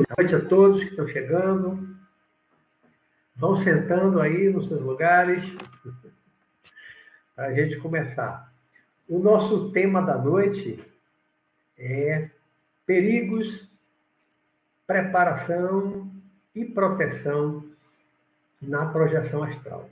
[0.00, 1.94] Boa noite a todos que estão chegando.
[3.36, 5.44] Vão sentando aí nos seus lugares
[7.36, 8.50] para a gente começar.
[9.06, 10.82] O nosso tema da noite
[11.76, 12.30] é
[12.86, 13.68] perigos,
[14.86, 16.10] preparação
[16.54, 17.62] e proteção
[18.60, 19.90] na projeção astral.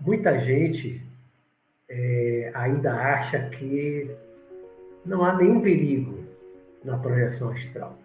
[0.00, 1.00] Muita gente
[1.88, 4.10] é, ainda acha que
[5.04, 6.25] não há nenhum perigo
[6.86, 7.98] na projeção astral.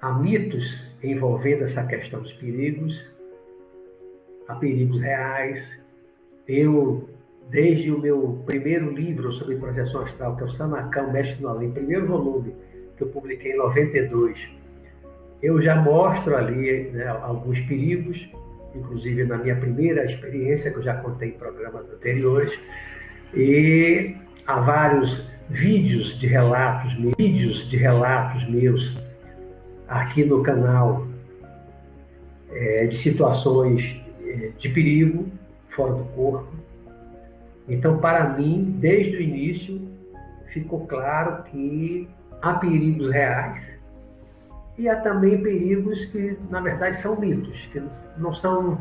[0.00, 3.00] Há mitos envolvendo essa questão dos perigos,
[4.48, 5.80] há perigos reais.
[6.46, 7.08] Eu,
[7.48, 11.70] desde o meu primeiro livro sobre projeção astral, que é o Sanacão Mestre no Além,
[11.70, 12.54] primeiro volume,
[12.96, 14.36] que eu publiquei em 92,
[15.40, 18.28] eu já mostro ali né, alguns perigos,
[18.74, 22.58] inclusive na minha primeira experiência, que eu já contei em programas anteriores,
[23.34, 28.94] e há vários vídeos de relatos, vídeos de relatos meus
[29.88, 31.06] aqui no canal
[32.50, 35.26] é, de situações é, de perigo
[35.68, 36.52] fora do corpo.
[37.68, 39.80] Então, para mim, desde o início,
[40.48, 42.08] ficou claro que
[42.40, 43.78] há perigos reais
[44.76, 47.82] e há também perigos que, na verdade, são mitos, que
[48.16, 48.80] não são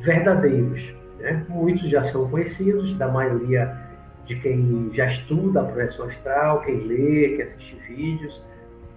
[0.00, 0.94] verdadeiros.
[1.18, 1.44] Né?
[1.48, 3.85] Muitos já são conhecidos, da maioria
[4.26, 8.42] de quem já estuda a projeção astral, quem lê, quem assiste vídeos.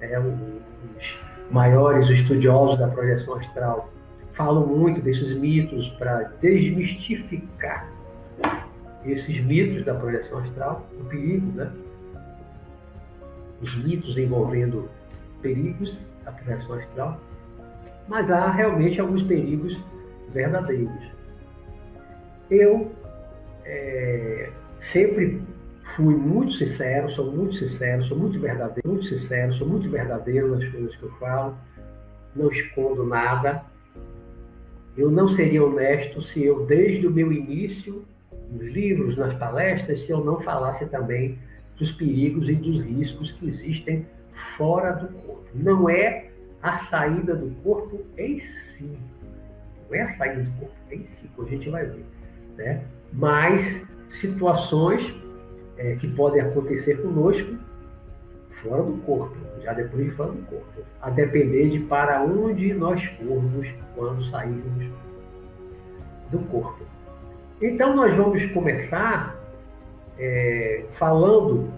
[0.01, 1.19] É, os
[1.51, 3.89] maiores estudiosos da projeção astral
[4.31, 7.89] falam muito desses mitos para desmistificar
[9.05, 11.71] esses mitos da projeção astral, o perigo, né?
[13.61, 14.89] Os mitos envolvendo
[15.41, 17.19] perigos da projeção astral,
[18.07, 19.77] mas há realmente alguns perigos
[20.31, 21.11] verdadeiros.
[22.49, 22.91] Eu
[23.65, 24.49] é,
[24.81, 25.41] sempre
[25.95, 30.67] fui muito sincero, sou muito sincero, sou muito verdadeiro, muito sincero, sou muito verdadeiro nas
[30.69, 31.57] coisas que eu falo,
[32.35, 33.63] não escondo nada.
[34.97, 38.05] Eu não seria honesto se eu, desde o meu início,
[38.51, 41.37] nos livros, nas palestras, se eu não falasse também
[41.77, 44.05] dos perigos e dos riscos que existem
[44.57, 45.45] fora do corpo.
[45.53, 46.29] Não é
[46.61, 48.97] a saída do corpo em si.
[49.87, 52.05] Não é a saída do corpo em si, que a gente vai ver.
[52.57, 52.83] Né?
[53.13, 55.13] Mas situações
[55.77, 57.55] é, que podem acontecer conosco
[58.49, 63.03] fora do corpo, já depois de fora do corpo, a depender de para onde nós
[63.05, 64.87] formos quando sairmos
[66.31, 66.83] do corpo.
[67.61, 69.37] Então nós vamos começar
[70.17, 71.71] é, falando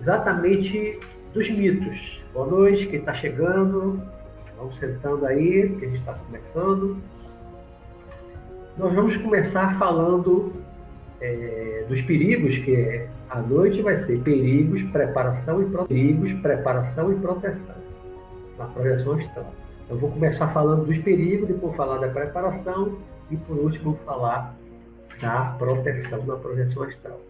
[0.00, 0.98] exatamente
[1.34, 2.22] dos mitos.
[2.32, 4.00] Boa noite, quem está chegando,
[4.56, 6.96] vamos sentando aí, que a gente está começando.
[8.76, 10.52] Nós vamos começar falando
[11.20, 17.76] é, dos perigos, que a noite vai ser perigos, preparação e perigos, preparação e proteção
[18.58, 19.52] na projeção astral.
[19.88, 22.98] Eu vou começar falando dos perigos, depois falar da preparação
[23.30, 24.54] e por último falar
[25.20, 27.20] da proteção na projeção astral.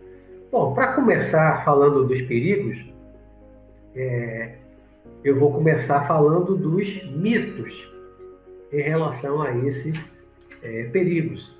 [0.51, 2.85] Bom, para começar falando dos perigos,
[3.95, 4.57] é,
[5.23, 7.93] eu vou começar falando dos mitos
[8.73, 9.99] em relação a esses
[10.63, 11.58] é, perigos.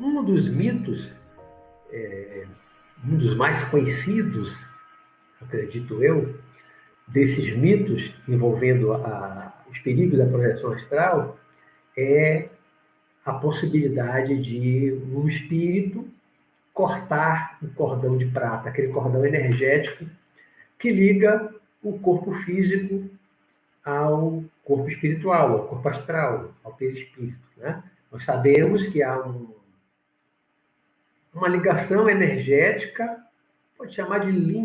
[0.00, 1.12] Um dos mitos,
[1.92, 2.46] é,
[3.04, 4.66] um dos mais conhecidos,
[5.38, 6.40] acredito eu,
[7.06, 11.38] desses mitos envolvendo a, os perigos da projeção astral
[11.94, 12.48] é
[13.26, 16.08] a possibilidade de um espírito
[16.72, 20.06] cortar o cordão de prata, aquele cordão energético
[20.78, 23.04] que liga o corpo físico
[23.84, 27.38] ao corpo espiritual, ao corpo astral, ao perispírito.
[27.58, 27.82] Né?
[28.10, 29.59] Nós sabemos que há um,
[31.34, 33.18] uma ligação energética,
[33.76, 34.64] pode chamar de linha,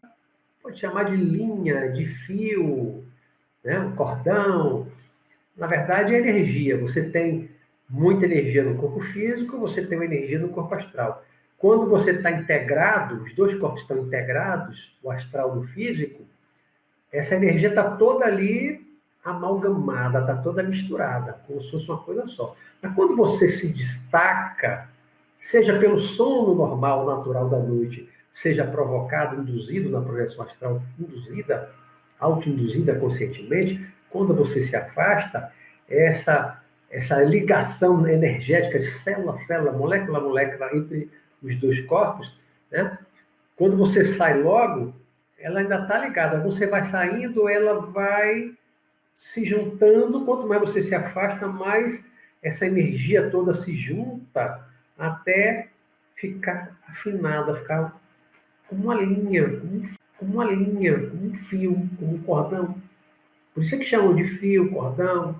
[0.61, 3.05] pode chamar de linha, de fio,
[3.63, 3.79] né?
[3.79, 4.87] um cordão.
[5.55, 6.77] Na verdade, é energia.
[6.77, 7.49] Você tem
[7.89, 11.23] muita energia no corpo físico, você tem uma energia no corpo astral.
[11.57, 16.23] Quando você está integrado, os dois corpos estão integrados, o astral e o físico,
[17.11, 18.85] essa energia está toda ali
[19.23, 22.55] amalgamada, está toda misturada, como se fosse uma coisa só.
[22.81, 24.89] Mas quando você se destaca
[25.45, 31.69] seja pelo sono normal, natural da noite, seja provocado, induzido na projeção astral, induzida,
[32.19, 35.51] autoinduzida conscientemente, quando você se afasta,
[35.87, 41.11] essa, essa ligação energética de célula a célula, molécula a molécula entre
[41.43, 42.35] os dois corpos,
[42.71, 42.97] né?
[43.55, 44.95] quando você sai logo,
[45.37, 46.39] ela ainda está ligada.
[46.39, 48.51] Você vai saindo, ela vai
[49.15, 50.25] se juntando.
[50.25, 52.03] Quanto mais você se afasta, mais
[52.41, 55.69] essa energia toda se junta até
[56.15, 57.99] ficar afinada, ficar
[58.67, 59.61] como uma linha,
[60.17, 62.81] como, uma linha, um fio, como um cordão.
[63.53, 65.39] Por isso é que chamam de fio, cordão,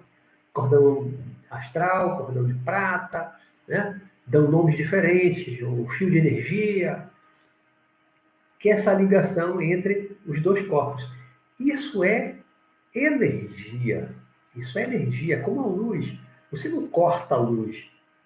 [0.53, 1.13] cordão
[1.49, 3.33] astral, cordão de prata,
[3.67, 4.01] né?
[4.25, 7.09] dão nomes diferentes, o fio de energia,
[8.59, 11.07] que é essa ligação entre os dois corpos.
[11.59, 12.35] Isso é
[12.93, 14.09] energia.
[14.55, 16.17] Isso é energia, como a luz.
[16.51, 17.85] Você não corta a luz,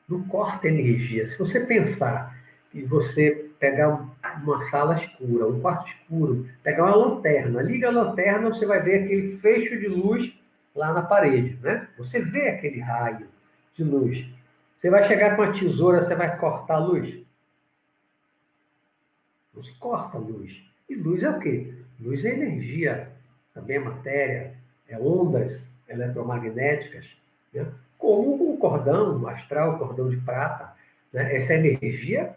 [0.10, 1.28] não corta energia.
[1.28, 2.36] Se você pensar
[2.72, 4.08] que você pegar
[4.42, 9.04] uma sala escura, um quarto escuro, pegar uma lanterna, liga a lanterna, você vai ver
[9.04, 10.34] aquele fecho de luz
[10.76, 11.88] lá na parede, né?
[11.98, 13.28] Você vê aquele raio
[13.76, 14.26] de luz.
[14.76, 17.20] Você vai chegar com a tesoura, você vai cortar a luz?
[19.54, 20.64] Não se corta a luz.
[20.90, 21.74] E luz é o quê?
[22.00, 23.12] Luz é energia,
[23.54, 24.54] também é matéria,
[24.88, 27.06] é ondas eletromagnéticas,
[27.54, 27.68] né?
[27.98, 30.74] como cordão astral, cordão de prata.
[31.12, 31.36] Né?
[31.36, 32.36] Essa energia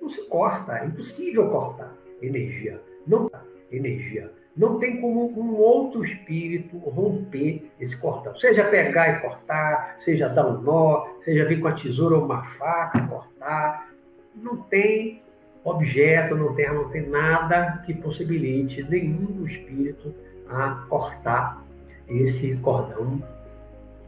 [0.00, 2.80] não se corta, é impossível cortar energia.
[3.06, 3.30] Não
[3.70, 4.30] energia.
[4.56, 8.36] Não tem como um outro espírito romper esse cordão.
[8.36, 12.42] Seja pegar e cortar, seja dar um nó, seja vir com a tesoura ou uma
[12.42, 13.88] faca cortar.
[14.34, 15.22] Não tem
[15.64, 20.12] objeto, não tem, não tem nada que possibilite nenhum espírito
[20.48, 21.64] a cortar
[22.08, 23.22] esse cordão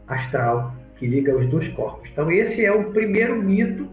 [0.07, 2.09] astral que liga os dois corpos.
[2.11, 3.89] Então, esse é o primeiro mito,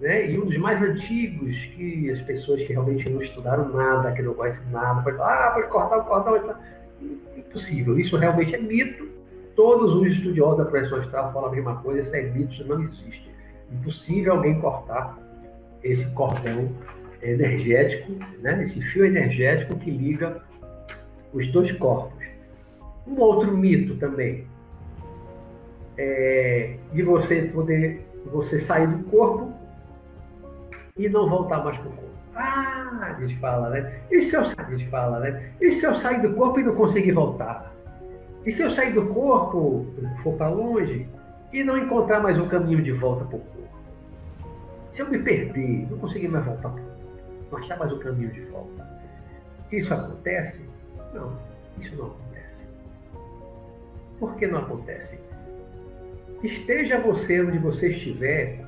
[0.00, 0.30] né?
[0.30, 4.34] e um dos mais antigos que as pessoas que realmente não estudaram nada, que não
[4.34, 6.56] conhecem nada, pode falar, ah, pode cortar o cordão.
[7.36, 7.98] Impossível.
[7.98, 9.08] Isso realmente é mito.
[9.54, 12.82] Todos os estudiosos da projeção astral falam a mesma coisa, isso é mito, isso não
[12.82, 13.30] existe.
[13.72, 15.18] Impossível alguém cortar
[15.82, 16.70] esse cordão
[17.22, 18.62] energético, né?
[18.62, 20.42] esse fio energético que liga
[21.32, 22.24] os dois corpos.
[23.06, 24.46] Um outro mito também
[25.98, 29.52] é de você poder você sair do corpo
[30.96, 32.16] e não voltar mais para o corpo.
[32.34, 34.00] Ah, a gente fala, né?
[34.10, 35.52] E se eu, a gente fala, né?
[35.60, 37.72] E se eu sair do corpo e não conseguir voltar?
[38.44, 39.86] E se eu sair do corpo,
[40.22, 41.08] for para longe
[41.52, 43.56] e não encontrar mais um caminho de volta para o corpo?
[44.92, 47.00] Se eu me perder, não conseguir mais voltar para o corpo,
[47.50, 48.86] não achar mais um caminho de volta,
[49.72, 50.60] isso acontece?
[51.12, 51.36] Não,
[51.78, 52.56] isso não acontece.
[54.18, 55.18] Por que não acontece?
[56.42, 58.60] Esteja você onde você estiver,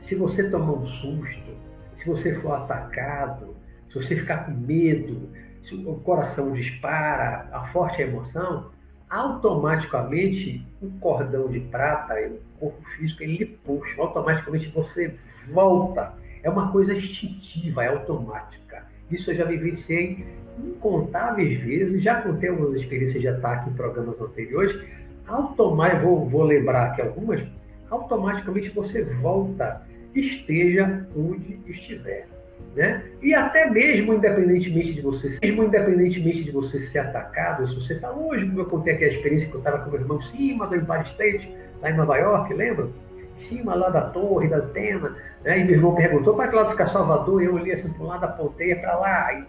[0.00, 1.52] se você tomar um susto,
[1.96, 3.56] se você for atacado,
[3.88, 5.30] se você ficar com medo,
[5.62, 8.70] se o coração dispara, a forte emoção,
[9.08, 15.14] automaticamente o cordão de prata, o corpo físico, ele lhe puxa, automaticamente você
[15.50, 16.12] volta.
[16.42, 18.84] É uma coisa instintiva, é automática.
[19.10, 20.26] Isso eu já vivenciei
[20.58, 24.78] incontáveis vezes, já contei algumas experiências de ataque em programas anteriores,
[25.26, 27.42] automaticamente, vou, vou lembrar aqui algumas,
[27.90, 29.82] automaticamente você volta,
[30.14, 32.26] esteja onde estiver.
[32.74, 33.04] Né?
[33.22, 38.10] E até mesmo independentemente de você, mesmo independentemente de você ser atacado, se você está
[38.10, 40.66] longe, como eu contei aqui a experiência que eu estava com meu irmão em cima
[40.66, 42.88] do Empire State, lá em Nova York, lembra?
[43.36, 45.58] Em cima lá da torre, da antena, né?
[45.58, 48.06] e meu irmão perguntou para que lado fica Salvador, e eu olhei assim para um
[48.06, 49.44] lado, apontei é para lá, e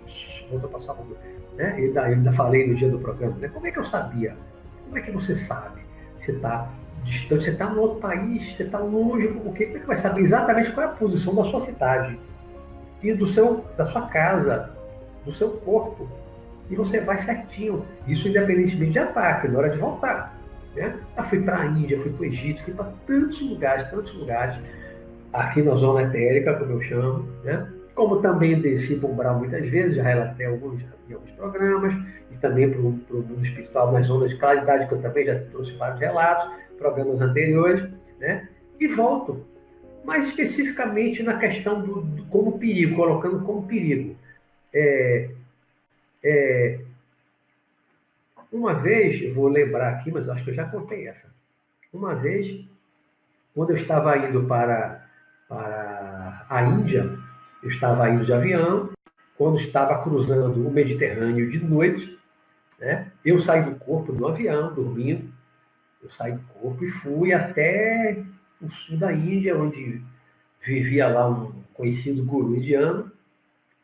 [0.50, 1.18] voltou para Salvador.
[1.56, 1.76] Né?
[1.80, 3.48] E ainda, ainda falei no dia do programa, né?
[3.48, 4.36] como é que eu sabia?
[4.86, 5.82] Como é que você sabe?
[6.20, 6.70] Você está
[7.04, 10.22] distante, você está no outro país, você está longe, porque como é que vai saber
[10.22, 12.18] exatamente qual é a posição da sua cidade
[13.04, 14.72] e do seu, da sua casa,
[15.24, 16.10] do seu corpo?
[16.70, 17.86] E você vai certinho.
[18.08, 20.36] Isso independentemente de ataque, na hora de voltar.
[20.76, 20.96] Né?
[21.16, 24.58] Eu fui para a Índia, fui para o Egito, fui para tantos lugares, tantos lugares,
[25.32, 27.68] aqui na zona etérica, como eu chamo, né?
[27.96, 28.70] Como também para
[29.08, 31.94] o Umbral muitas vezes, já relatei alguns, em alguns programas,
[32.30, 35.72] e também para o mundo espiritual nas ondas de claridade, que eu também já trouxe
[35.78, 38.50] vários relatos, programas anteriores, né?
[38.80, 39.46] e volto.
[40.04, 44.16] Mais especificamente na questão do, do como perigo, colocando como perigo.
[44.72, 45.30] É,
[46.24, 46.80] é,
[48.52, 51.28] uma vez, eu vou lembrar aqui, mas acho que eu já contei essa.
[51.92, 52.64] Uma vez,
[53.56, 55.08] quando eu estava indo para,
[55.48, 57.25] para a Índia,
[57.66, 58.92] eu estava indo de avião,
[59.36, 62.20] quando estava cruzando o Mediterrâneo de noite,
[62.80, 65.34] né, eu saí do corpo do avião, dormindo,
[66.04, 68.24] eu saí do corpo e fui até
[68.62, 70.00] o sul da Índia, onde
[70.62, 73.12] vivia lá um conhecido guru indiano.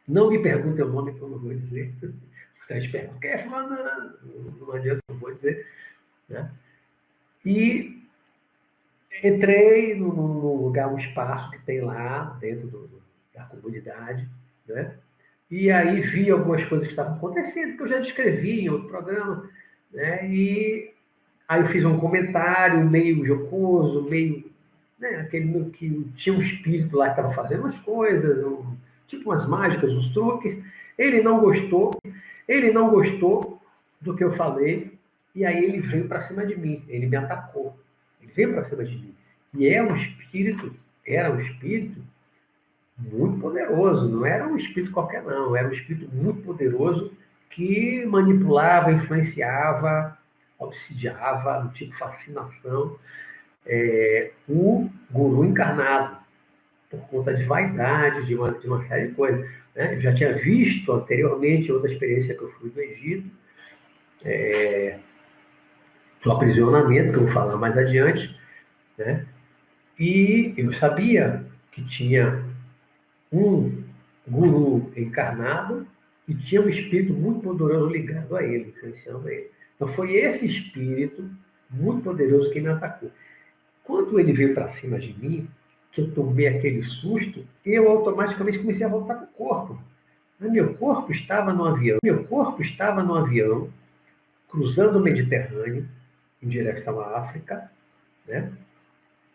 [0.08, 1.92] Não me perguntem o nome que eu não vou dizer.
[2.02, 3.46] Muita gente pergunta, quem é?
[3.46, 5.66] Não adianta, não vou dizer.
[6.30, 6.52] Né?
[7.44, 8.00] E
[9.24, 10.12] entrei num
[10.58, 13.01] lugar, um espaço que tem lá dentro do,
[13.42, 14.28] da comunidade,
[14.68, 14.96] né?
[15.50, 19.50] E aí vi algumas coisas que estavam acontecendo, que eu já descrevi em outro programa,
[19.92, 20.30] né?
[20.30, 20.94] E
[21.48, 24.50] aí eu fiz um comentário meio jocoso, meio,
[24.98, 25.18] né?
[25.18, 28.76] Aquele que tinha um espírito lá que estava fazendo umas coisas, um,
[29.08, 30.58] tipo as mágicas, os truques.
[30.98, 31.92] Ele não gostou,
[32.48, 33.62] ele não gostou
[34.00, 34.98] do que eu falei,
[35.36, 37.78] e aí ele veio para cima de mim, ele me atacou.
[38.22, 39.14] Ele veio para cima de mim.
[39.54, 40.74] E é um espírito,
[41.06, 42.02] era um espírito
[43.10, 47.12] muito poderoso, não era um espírito qualquer, não, era um espírito muito poderoso
[47.50, 50.18] que manipulava, influenciava,
[50.58, 52.96] obsidiava, no tipo fascinação,
[53.66, 56.18] é, o guru encarnado,
[56.90, 59.50] por conta de vaidade, de uma, de uma série de coisas.
[59.76, 59.96] Né?
[59.96, 63.30] Eu já tinha visto anteriormente outra experiência que eu fui do Egito,
[64.24, 65.00] é,
[66.24, 68.36] do aprisionamento, que eu vou falar mais adiante,
[68.98, 69.26] né?
[69.98, 72.51] e eu sabia que tinha
[73.32, 73.84] um
[74.28, 75.88] guru encarnado
[76.28, 79.50] e tinha um espírito muito poderoso ligado a ele, influenciando ele.
[79.76, 81.30] Então foi esse espírito
[81.70, 83.12] muito poderoso que me atacou.
[83.84, 85.50] Quando ele veio para cima de mim,
[85.92, 89.82] que eu tomei aquele susto, eu automaticamente comecei a voltar para o corpo.
[90.40, 93.70] Meu corpo estava no avião, meu corpo estava no avião,
[94.50, 95.88] cruzando o Mediterrâneo,
[96.42, 97.70] em direção à África,
[98.28, 98.52] né?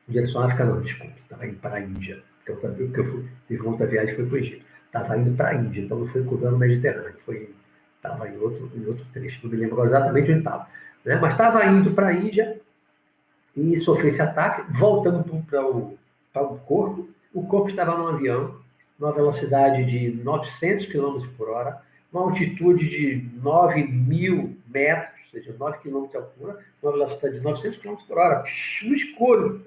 [0.09, 3.05] Em direção à África, não, desculpe, estava indo para a Índia, porque eu, porque eu
[3.05, 4.65] fui, teve uma outra viagem foi para o Egito.
[4.87, 7.51] Estava indo para a Índia, então não foi cruzando o Mediterrâneo, foi
[7.97, 10.69] estava em outro, em outro trecho, não me lembro exatamente onde estava.
[11.05, 11.17] Né?
[11.17, 12.61] Mas estava indo para a Índia
[13.57, 15.99] e sofreu esse ataque, voltando para o,
[16.35, 17.09] o corpo.
[17.35, 18.57] O corpo estava num avião,
[18.99, 25.57] numa velocidade de 900 km por hora, uma altitude de 9 mil metros, ou seja,
[25.59, 28.45] 9 km de altura, uma velocidade de 900 km por hora,
[28.85, 29.67] no escuro.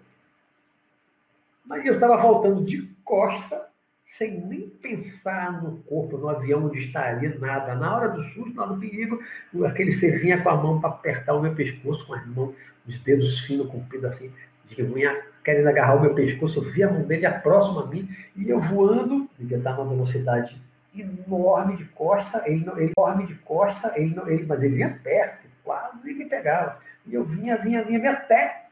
[1.70, 3.68] Mas eu estava voltando de costa
[4.04, 7.76] sem nem pensar no corpo, no avião onde estaria, nada.
[7.76, 9.22] Na hora do susto, na hora do perigo,
[9.68, 12.56] aquele ser vinha com a mão para apertar o meu pescoço, com as mãos,
[12.88, 14.34] os dedos finos, compridos assim,
[14.66, 16.58] de unha, querendo agarrar o meu pescoço.
[16.58, 20.60] Eu vi a mão dele próxima a mim e eu voando, ele estar numa velocidade
[20.98, 25.48] enorme de costa, ele, não, enorme de costa, ele, não, ele, mas ele vinha perto,
[25.64, 26.80] quase me pegava.
[27.06, 28.69] E eu vinha, vinha, vinha, vinha até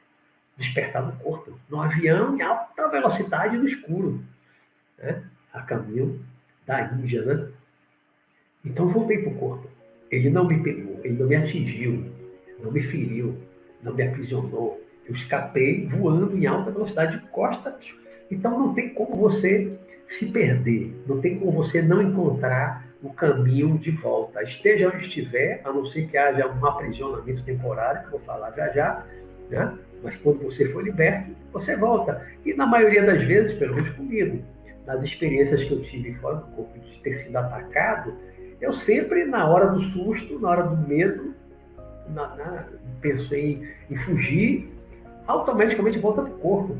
[0.57, 4.23] despertar no corpo, no avião em alta velocidade no escuro
[4.97, 5.23] né?
[5.53, 6.19] a caminho
[6.65, 7.23] da Índia.
[7.23, 7.47] Né?
[8.65, 9.69] Então voltei para o corpo.
[10.09, 12.11] Ele não me pegou, ele não me atingiu,
[12.61, 13.37] não me feriu,
[13.83, 14.81] não me aprisionou.
[15.05, 17.77] Eu escapei voando em alta velocidade de costa.
[18.31, 23.77] Então não tem como você se perder, não tem como você não encontrar o caminho
[23.77, 24.41] de volta.
[24.41, 28.51] Esteja onde estiver, a não ser que haja um aprisionamento temporário, que eu vou falar
[28.51, 29.05] já já,
[29.49, 29.77] né?
[30.03, 32.25] Mas quando você for liberto, você volta.
[32.45, 34.43] E na maioria das vezes, pelo menos comigo,
[34.85, 38.13] nas experiências que eu tive fora do corpo de ter sido atacado,
[38.59, 41.33] eu sempre, na hora do susto, na hora do medo,
[42.09, 42.65] na, na,
[43.01, 44.69] penso em, em fugir,
[45.27, 46.77] automaticamente volta para o corpo.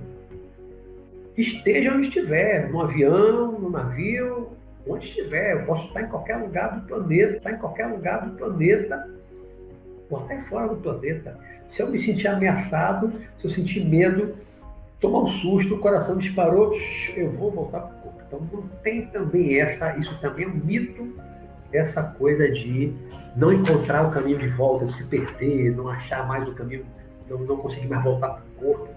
[1.37, 4.49] Esteja onde estiver, no avião, no navio,
[4.87, 5.53] onde estiver.
[5.53, 9.07] Eu posso estar em qualquer lugar do planeta, estar em qualquer lugar do planeta,
[10.09, 11.37] ou até fora do planeta.
[11.69, 14.35] Se eu me sentir ameaçado, se eu sentir medo,
[14.99, 16.73] tomar um susto, o coração disparou,
[17.15, 18.21] eu vou voltar para o corpo.
[18.27, 21.15] Então não tem também essa, isso também é um mito,
[21.71, 22.93] essa coisa de
[23.35, 26.85] não encontrar o caminho de volta, de se perder, não achar mais o caminho,
[27.29, 28.89] não, não conseguir mais voltar para o corpo.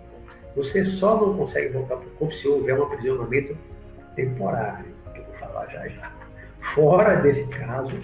[0.57, 3.57] Você só não consegue voltar para o corpo se houver um aprisionamento
[4.17, 6.13] temporário, que eu vou falar já já.
[6.61, 7.97] Fora desse caso,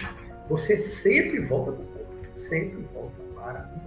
[0.49, 3.86] você sempre volta para o corpo, sempre volta para o.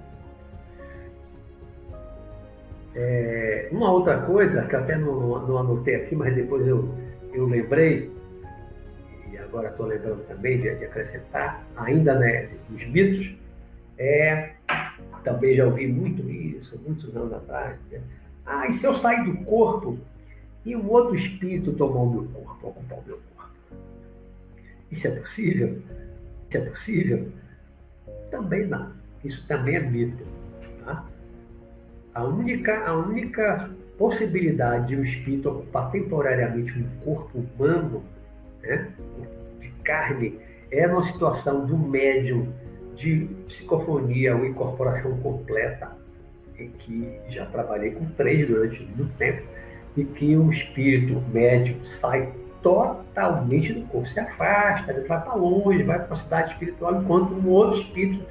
[2.94, 6.92] É, uma outra coisa, que até não, não, anotei aqui, mas depois eu,
[7.32, 8.11] eu lembrei,
[9.30, 13.32] e agora estou lembrando também de, de, acrescentar, ainda né, os mitos,
[13.97, 14.50] é,
[15.23, 17.76] também já ouvi muito isso, muitos anos atrás.
[17.90, 18.00] Né?
[18.44, 19.99] Ah, e se eu sair do corpo
[20.64, 23.52] e um outro espírito tomar o meu corpo, ocupar o meu corpo?
[24.90, 25.80] Isso é possível?
[26.49, 27.28] Isso é possível?
[28.30, 28.92] Também não.
[29.25, 30.25] Isso também é mito.
[32.14, 38.02] A única, a única possibilidade de um espírito ocupar temporariamente um corpo humano,
[38.62, 38.88] né,
[39.61, 40.38] de carne,
[40.71, 42.49] é numa situação do médium
[42.97, 45.93] de psicofonia ou incorporação completa,
[46.59, 49.43] em que já trabalhei com três durante muito tempo,
[49.97, 55.83] e que o espírito médium sai totalmente do corpo, se afasta, ele vai para longe,
[55.83, 58.25] vai para a cidade espiritual, enquanto um outro espírito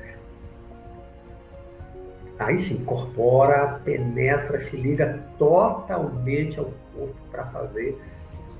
[2.40, 8.00] aí se incorpora, penetra, se liga totalmente ao corpo para fazer.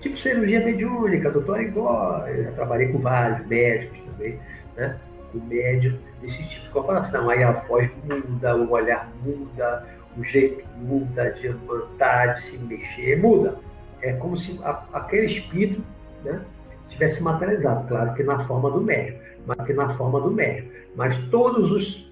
[0.02, 4.40] Tipo cirurgia mediúnica, doutor Igor, eu já trabalhei com vários médicos também,
[4.76, 4.98] né?
[5.34, 7.30] O médico desse tipo de incorporação.
[7.30, 9.86] Aí a voz muda, o olhar muda,
[10.18, 13.58] o jeito muda de levantar, de se mexer, muda.
[14.02, 15.84] É como se a, aquele espírito,
[16.24, 16.42] né?
[16.90, 21.18] tivesse materializado, claro que na forma do médium, mas que na forma do médium, mas
[21.30, 22.09] todos os,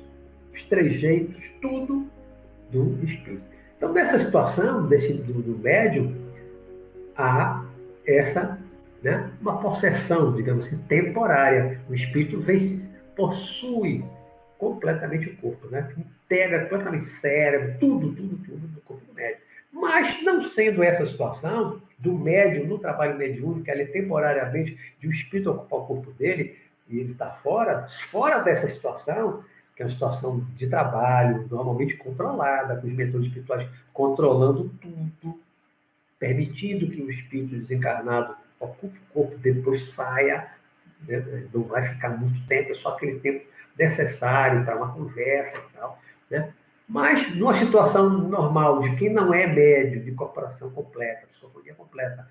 [0.58, 2.08] os trejeitos, tudo
[2.72, 3.44] do espírito.
[3.78, 6.16] Então, nessa situação desse, do, do médium,
[7.16, 7.64] há
[8.06, 8.60] essa,
[9.04, 11.80] né, uma possessão, digamos assim, temporária.
[11.88, 14.04] O espírito vem, possui
[14.58, 15.88] completamente o corpo, né?
[15.96, 19.40] Integra completamente cérebro, tudo, tudo, tudo do corpo do médium.
[19.72, 25.52] Mas, não sendo essa situação do médium no trabalho mediúnico, ele temporariamente de um espírito
[25.52, 26.58] ocupar o corpo dele,
[26.90, 29.44] e ele está fora, fora dessa situação,
[29.78, 35.40] que é uma situação de trabalho, normalmente controlada, com os mentores espirituais controlando tudo,
[36.18, 40.50] permitindo que o espírito desencarnado ocupe o corpo, depois saia,
[41.08, 41.48] né?
[41.54, 43.46] não vai ficar muito tempo, é só aquele tempo
[43.78, 46.02] necessário para uma conversa e tal.
[46.28, 46.52] Né?
[46.90, 52.28] Mas, numa situação normal, de quem não é médio, de corporação completa, psicofonia completa,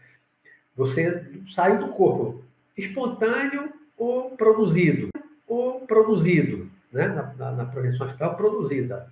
[0.74, 1.24] você
[1.54, 2.42] sai do corpo,
[2.76, 5.10] espontâneo ou produzido,
[5.46, 7.08] ou produzido, né?
[7.08, 9.10] na, na, na projeção astral, produzida,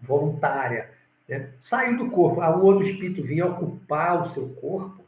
[0.00, 0.90] voluntária.
[1.28, 1.50] Né?
[1.62, 5.04] Saiu do corpo, a um outro espírito vinha ocupar o seu corpo,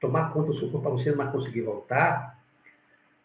[0.00, 2.38] tomar conta do seu corpo para você não conseguir voltar,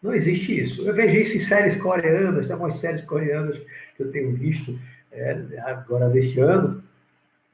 [0.04, 0.82] não existe isso.
[0.82, 3.58] Eu vejo isso em séries coreanas, tem algumas séries coreanas
[3.96, 4.78] que eu tenho visto
[5.10, 6.84] é, agora deste ano,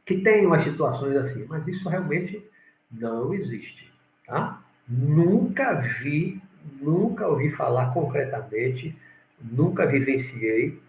[0.05, 2.45] que tem umas situações assim, mas isso realmente
[2.91, 3.89] não existe.
[4.27, 4.61] Tá?
[4.89, 6.43] Nunca vi,
[6.81, 8.97] nunca ouvi falar concretamente,
[9.41, 10.81] nunca vivenciei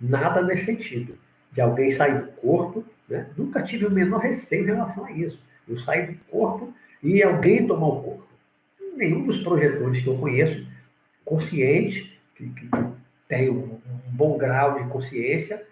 [0.00, 1.18] nada nesse sentido.
[1.52, 3.28] De alguém sair do corpo, né?
[3.36, 5.40] nunca tive o menor receio em relação a isso.
[5.68, 8.28] Eu saí do corpo e alguém tomar o corpo.
[8.96, 10.66] Nenhum dos projetores que eu conheço,
[11.24, 12.68] consciente, que, que
[13.28, 15.64] tem um, um bom grau de consciência,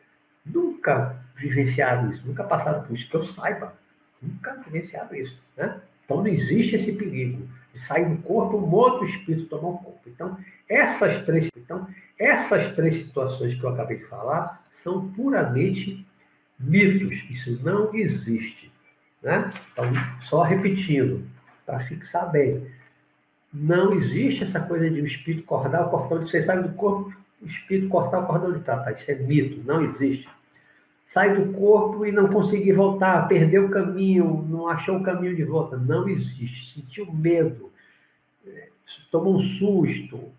[0.45, 3.77] nunca vivenciaram isso, nunca passaram por isso, que eu saiba,
[4.21, 5.39] nunca vivenciaram isso.
[5.57, 5.81] Né?
[6.05, 10.01] Então não existe esse perigo de sair do corpo um outro espírito tomar o corpo.
[10.07, 11.87] Então essas três, então
[12.19, 16.07] essas três situações que eu acabei de falar são puramente
[16.59, 17.25] mitos.
[17.31, 18.73] Isso não existe.
[19.23, 19.53] Né?
[19.73, 19.85] Então
[20.23, 21.25] só repetindo
[21.65, 22.67] para fixar bem,
[23.53, 27.15] não existe essa coisa de o espírito cortar o cordão de você sai do corpo,
[27.43, 28.93] o espírito cortar o cordão de prata.
[28.93, 30.29] Isso é mito, não existe
[31.09, 35.43] sai do corpo e não conseguir voltar, perdeu o caminho, não achou o caminho de
[35.43, 35.77] volta.
[35.77, 36.75] Não existe.
[36.75, 37.73] Sentiu medo,
[38.47, 38.69] é,
[39.11, 40.31] tomou um susto,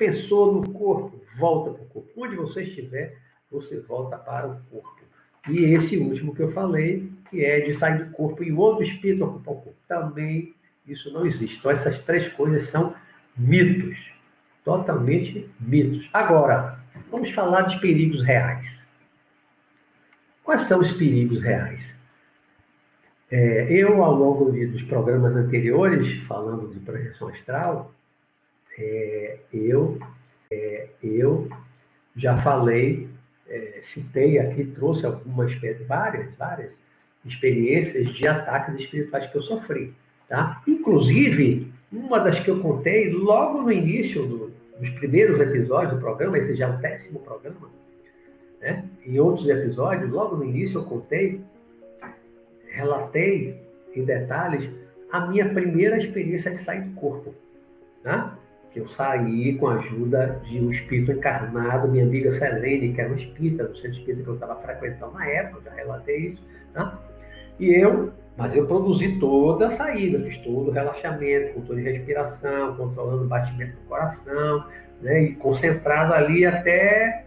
[0.00, 2.10] pensou no corpo, volta para o corpo.
[2.16, 3.18] Onde você estiver,
[3.50, 5.02] você volta para o corpo.
[5.46, 8.82] E esse último que eu falei, que é de sair do corpo e o outro
[8.82, 9.78] espírito ocupar o corpo.
[9.86, 10.54] Também
[10.86, 11.58] isso não existe.
[11.58, 12.94] Então, essas três coisas são
[13.36, 14.10] mitos.
[14.64, 16.08] Totalmente mitos.
[16.14, 18.88] Agora, vamos falar dos perigos reais.
[20.42, 21.94] Quais são os perigos reais?
[23.30, 27.94] É, eu, ao longo de, dos programas anteriores, falando de projeção astral,
[28.80, 29.98] é, eu,
[30.50, 31.48] é, eu
[32.16, 33.08] já falei,
[33.48, 35.52] é, citei aqui, trouxe algumas,
[35.86, 36.78] várias, várias
[37.24, 39.94] experiências de ataques espirituais que eu sofri.
[40.26, 40.62] Tá?
[40.66, 46.38] Inclusive, uma das que eu contei logo no início do, dos primeiros episódios do programa,
[46.38, 47.68] esse já é o décimo programa,
[48.60, 48.84] né?
[49.04, 51.40] Em outros episódios, logo no início, eu contei,
[52.68, 53.60] relatei
[53.94, 54.68] em detalhes
[55.10, 57.34] a minha primeira experiência de sair do corpo.
[58.04, 58.32] Né?
[58.72, 63.10] Que eu saí com a ajuda de um espírito encarnado, minha amiga Selene, que era
[63.10, 66.44] uma espírita, no centro espírita que eu estava frequentando na época, já relatei isso.
[66.74, 66.92] Né?
[67.58, 72.76] E eu, mas eu produzi toda a saída, fiz todo o relaxamento, controle de respiração,
[72.76, 74.64] controlando o batimento do coração,
[75.02, 75.22] né?
[75.22, 77.24] e concentrado ali até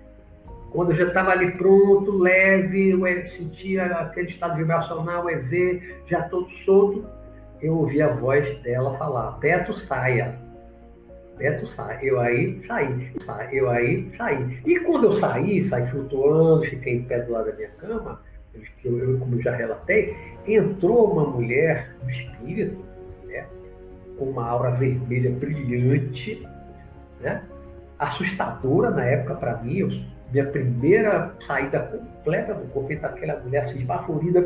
[0.74, 6.50] quando eu já estava ali pronto, leve, eu sentia aquele estado vibracional, EV, já todo
[6.66, 7.06] solto,
[7.62, 10.43] eu ouvi a voz dela falar, Beto, saia.
[11.38, 12.00] Beto, sai.
[12.02, 13.12] Eu aí saí.
[13.52, 14.60] Eu aí saí.
[14.66, 18.22] E quando eu saí, saí flutuando, fiquei em pé do lado da minha cama,
[18.84, 20.16] eu, eu, como já relatei,
[20.48, 22.86] entrou uma mulher, um espírito,
[23.26, 23.46] né,
[24.18, 26.48] com uma aura vermelha brilhante,
[27.20, 27.42] né,
[27.98, 29.90] assustadora na época para mim, eu
[30.34, 34.44] minha primeira saída completa do corpo, então aquela mulher assim, esbaforida,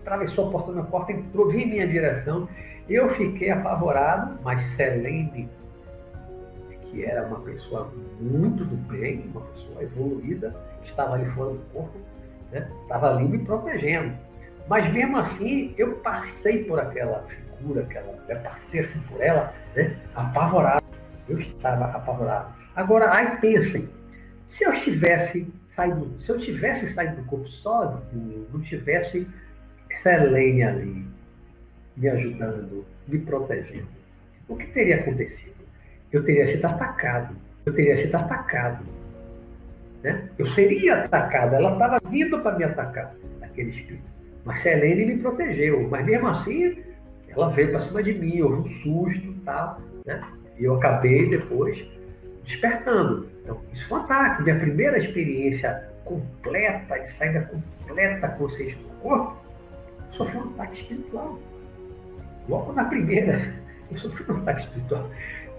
[0.00, 2.48] atravessou a porta da porta, entrou, vinha em minha direção.
[2.88, 5.50] Eu fiquei apavorado, mas Selene,
[6.90, 11.98] que era uma pessoa muito do bem, uma pessoa evoluída, estava ali fora do corpo,
[12.50, 12.70] né?
[12.82, 14.14] estava ali me protegendo.
[14.68, 19.96] Mas mesmo assim, eu passei por aquela figura, aquela, eu passei assim por ela, né?
[20.14, 20.84] apavorado.
[21.28, 22.54] Eu estava apavorado.
[22.74, 23.88] Agora, aí pensem,
[24.46, 29.26] se eu tivesse saído, se eu tivesse saído do corpo sozinho, não tivesse
[30.02, 31.06] Selene ali
[31.96, 33.88] me ajudando, me protegendo,
[34.46, 35.57] o que teria acontecido?
[36.12, 37.36] Eu teria sido atacado.
[37.66, 38.84] Eu teria sido atacado.
[40.02, 40.28] Né?
[40.38, 41.54] Eu seria atacado.
[41.54, 44.08] Ela estava vindo para me atacar, aquele espírito.
[44.44, 45.88] Mas Selene me protegeu.
[45.90, 46.78] Mas mesmo assim,
[47.28, 49.80] ela veio para cima de mim, houve um susto e tal.
[50.06, 50.20] Né?
[50.58, 51.84] E eu acabei depois
[52.44, 53.28] despertando.
[53.42, 54.42] Então, isso foi um ataque.
[54.42, 59.36] Minha primeira experiência completa, de saída completa consciência do corpo,
[60.12, 61.38] sofri um ataque espiritual.
[62.48, 63.54] Logo na primeira,
[63.90, 65.10] eu sofri um ataque espiritual.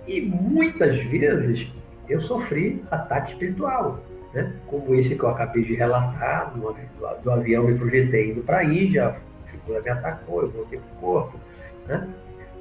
[0.10, 1.67] E muitas vezes
[2.10, 4.52] eu sofri ataque espiritual, né?
[4.65, 6.76] como esse que eu acabei de relatar, no,
[7.24, 10.98] do avião me projetei indo para a Índia, a figura me atacou, eu voltei para
[10.98, 11.39] o corpo.
[11.88, 12.10] Né?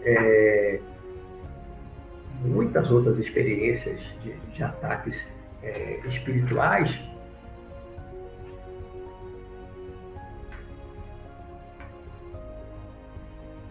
[0.04, 0.78] É,
[2.42, 5.26] muitas outras experiências de, de ataques
[5.62, 6.94] é, espirituais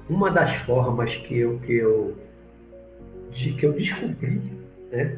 [0.09, 2.15] uma das formas que eu, que eu,
[3.37, 4.41] de, que eu descobri,
[4.91, 5.15] né,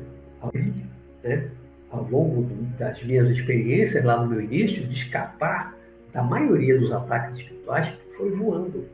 [1.23, 1.49] né,
[1.89, 2.43] ao longo
[2.77, 5.73] das minhas experiências lá no meu início, de escapar
[6.13, 8.85] da maioria dos ataques espirituais, foi voando.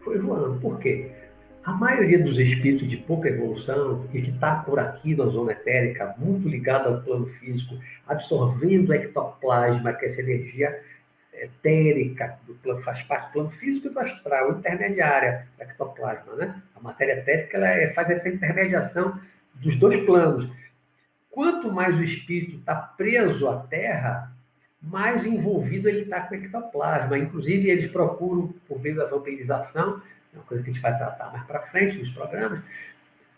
[0.00, 0.58] Foi voando.
[0.60, 1.10] Por quê?
[1.64, 6.14] A maioria dos espíritos de pouca evolução e que está por aqui na zona etérica,
[6.18, 7.74] muito ligada ao plano físico,
[8.06, 10.78] absorvendo ectoplasma, que é essa energia
[11.36, 16.34] etérica, do plano, faz parte do plano físico e do astral, intermediária do ectoplasma.
[16.34, 16.62] Né?
[16.74, 19.18] A matéria etérica ela é, faz essa intermediação
[19.54, 20.50] dos dois planos.
[21.30, 24.32] Quanto mais o espírito está preso à Terra,
[24.80, 27.18] mais envolvido ele está com o ectoplasma.
[27.18, 30.00] Inclusive, eles procuram, por meio da vampirização,
[30.32, 32.60] é uma coisa que a gente vai tratar mais para frente nos programas,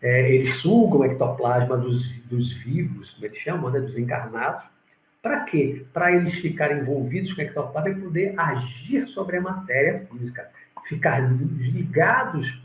[0.02, 4.64] é, eles sugam o ectoplasma dos, dos vivos, como eles chamam, né, dos encarnados,
[5.26, 5.84] para quê?
[5.92, 10.48] Para eles ficarem envolvidos com o ectoplasma e poder agir sobre a matéria física,
[10.84, 12.56] ficar ligados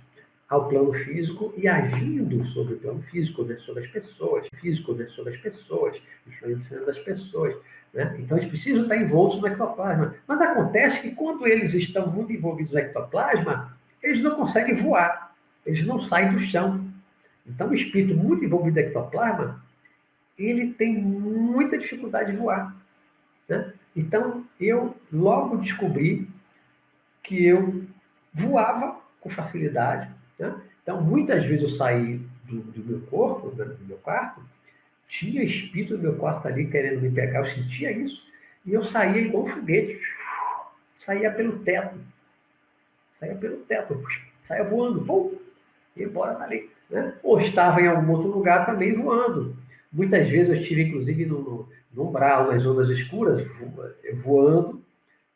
[0.48, 5.08] ao plano físico e agindo sobre o plano físico, né, sobre as pessoas, físico né,
[5.08, 7.56] sobre as pessoas, influenciando as pessoas.
[7.92, 8.18] Né?
[8.20, 10.14] Então, eles precisam estar envoltos no ectoplasma.
[10.28, 15.34] Mas acontece que quando eles estão muito envolvidos no ectoplasma, eles não conseguem voar,
[15.66, 16.86] eles não saem do chão.
[17.48, 19.64] Então, o espírito muito envolvido no ectoplasma,
[20.46, 22.76] ele tem muita dificuldade de voar.
[23.48, 23.74] Né?
[23.96, 26.28] Então, eu logo descobri
[27.24, 27.84] que eu
[28.34, 30.10] voava com facilidade.
[30.40, 30.56] Né?
[30.82, 34.42] Então, muitas vezes eu saí do, do meu corpo, né, do meu quarto,
[35.08, 38.24] tinha espírito no meu quarto ali querendo me pegar, eu sentia isso,
[38.66, 40.00] e eu saía igual um foguete,
[40.96, 42.00] saía pelo teto,
[43.20, 44.04] saía pelo teto,
[44.44, 45.38] saía voando, pum,
[45.96, 46.70] e embora dali.
[46.90, 47.14] Né?
[47.24, 49.56] Ou estava em algum outro lugar também voando.
[49.92, 53.46] Muitas vezes eu estive, inclusive, no, no umbral, nas zonas escuras,
[54.24, 54.82] voando,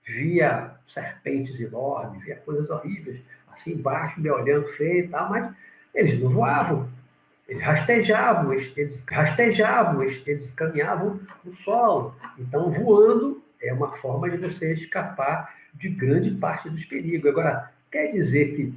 [0.05, 3.19] via serpentes enormes, via coisas horríveis,
[3.51, 5.53] assim embaixo, me olhando feio e tal, mas
[5.93, 6.87] eles não voavam,
[7.47, 12.15] eles rastejavam, eles, rastejavam, eles, caminhavam no solo.
[12.37, 17.29] Então, voando é uma forma de você escapar de grande parte dos perigos.
[17.29, 18.73] Agora, quer dizer que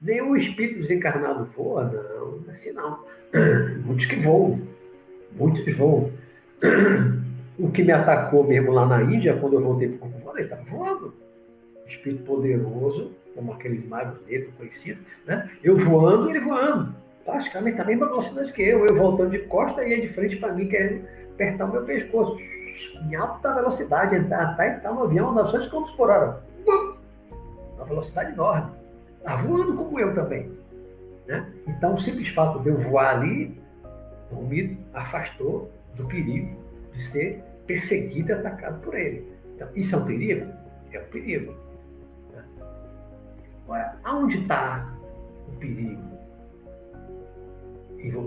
[0.00, 1.84] nenhum espírito desencarnado voa?
[1.84, 3.04] Não, assim não.
[3.84, 4.60] Muitos que voam
[5.32, 6.10] muitos voam.
[7.58, 10.44] O que me atacou mesmo lá na Índia, quando eu voltei para o corpo ele
[10.44, 11.14] estava voando.
[11.86, 15.50] Espírito poderoso, como aquele mago negro conhecido, né?
[15.62, 16.94] Eu voando, ele voando.
[17.24, 18.86] Praticamente a mesma velocidade que eu.
[18.86, 22.38] Eu voltando de costa e ele de frente para mim, querendo apertar o meu pescoço.
[23.02, 26.42] Em alta velocidade, até entrar no avião a 900 km por hora.
[27.76, 28.70] Uma velocidade enorme.
[29.18, 30.50] Está voando como eu também.
[31.26, 31.46] Né?
[31.66, 33.60] Então, o simples fato de eu voar ali,
[34.32, 36.56] o me afastou do perigo
[36.92, 39.26] de ser perseguido e atacado por ele.
[39.54, 40.52] Então, isso é um perigo?
[40.92, 41.54] É um perigo.
[43.64, 44.92] Agora, aonde está
[45.48, 46.02] o perigo?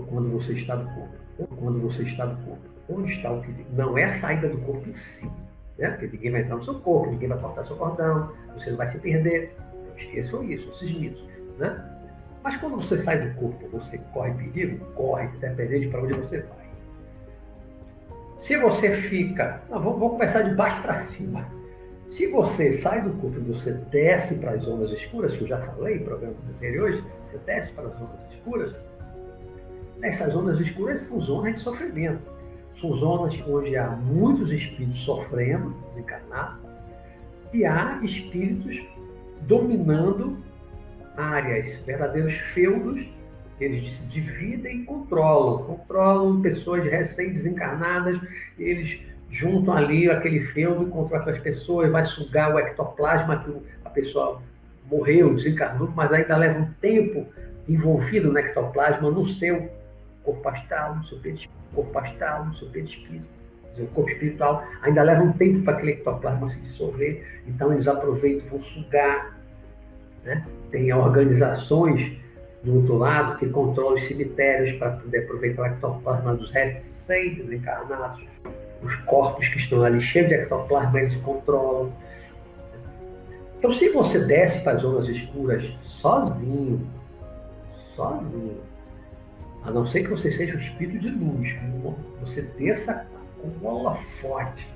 [0.08, 1.14] Quando você está no corpo.
[1.56, 2.62] Quando você está no corpo.
[2.88, 3.68] Onde está o perigo?
[3.72, 5.30] Não é a saída do corpo em si.
[5.76, 5.90] Né?
[5.90, 8.86] Porque ninguém vai entrar no seu corpo, ninguém vai cortar seu cordão, você não vai
[8.86, 9.54] se perder.
[9.86, 11.22] Não esqueçam isso, esses mitos.
[11.58, 11.93] Né?
[12.44, 14.84] Mas quando você sai do corpo, você corre perigo?
[14.92, 16.64] Corre, independente para onde você vai.
[18.38, 19.62] Se você fica.
[19.70, 21.48] Não, vamos, vamos começar de baixo para cima.
[22.10, 25.58] Se você sai do corpo e você desce para as zonas escuras, que eu já
[25.58, 28.76] falei em programas anteriores, você desce para as zonas escuras,
[30.02, 32.30] essas zonas escuras são zonas de sofrimento.
[32.78, 36.60] São zonas onde há muitos espíritos sofrendo, desencarnados,
[37.54, 38.82] e há espíritos
[39.46, 40.36] dominando
[41.16, 43.06] áreas, verdadeiros feudos,
[43.60, 45.64] eles se dividem e controlam.
[45.64, 48.20] Controlam pessoas recém-desencarnadas,
[48.58, 49.00] eles
[49.30, 53.52] juntam ali aquele feudo controlam aquelas pessoas, vai sugar o ectoplasma que
[53.84, 54.40] a pessoa
[54.90, 57.26] morreu, desencarnou, mas ainda leva um tempo
[57.68, 59.70] envolvido no ectoplasma, no seu
[60.22, 61.18] corpo astral, no seu
[61.74, 63.26] corpo astral, no seu perispírito.
[63.78, 68.48] O corpo espiritual ainda leva um tempo para aquele ectoplasma se dissolver, então eles aproveitam,
[68.48, 69.36] vão sugar.
[70.24, 70.46] Né?
[70.74, 72.18] Tem organizações
[72.64, 78.20] do outro lado que controlam os cemitérios para poder aproveitar o ectoplasma dos recém-desencarnados.
[78.82, 81.92] Os corpos que estão ali cheios de ectoplasma, eles controlam.
[83.56, 86.84] Então, se você desce para as zonas escuras sozinho,
[87.94, 88.56] sozinho,
[89.62, 91.54] a não ser que você seja um espírito de luz,
[92.18, 93.06] você desça
[93.40, 94.68] com bola forte.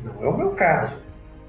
[0.00, 0.96] Não é o meu caso.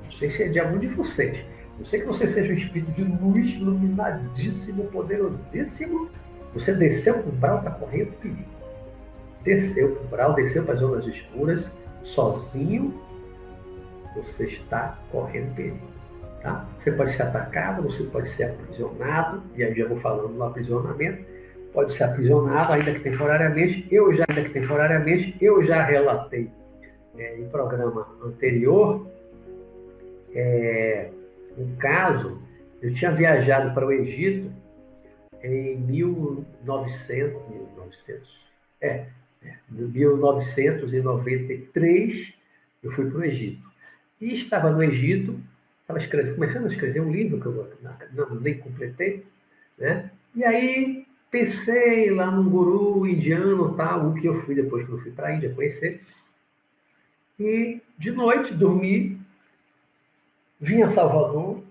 [0.06, 1.44] Não sei se é de algum de vocês.
[1.78, 6.10] Não sei que você seja um espírito de luz iluminadíssimo, poderosíssimo.
[6.54, 8.50] Você desceu para o umbral, está correndo perigo.
[9.44, 11.70] Desceu para o umbral, desceu para as zonas escuras,
[12.04, 13.00] sozinho,
[14.16, 15.80] você está correndo perigo.
[16.42, 16.66] Tá?
[16.80, 21.24] Você pode ser atacado, você pode ser aprisionado, e aí já vou falando do aprisionamento,
[21.74, 26.50] pode ser aprisionado, ainda que temporariamente, eu já, ainda que temporariamente, eu já relatei
[27.18, 29.08] é, em programa anterior
[30.34, 31.10] é,
[31.58, 32.42] um caso,
[32.82, 34.50] eu tinha viajado para o Egito
[35.44, 38.48] em 1900, 1900
[38.82, 39.06] é,
[39.44, 42.34] é 1993,
[42.84, 43.66] eu fui para o Egito.
[44.20, 45.40] E estava no Egito
[45.88, 47.72] estava escrevendo, começando a escrever um livro que eu
[48.12, 49.26] não, nem completei,
[49.78, 50.12] né?
[50.36, 54.98] E aí pensei lá num guru indiano, tal, o que eu fui depois que eu
[54.98, 56.02] fui para a Índia conhecer.
[57.40, 59.20] E de noite dormi,
[60.60, 61.64] vim a Salvador,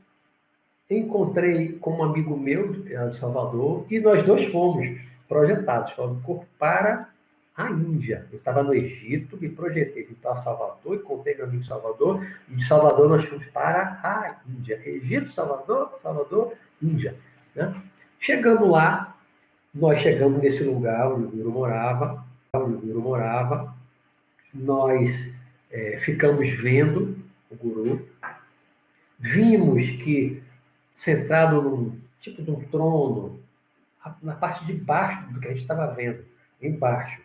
[0.91, 6.23] encontrei com um amigo meu de Salvador e nós dois fomos projetados, fomos
[6.59, 7.09] para
[7.57, 8.27] a Índia.
[8.31, 12.65] Eu estava no Egito, me projetei, vim para Salvador, encontrei meu amigo Salvador, e de
[12.65, 14.81] Salvador nós fomos para a Índia.
[14.85, 17.17] Egito, Salvador, Salvador, Índia.
[17.55, 17.75] Né?
[18.21, 19.17] Chegando lá,
[19.75, 23.75] nós chegamos nesse lugar onde o Guru morava, onde o Guru morava,
[24.55, 25.33] nós
[25.71, 27.19] é, ficamos vendo
[27.51, 28.07] o Guru,
[29.19, 30.43] vimos que
[30.93, 33.41] sentado num tipo de um trono,
[34.23, 36.25] na parte de baixo do que a gente estava vendo,
[36.61, 37.21] embaixo,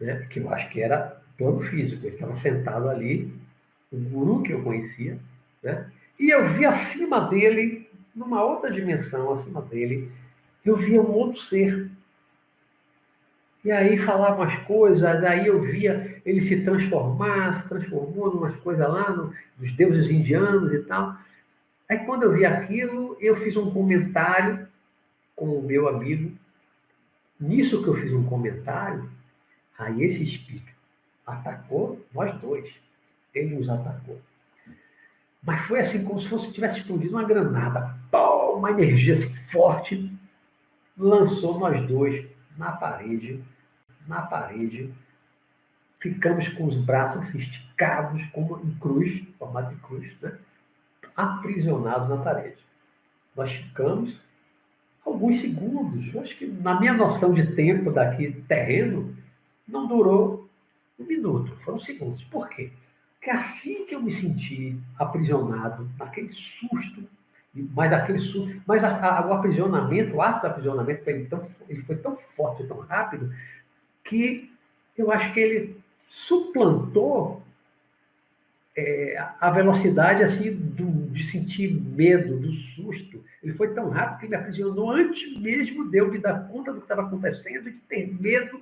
[0.00, 0.26] né?
[0.30, 2.04] que eu acho que era plano físico.
[2.04, 3.32] Ele estava sentado ali,
[3.92, 5.18] um guru que eu conhecia,
[5.62, 5.90] né?
[6.18, 10.10] e eu vi acima dele, numa outra dimensão acima dele,
[10.64, 11.90] eu via um outro ser.
[13.64, 18.56] E aí falavam as coisas, aí eu via ele se transformar, se transformou em umas
[18.56, 21.16] coisas lá, no, dos deuses indianos e tal.
[21.88, 24.66] Aí quando eu vi aquilo, eu fiz um comentário
[25.36, 26.32] com o meu amigo.
[27.40, 29.08] Nisso que eu fiz um comentário,
[29.82, 30.72] Aí esse espírito
[31.26, 32.72] atacou nós dois.
[33.34, 34.20] Ele nos atacou.
[35.42, 37.96] Mas foi assim como se fosse tivesse explodido uma granada.
[38.10, 40.10] Pô, uma energia assim, forte
[40.96, 42.24] lançou nós dois
[42.56, 43.42] na parede,
[44.06, 44.92] na parede.
[45.98, 50.36] Ficamos com os braços esticados como em cruz, formato de cruz, né?
[51.16, 52.56] aprisionados na parede.
[53.36, 54.20] Nós ficamos
[55.04, 56.16] alguns segundos.
[56.16, 59.16] Acho que na minha noção de tempo daqui terreno,
[59.66, 60.48] não durou
[60.98, 62.24] um minuto, foram segundos.
[62.24, 62.70] Por quê?
[63.14, 67.04] Porque assim que eu me senti aprisionado, naquele susto,
[67.54, 71.82] mas aquele susto, mas a, a, o aprisionamento, o ato do aprisionamento foi tão, ele
[71.82, 73.32] foi tão forte, tão rápido,
[74.04, 74.50] que
[74.96, 77.42] eu acho que ele suplantou
[78.76, 83.22] é, a velocidade assim do, de sentir medo, do susto.
[83.42, 86.72] Ele foi tão rápido que ele me aprisionou antes mesmo de eu me dar conta
[86.72, 88.60] do que estava acontecendo, de ter medo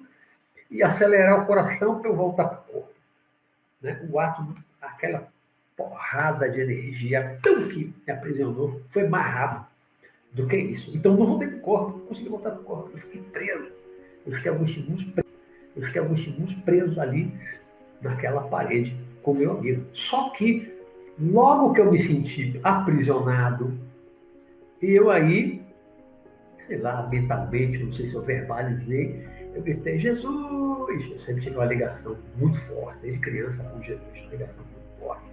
[0.70, 2.94] e acelerar o coração para eu voltar para o corpo.
[3.82, 4.08] Né?
[4.10, 5.28] O ato, aquela
[5.76, 9.66] porrada de energia tão que me aprisionou, foi mais rápido
[10.32, 10.90] do que isso.
[10.94, 13.70] Então não voltei para o corpo, não consegui voltar para o corpo, eu fiquei preso.
[14.26, 15.29] Eu fiquei alguns segundos preso.
[15.76, 17.32] Eu fiquei alguns segundos preso ali
[18.02, 19.84] naquela parede com meu amigo.
[19.92, 20.72] Só que
[21.18, 23.78] logo que eu me senti aprisionado,
[24.80, 25.62] eu aí,
[26.66, 31.10] sei lá, mentalmente, não sei se eu verbalizei, eu gritei, Jesus!
[31.10, 35.29] Eu sempre tive uma ligação muito forte, desde criança com Jesus, uma ligação muito forte,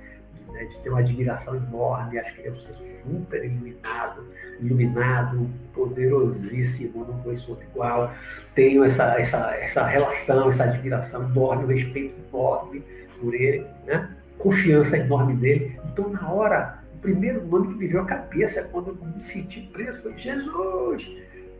[0.52, 4.26] né, de ter uma admiração enorme, acho que devo ser super iluminado,
[4.60, 8.14] iluminado, poderosíssimo, não conheço outro igual.
[8.56, 12.84] Tenho essa, essa, essa relação, essa admiração enorme, um respeito enorme
[13.20, 14.10] por ele, né?
[14.38, 15.80] confiança enorme nele.
[15.92, 19.62] Então, na hora, o primeiro nome que me veio à cabeça quando eu me senti
[19.74, 21.08] preso foi Jesus!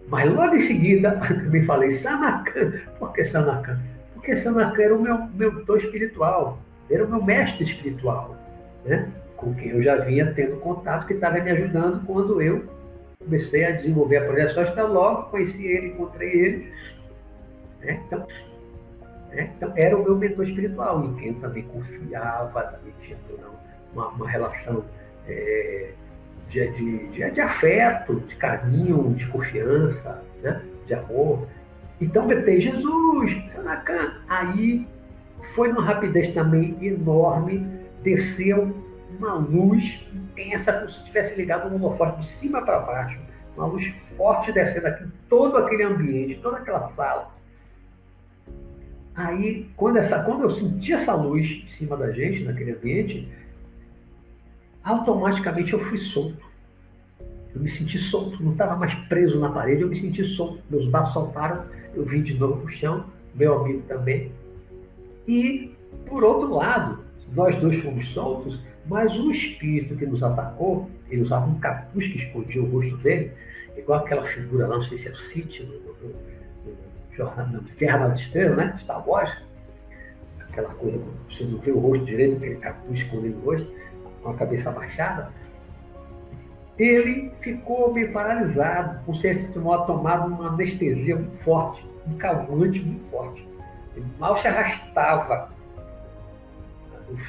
[0.08, 2.74] Mas logo em seguida, eu também falei Sanacan.
[2.98, 3.80] Por que Sanacan?
[4.14, 8.38] Porque Sanacan era o meu, meu mentor espiritual, era o meu mestre espiritual,
[8.88, 9.12] né?
[9.36, 12.66] com quem eu já vinha tendo contato, que estava me ajudando quando eu
[13.20, 16.74] comecei a desenvolver a projeção astral, logo conheci ele, encontrei ele.
[17.82, 18.02] Né?
[18.06, 18.28] Então,
[19.30, 19.52] né?
[19.56, 23.48] então, era o meu mentor espiritual, em quem eu também confiava, também tinha toda
[23.94, 24.84] uma, uma relação
[25.28, 25.92] é,
[26.50, 30.62] de, de, de, de, afeto, de carinho, de confiança, né?
[30.88, 31.48] de amor.
[32.00, 34.22] Então, gritei, Jesus, Sanacan.
[34.30, 34.88] Aí
[35.56, 37.68] foi numa rapidez também enorme,
[38.04, 38.76] desceu
[39.18, 43.20] uma luz intensa, como se tivesse ligado um holofote de cima para baixo,
[43.56, 47.36] uma luz forte descendo aqui, todo aquele ambiente, toda aquela sala.
[49.16, 53.28] Aí, quando, essa, quando eu senti essa luz em cima da gente, naquele ambiente,
[54.84, 56.46] automaticamente eu fui solto.
[57.54, 60.62] Eu me senti solto, não estava mais preso na parede, eu me senti solto.
[60.70, 64.32] Meus braços soltaram, eu vim de novo para o chão, meu amigo também.
[65.28, 67.00] E, por outro lado,
[67.34, 72.18] nós dois fomos soltos, mas o espírito que nos atacou, ele usava um capuz que
[72.18, 73.32] escondia o rosto dele,
[73.76, 76.18] igual aquela figura lá, não sei se é o City, no, no, no,
[77.12, 78.78] jornal de Guerra das Estrelas, né?
[78.80, 79.36] Star Wars.
[80.50, 83.72] Aquela coisa, você não vê o rosto direito, aquele capuz escondendo o rosto,
[84.22, 85.32] com a cabeça abaixada.
[86.78, 93.10] Ele ficou meio paralisado, com se tomou tomado uma anestesia muito forte, um calmante muito
[93.10, 93.48] forte.
[93.96, 95.50] Ele mal se arrastava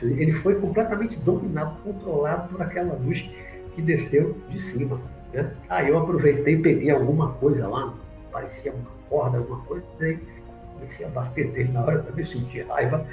[0.02, 3.28] ele foi completamente dominado, controlado por aquela luz
[3.74, 5.00] que desceu de cima.
[5.32, 5.52] Né?
[5.68, 7.94] Aí eu aproveitei, peguei alguma coisa lá,
[8.32, 10.18] parecia uma corda, alguma coisa, e
[10.74, 13.06] comecei a bater dele na hora, também senti raiva,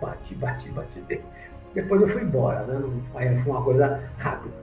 [0.00, 1.22] bati, bati, bati dele.
[1.74, 3.02] Depois eu fui embora, né?
[3.14, 4.54] aí foi uma coisa rápida.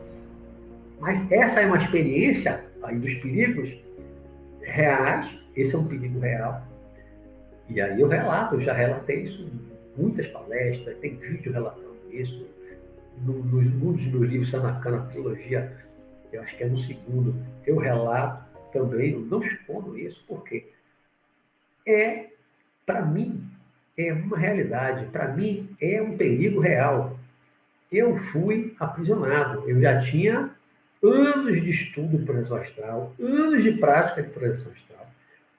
[1.00, 3.70] Mas essa é uma experiência aí dos perigos
[4.62, 6.62] reais, esse é um perigo real.
[7.70, 9.46] E aí eu relato, eu já relatei isso
[9.97, 12.45] muitas palestras, tem vídeo relatando isso.
[13.25, 15.75] No, no, no dos meus livros, Sanakana, trilogia,
[16.31, 20.67] eu acho que é no segundo, eu relato também, eu não escondo isso, porque
[21.88, 22.27] é,
[22.86, 23.43] para mim,
[23.97, 27.17] é uma realidade, para mim é um perigo real.
[27.91, 30.51] Eu fui aprisionado, eu já tinha
[31.01, 35.07] anos de estudo de projeção astral, anos de prática de projeção astral.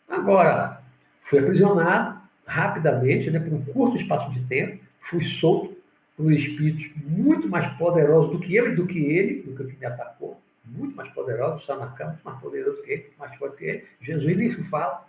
[0.08, 0.80] Agora,
[1.22, 2.17] fui aprisionado,
[2.48, 5.76] rapidamente, né, por um curto espaço de tempo, fui solto
[6.16, 9.68] por espíritos muito mais poderosos do que eu e do que ele, do que o
[9.68, 13.64] que me atacou, muito mais poderoso, Sanacam, muito mais poderoso que ele, mais forte que
[13.64, 15.06] ele, Jesus nem se fala.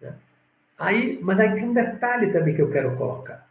[0.00, 0.14] Né?
[0.78, 3.48] Aí, mas aí tem um detalhe também que eu quero colocar.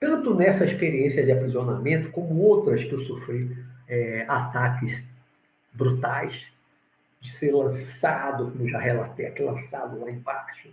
[0.00, 5.04] Tanto nessa experiência de aprisionamento, como outras que eu sofri é, ataques
[5.72, 6.46] brutais,
[7.20, 10.70] de ser lançado, como já relatei aqui, lançado lá embaixo,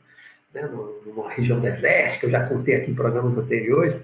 [0.54, 0.62] né,
[1.06, 4.02] numa região desértica, eu já contei aqui em programas anteriores.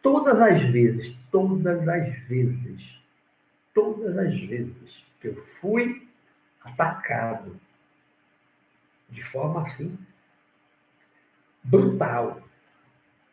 [0.00, 2.98] Todas as vezes, todas as vezes,
[3.72, 6.08] todas as vezes que eu fui
[6.64, 7.58] atacado
[9.10, 9.96] de forma assim,
[11.62, 12.40] brutal,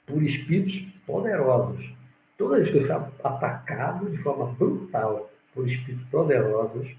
[0.06, 1.92] por espíritos poderosos,
[2.38, 6.96] todas as vezes que eu fui atacado de forma brutal por espíritos poderosos,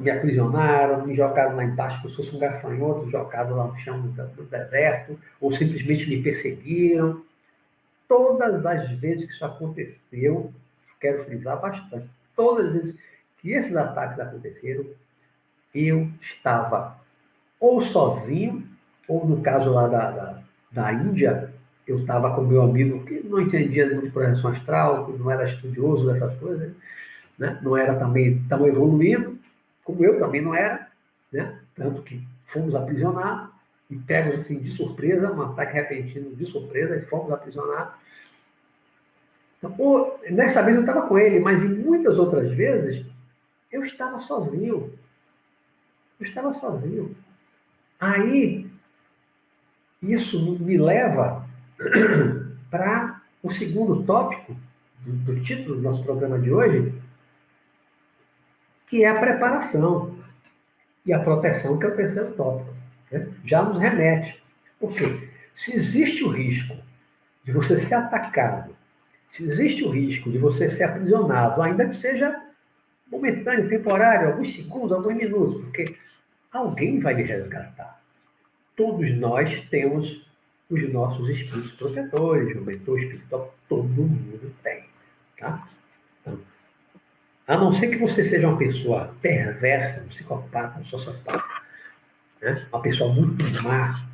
[0.00, 4.00] me aprisionaram, me jogaram lá embaixo, como se fosse um gafanhoto jogado lá no chão
[4.00, 7.22] do, deserto, ou simplesmente me perseguiram.
[8.06, 10.52] Todas as vezes que isso aconteceu,
[11.00, 12.96] quero frisar bastante, todas as vezes
[13.38, 14.84] que esses ataques aconteceram,
[15.74, 16.98] eu estava
[17.60, 18.64] ou sozinho,
[19.06, 21.52] ou no caso lá da, da, da Índia,
[21.86, 26.06] eu estava com meu amigo que não entendia muito de projeção astral, não era estudioso
[26.06, 26.72] dessas coisas,
[27.38, 27.58] né?
[27.62, 29.37] não era também tão evoluído,
[29.88, 30.86] como eu também não era,
[31.32, 31.60] né?
[31.74, 33.48] tanto que fomos aprisionados
[33.88, 37.94] e pegos assim, de surpresa, um ataque repentino de surpresa e fomos aprisionados.
[39.56, 43.06] Então, nessa vez eu estava com ele, mas em muitas outras vezes
[43.72, 44.92] eu estava sozinho.
[46.20, 47.16] Eu estava sozinho.
[47.98, 48.70] Aí,
[50.02, 51.48] isso me leva
[52.70, 54.54] para o segundo tópico
[55.00, 56.92] do, do título do nosso programa de hoje,
[58.88, 60.18] que é a preparação
[61.04, 62.74] e a proteção, que é o terceiro tópico.
[63.10, 63.28] Né?
[63.44, 64.42] Já nos remete.
[64.78, 65.28] Por quê?
[65.54, 66.76] Se existe o risco
[67.44, 68.76] de você ser atacado,
[69.30, 72.48] se existe o risco de você ser aprisionado, ainda que seja
[73.10, 75.96] momentâneo, temporário, alguns segundos, alguns minutos, porque
[76.52, 78.00] alguém vai lhe resgatar.
[78.76, 80.26] Todos nós temos
[80.70, 84.84] os nossos espíritos protetores, o mentor espiritual, todo mundo tem.
[85.38, 85.68] Tá?
[86.20, 86.38] Então,
[87.48, 91.42] a não ser que você seja uma pessoa perversa, um psicopata, um sociopata,
[92.42, 92.66] né?
[92.70, 94.06] uma pessoa muito má,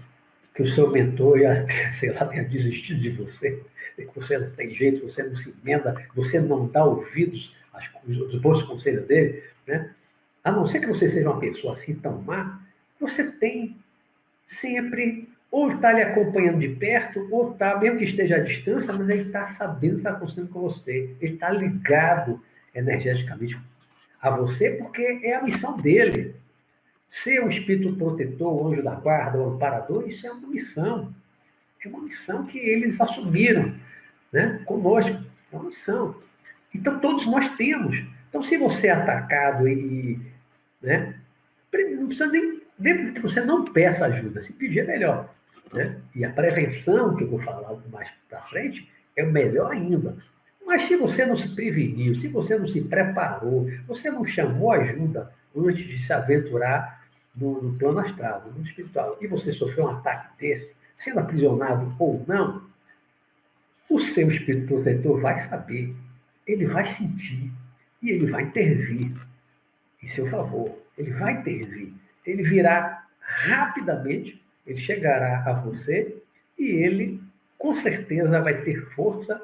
[0.55, 1.67] que o seu mentor já,
[1.99, 3.61] sei lá, tenha desistido de você,
[3.97, 8.41] que você não tem jeito, você não se emenda, você não dá ouvidos as, os
[8.41, 9.91] bons conselhos dele, né?
[10.45, 12.61] a não ser que você seja uma pessoa assim tão má,
[13.01, 13.77] você tem
[14.47, 19.09] sempre, ou está lhe acompanhando de perto, ou está, mesmo que esteja à distância, mas
[19.09, 21.17] ele está sabendo o que está acontecendo com você.
[21.21, 22.41] Ele está ligado
[22.75, 23.59] energeticamente
[24.21, 26.35] a você, porque é a missão dele.
[27.11, 31.15] Ser um espírito protetor, o anjo da guarda, o amparador, isso é uma missão.
[31.85, 33.75] É uma missão que eles assumiram
[34.33, 35.23] né, conosco.
[35.53, 36.17] É uma missão.
[36.75, 38.03] Então, todos nós temos.
[38.29, 40.19] Então, se você é atacado e.
[40.83, 41.15] Né,
[41.73, 42.63] não precisa nem.
[42.77, 45.33] Mesmo que você não peça ajuda, se pedir é melhor.
[45.73, 46.01] Né?
[46.15, 50.17] E a prevenção, que eu vou falar mais para frente, é o melhor ainda.
[50.67, 55.33] Mas se você não se preveniu, se você não se preparou, você não chamou ajuda
[55.55, 57.05] antes de se aventurar
[57.35, 61.95] no, no plano astral, no mundo espiritual, e você sofreu um ataque desse, sendo aprisionado
[61.99, 62.63] ou não,
[63.89, 65.95] o seu espírito protetor vai saber,
[66.47, 67.53] ele vai sentir
[68.03, 69.13] e ele vai intervir
[70.03, 70.77] em seu favor.
[70.97, 71.93] Ele vai intervir.
[72.25, 76.17] Ele virá rapidamente, ele chegará a você
[76.59, 77.21] e ele,
[77.59, 79.41] com certeza, vai ter força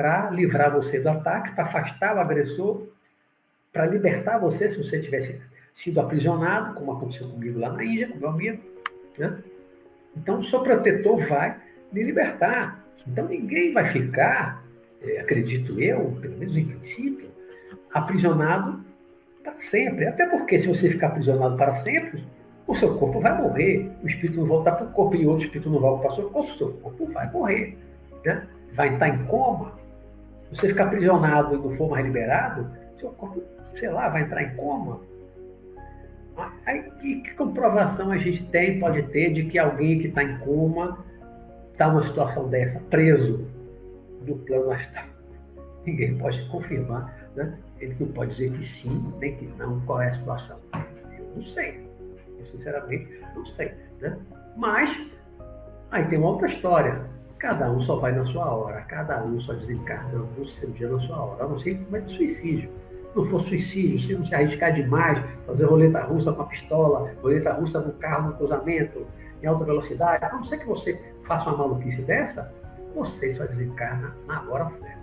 [0.00, 2.86] para livrar você do ataque, para afastar o agressor,
[3.70, 5.38] para libertar você se você tivesse
[5.74, 8.62] sido aprisionado, como aconteceu comigo lá na Índia, com meu amigo.
[9.18, 9.36] Né?
[10.16, 11.54] Então, o seu protetor vai
[11.92, 12.82] lhe libertar.
[13.06, 14.64] Então, ninguém vai ficar,
[15.02, 17.30] é, acredito eu, pelo menos em princípio,
[17.92, 18.82] aprisionado
[19.42, 20.06] para sempre.
[20.06, 22.24] Até porque, se você ficar aprisionado para sempre,
[22.66, 23.92] o seu corpo vai morrer.
[24.02, 26.30] O espírito não volta para o corpo e outro espírito não volta para o seu
[26.30, 27.76] corpo, o seu corpo vai morrer.
[28.24, 28.46] Né?
[28.72, 29.78] Vai estar em coma.
[30.50, 34.54] Você ficar aprisionado e não for mais liberado, seu corpo, sei lá, vai entrar em
[34.56, 35.00] coma.
[36.66, 40.38] Aí, que, que comprovação a gente tem, pode ter, de que alguém que está em
[40.38, 41.04] coma
[41.72, 43.46] está numa situação dessa, preso
[44.26, 45.06] no plano astral?
[45.84, 47.58] Ninguém pode confirmar, né?
[47.78, 50.58] Ele não pode dizer que sim, nem que não, qual é a situação.
[51.18, 51.88] Eu não sei.
[52.38, 53.72] Eu, sinceramente, não sei.
[54.00, 54.18] Né?
[54.56, 54.90] Mas,
[55.90, 57.02] aí tem uma outra história.
[57.40, 61.00] Cada um só vai na sua hora, cada um só desencarna no seu dia na
[61.00, 61.44] sua hora.
[61.44, 62.70] A não ser que cometa suicídio
[63.14, 67.52] não for suicídio, se não se arriscar demais, fazer roleta russa com a pistola, roleta
[67.52, 69.06] russa no carro, no cruzamento,
[69.42, 72.52] em alta velocidade, a não ser que você faça uma maluquice dessa,
[72.94, 75.00] você só desencarna na hora certa.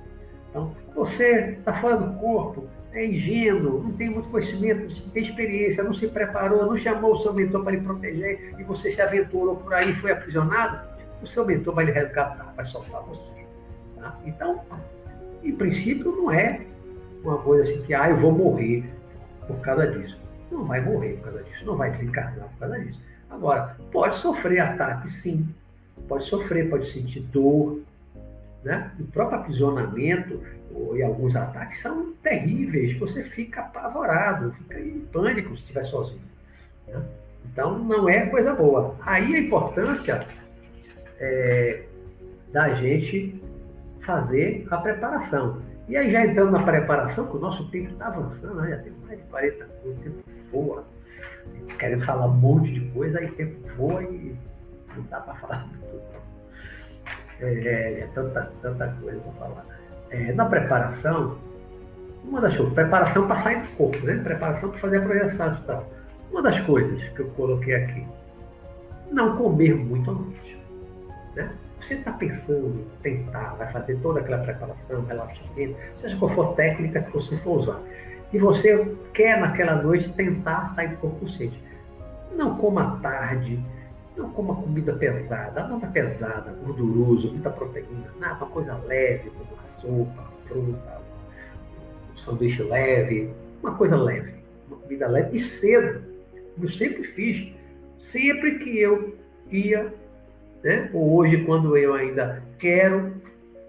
[0.49, 5.83] Então, você está fora do corpo, é ingênuo, não tem muito conhecimento, não tem experiência,
[5.83, 9.57] não se preparou, não chamou o seu mentor para lhe proteger e você se aventurou
[9.57, 10.86] por aí e foi aprisionado,
[11.21, 13.33] o seu mentor vai lhe resgatar, vai soltar você.
[13.95, 14.17] Tá?
[14.25, 14.61] Então,
[15.43, 16.61] em princípio, não é
[17.23, 18.83] uma coisa assim que, ah, eu vou morrer
[19.47, 20.19] por causa disso.
[20.51, 23.01] Não vai morrer por causa disso, não vai desencarnar por causa disso.
[23.29, 25.47] Agora, pode sofrer ataque, sim.
[26.07, 27.81] Pode sofrer, pode sentir dor.
[28.63, 28.91] Né?
[28.99, 30.41] O próprio aprisionamento
[30.95, 32.97] e alguns ataques são terríveis.
[32.97, 36.21] Você fica apavorado, fica em pânico se estiver sozinho.
[36.87, 37.01] Né?
[37.51, 38.95] Então, não é coisa boa.
[39.01, 40.25] Aí a importância
[41.19, 41.83] é,
[42.51, 43.41] da gente
[44.01, 45.61] fazer a preparação.
[45.87, 48.69] E aí, já entrando na preparação, que o nosso tempo está avançando, né?
[48.71, 50.83] já tem mais de 40 minutos, o tempo voa.
[51.79, 54.35] Querendo falar um monte de coisa, aí o tempo voa e
[54.95, 56.01] não dá para falar tudo.
[57.39, 59.65] É, é, é tanta, tanta coisa para falar.
[60.09, 61.37] É, na preparação,
[62.23, 64.17] uma das coisas, preparação para sair do corpo, né?
[64.23, 65.89] Preparação para fazer a projeção tal.
[66.31, 68.05] Uma das coisas que eu coloquei aqui,
[69.11, 70.56] não comer muito à noite.
[71.37, 71.51] Né?
[71.79, 77.03] Você está pensando em tentar, vai fazer toda aquela preparação, relaxamento, seja qual for técnica
[77.03, 77.79] que você for usar.
[78.33, 81.61] E você quer naquela noite tentar sair do corpo consciente.
[82.35, 83.63] Não coma tarde,
[84.17, 89.65] não coma comida pesada, nada pesada, gorduroso, muita proteína, nada, uma coisa leve, como uma
[89.65, 91.01] sopa, fruta,
[92.11, 93.31] um sanduíche leve,
[93.61, 94.33] uma coisa leve,
[94.67, 96.01] uma comida leve e cedo.
[96.59, 97.53] Eu sempre fiz,
[97.99, 99.15] sempre que eu
[99.51, 99.93] ia
[100.63, 100.89] né?
[100.93, 103.13] ou hoje, quando eu ainda quero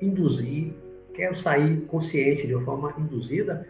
[0.00, 0.72] induzir,
[1.14, 3.66] quero sair consciente de uma forma induzida,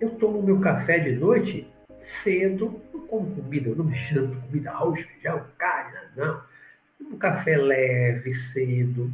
[0.00, 1.66] eu tomo meu café de noite
[1.98, 6.40] cedo, não como comida, eu não me janto comida, arroz, feijão, carne, não.
[7.00, 9.10] Um café leve, cedo,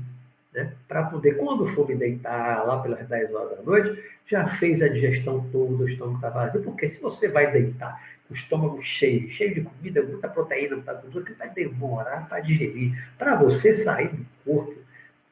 [0.53, 0.73] né?
[0.89, 4.89] para poder, quando for me deitar lá pelas 10 horas da noite, já fez a
[4.89, 9.55] digestão toda, o estômago está vazio, porque se você vai deitar o estômago cheio, cheio
[9.55, 12.97] de comida, muita proteína, muita gordura, que vai demorar para digerir.
[13.19, 14.75] Para você sair do corpo,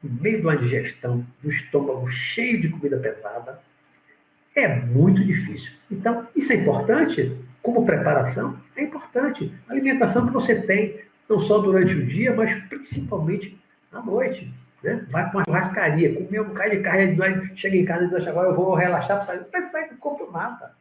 [0.03, 3.61] no meio de uma digestão, do estômago cheio de comida pesada,
[4.55, 5.71] é muito difícil.
[5.89, 9.53] Então, isso é importante, como preparação, é importante.
[9.67, 13.57] A alimentação que você tem, não só durante o dia, mas principalmente
[13.91, 14.53] à noite.
[14.83, 15.05] Né?
[15.09, 17.17] Vai para uma churrascaria, comer um bocado de carne,
[17.55, 19.39] chega em casa e diz, agora eu vou relaxar para sair.
[19.41, 20.78] Não vai sair do corpo nada.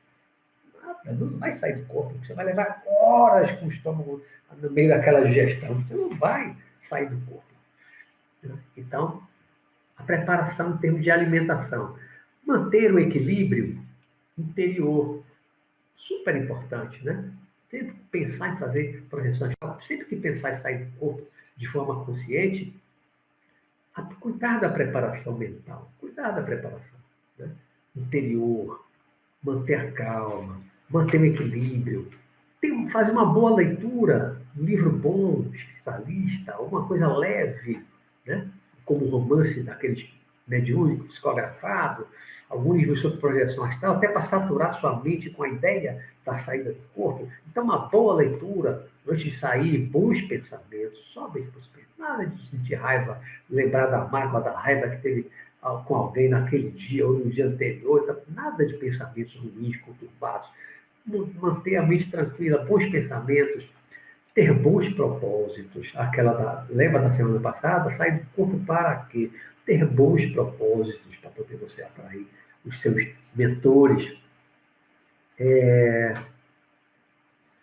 [0.89, 2.15] Nada, não vai sair do corpo.
[2.25, 4.23] Você vai levar horas com o estômago
[4.57, 5.75] no meio daquela digestão.
[5.81, 7.45] Você não vai sair do corpo.
[8.77, 9.23] Então,
[9.97, 11.99] a preparação em termos de alimentação.
[12.47, 13.83] Manter o equilíbrio
[14.39, 15.23] interior.
[15.97, 17.31] Super importante, né?
[17.71, 22.75] Sempre pensar em fazer projeções, sempre que pensar em sair do corpo de forma consciente,
[24.21, 26.99] cuidar da preparação mental, cuidar da preparação
[27.37, 27.51] né?
[27.95, 28.87] interior,
[29.43, 32.09] manter a calma, manter o equilíbrio,
[32.61, 37.85] tem, fazer uma boa leitura, um livro bom, especialista, alguma coisa leve,
[38.27, 38.49] né?
[38.85, 40.09] como o romance daqueles
[40.49, 42.07] mediúnico, psicografado,
[42.49, 46.73] algum livro sobre projeção astral, até para saturar sua mente com a ideia da saída
[46.73, 47.29] do corpo.
[47.51, 51.89] Então, uma boa leitura, antes de sair, bons pensamentos, só bem pensamentos.
[51.99, 53.21] Nada de sentir raiva,
[53.51, 55.31] lembrar da mágoa, da raiva que teve
[55.63, 58.23] ah, com alguém naquele dia ou no dia anterior.
[58.29, 60.49] Nada de pensamentos ruins, conturbados.
[61.41, 63.65] Manter a mente tranquila, bons pensamentos,
[64.35, 65.93] ter bons propósitos.
[65.97, 67.91] Aquela da, lembra da semana passada?
[67.93, 69.31] Sair do corpo para quê?
[69.69, 72.27] ter bons propósitos para poder você atrair
[72.65, 74.17] os seus mentores.
[75.39, 76.17] É...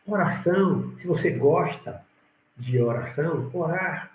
[0.06, 2.06] Oração, se você gosta
[2.56, 4.12] de oração, orar.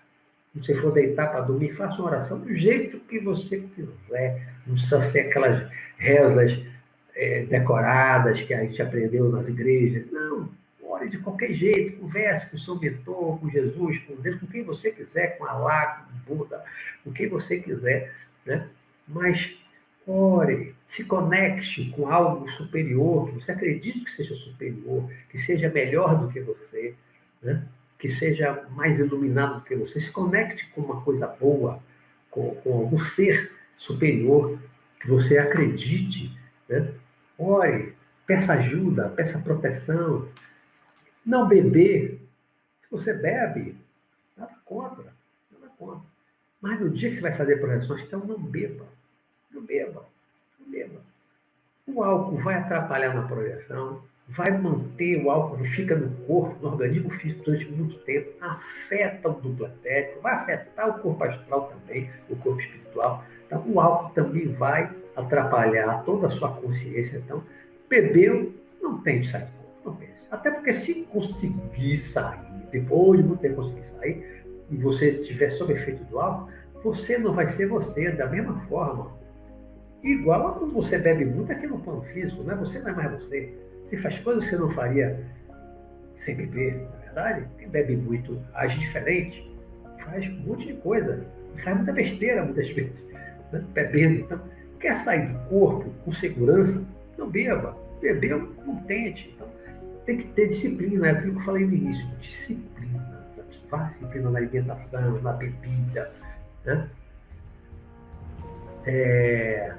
[0.52, 4.54] Se você for deitar para dormir, faça uma oração do jeito que você quiser.
[4.64, 6.64] Não precisa ser aquelas rezas
[7.14, 10.10] é, decoradas que a gente aprendeu nas igrejas.
[10.10, 10.48] Não,
[10.82, 14.62] ore de qualquer jeito, converse com o seu mentor, com Jesus, com Deus, com quem
[14.62, 16.62] você quiser, com Allah, com Buda,
[17.04, 18.12] com quem você quiser,
[18.44, 18.68] né?
[19.06, 19.56] Mas
[20.06, 26.18] ore, se conecte com algo superior, que você acredite que seja superior, que seja melhor
[26.18, 26.94] do que você,
[27.42, 27.64] né?
[28.00, 30.00] que seja mais iluminado do que você.
[30.00, 31.82] Se conecte com uma coisa boa,
[32.30, 34.58] com, com algum ser superior,
[35.00, 36.36] que você acredite.
[36.70, 36.94] Né?
[37.36, 37.94] Ore,
[38.26, 40.28] peça ajuda, peça proteção,
[41.26, 42.20] não beber,
[42.82, 43.76] se você bebe,
[44.36, 45.12] nada contra,
[45.52, 46.08] nada contra.
[46.60, 48.86] Mas no dia que você vai fazer projeções, então não beba,
[49.50, 50.06] não beba,
[50.60, 51.00] não beba.
[51.86, 56.68] O álcool vai atrapalhar na projeção, vai manter o álcool que fica no corpo, no
[56.68, 62.08] organismo físico durante muito tempo, afeta o duplo etérico, vai afetar o corpo astral também,
[62.28, 63.24] o corpo espiritual.
[63.46, 67.18] Então, o álcool também vai atrapalhar toda a sua consciência.
[67.18, 67.42] Então,
[67.88, 70.12] bebeu, não tem de sair do corpo, não pense.
[70.30, 72.38] Até porque se conseguir sair,
[72.70, 76.50] depois de tempo conseguir sair, e você estiver sob efeito do álcool,
[76.82, 79.10] você não vai ser você da mesma forma.
[80.02, 82.54] Igual a quando você bebe muito aqui no plano físico, né?
[82.54, 83.52] você não é mais você.
[83.86, 85.20] Você faz coisas que você não faria
[86.16, 87.46] sem beber, na verdade.
[87.58, 89.44] Quem bebe muito age diferente,
[89.98, 93.04] faz um monte de coisa, faz muita besteira muitas vezes,
[93.52, 93.62] né?
[93.74, 94.20] bebendo.
[94.20, 94.40] Então,
[94.80, 96.82] quer sair do corpo com segurança,
[97.16, 97.76] não beba.
[98.00, 99.32] Bebeu, não tente.
[99.34, 99.46] Então,
[100.06, 103.20] tem que ter disciplina, é aquilo que eu falei no início, disciplina.
[103.46, 106.10] Disciplina na alimentação, na bebida.
[106.64, 106.88] Né?
[108.86, 109.72] É,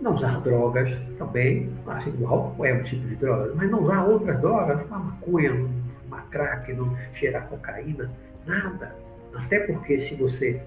[0.00, 3.82] não usar drogas também, acho que o álcool é um tipo de droga, mas não
[3.84, 5.70] usar outras drogas, fumar maconha, não
[6.02, 8.10] fumar crack, não cheirar cocaína,
[8.44, 8.94] nada.
[9.34, 10.60] Até porque se você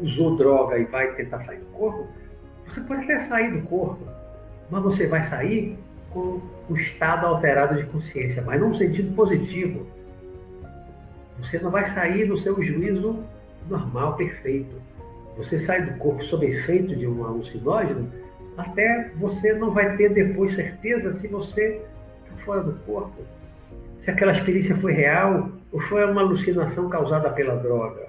[0.00, 2.06] usou droga e vai tentar sair do corpo,
[2.66, 4.06] você pode até sair do corpo,
[4.70, 5.78] mas você vai sair
[6.10, 9.86] com o estado alterado de consciência, mas num sentido positivo.
[11.38, 13.24] Você não vai sair do seu juízo
[13.68, 14.80] normal, perfeito.
[15.36, 18.10] Você sai do corpo sob efeito de um alucinógeno,
[18.56, 21.82] até você não vai ter depois certeza se você
[22.24, 23.22] está fora do corpo,
[23.98, 28.08] se aquela experiência foi real ou foi uma alucinação causada pela droga.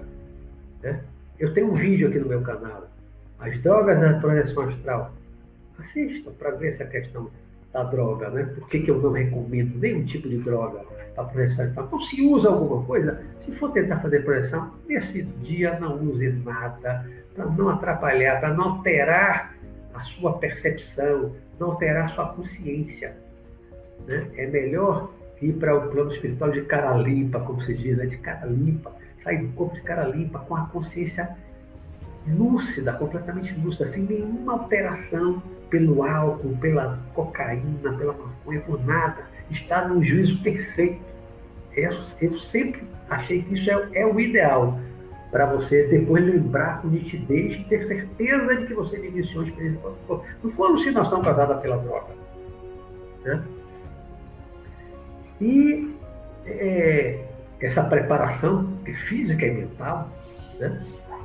[0.82, 1.00] Né?
[1.38, 2.86] Eu tenho um vídeo aqui no meu canal,
[3.38, 5.12] As Drogas da Projeção Astral.
[5.78, 7.30] Assistam para ver essa questão
[7.72, 8.44] da droga, né?
[8.44, 10.80] Por que, que eu não recomendo nenhum tipo de droga
[11.14, 11.86] para projeção astral?
[11.86, 17.06] Então, se usa alguma coisa, se for tentar fazer projeção, nesse dia não use nada,
[17.34, 19.54] para não atrapalhar, para não alterar
[19.92, 23.14] a sua percepção, não alterar a sua consciência.
[24.06, 24.26] Né?
[24.36, 25.12] É melhor
[25.42, 28.06] ir para o plano espiritual de cara limpa, como se diz, né?
[28.06, 28.90] de cara limpa,
[29.22, 31.36] sair do corpo de cara limpa, com a consciência
[32.28, 39.24] lúcida, completamente lúcida, sem nenhuma alteração pelo álcool, pela cocaína, pela maconha, por nada.
[39.50, 41.00] Está num juízo perfeito.
[41.74, 44.78] Eu, eu sempre achei que isso é, é o ideal
[45.30, 49.80] para você depois lembrar com nitidez e ter certeza de que você vivenciou a experiência.
[50.42, 52.14] Não foi alucinação causada pela droga.
[53.24, 53.42] Né?
[55.40, 55.94] E
[56.46, 57.24] é,
[57.60, 60.10] essa preparação física e mental,
[60.58, 60.80] né?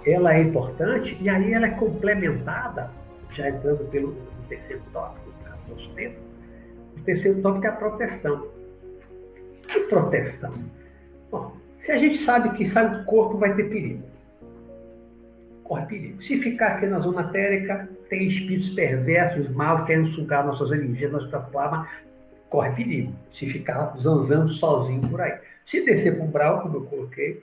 [0.05, 2.89] Ela é importante e aí ela é complementada,
[3.31, 4.15] já entrando pelo
[4.49, 6.19] terceiro tópico do nosso tempo.
[6.97, 8.47] O terceiro tópico é a proteção.
[9.67, 10.53] Que proteção?
[11.29, 14.03] Bom, se a gente sabe que sai do corpo vai ter perigo,
[15.63, 16.21] corre perigo.
[16.21, 21.39] Se ficar aqui na zona térica, tem espíritos perversos, maus, querendo sugar nossas energias, nossa
[21.39, 21.87] plasma,
[22.49, 23.13] corre perigo.
[23.31, 25.39] Se ficar zanzando sozinho por aí.
[25.65, 27.41] Se descer para o umbral, como eu coloquei,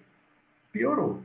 [0.70, 1.20] piorou.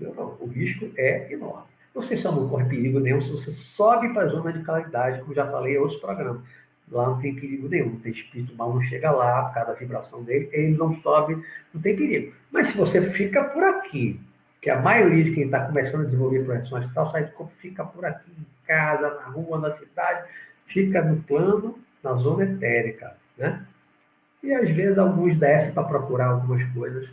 [0.00, 1.66] O risco é enorme.
[1.94, 5.34] Você só não corre perigo nenhum se você sobe para a zona de claridade, como
[5.34, 6.42] já falei em outros programas.
[6.90, 9.78] Lá não tem perigo nenhum, não tem espírito mal, não chega lá, por causa da
[9.78, 11.42] vibração dele, ele não sobe,
[11.74, 12.32] não tem perigo.
[12.50, 14.18] Mas se você fica por aqui,
[14.60, 17.84] que a maioria de quem está começando a desenvolver projeção astral sai do corpo, fica
[17.84, 20.28] por aqui, em casa, na rua, na cidade,
[20.66, 23.66] fica no plano, na zona etérica, né?
[24.42, 27.08] E às vezes alguns descem para procurar algumas coisas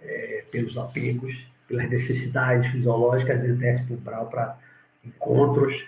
[0.00, 4.58] é, pelos apegos, pelas necessidades fisiológicas, às vezes descem para o umbral para
[5.04, 5.86] encontros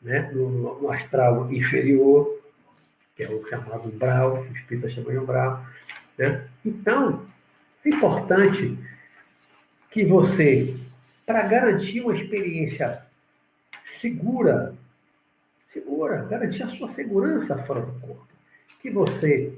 [0.00, 0.30] né?
[0.32, 2.40] No, no, astral inferior,
[3.14, 5.66] que é o chamado umbral, o espírita chama de umbral.
[6.16, 6.48] Né?
[6.64, 7.26] Então,
[7.84, 8.78] é importante
[9.90, 10.74] que você,
[11.26, 13.02] para garantir uma experiência
[13.84, 14.74] segura,
[15.68, 18.26] segura, garantir a sua segurança fora do corpo,
[18.80, 19.52] que você,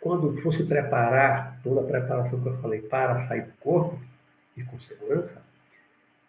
[0.00, 3.98] quando for se preparar, toda a preparação que eu falei para sair do corpo,
[4.56, 5.42] e com segurança,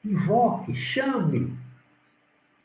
[0.03, 1.57] invoque, chame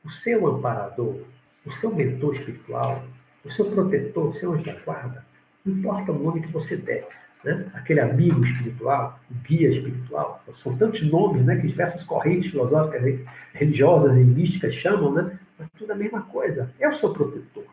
[0.04, 1.22] o seu amparador,
[1.64, 3.04] o seu mentor espiritual,
[3.44, 5.24] o seu protetor, o seu anjo da guarda,
[5.64, 7.08] não importa o nome que você der
[7.44, 7.66] né?
[7.74, 10.42] aquele amigo espiritual, o guia espiritual.
[10.54, 13.20] São tantos nomes né, que diversas correntes filosóficas,
[13.52, 15.38] religiosas e místicas chamam, né?
[15.58, 16.72] mas tudo a mesma coisa.
[16.78, 17.64] É o seu protetor,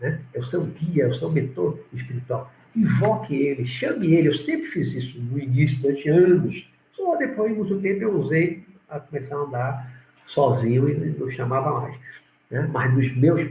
[0.00, 0.20] né?
[0.32, 2.52] é o seu guia, é o seu mentor espiritual.
[2.74, 4.28] Invoque ele, chame ele.
[4.28, 6.68] Eu sempre fiz isso no início, durante anos.
[6.96, 11.80] Só depois de muito tempo eu usei a começar a andar sozinho e não chamava
[11.80, 11.96] mais.
[12.50, 12.68] Né?
[12.72, 13.48] Mas nos meus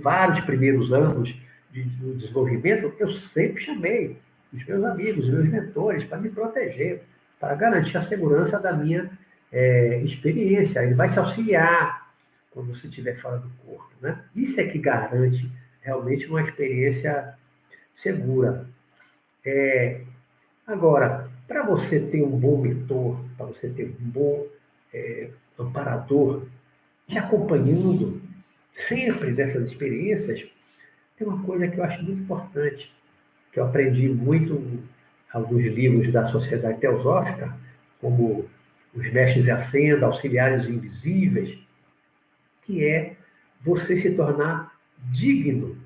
[0.00, 1.34] vários primeiros anos
[1.70, 4.16] de, de desenvolvimento, eu sempre chamei
[4.52, 7.02] os meus amigos, os meus mentores, para me proteger,
[7.40, 9.10] para garantir a segurança da minha
[9.50, 10.80] é, experiência.
[10.80, 12.12] Ele vai te auxiliar
[12.50, 13.90] quando você estiver fora do corpo.
[14.00, 14.18] Né?
[14.36, 15.50] Isso é que garante
[15.80, 17.34] realmente uma experiência
[17.94, 18.66] segura.
[19.44, 20.02] É,
[20.66, 24.46] agora, para você ter um bom mentor, para você ter um bom
[24.92, 25.28] é,
[25.58, 26.46] amparador,
[27.06, 28.22] te acompanhando
[28.72, 30.48] sempre dessas experiências,
[31.18, 32.90] tem uma coisa que eu acho muito importante
[33.52, 34.82] que eu aprendi muito
[35.30, 37.54] alguns livros da Sociedade Teosófica,
[38.00, 38.48] como
[38.94, 41.58] Os Mestres em Ascenda, Auxiliares Invisíveis,
[42.62, 43.14] que é
[43.60, 44.74] você se tornar
[45.10, 45.76] digno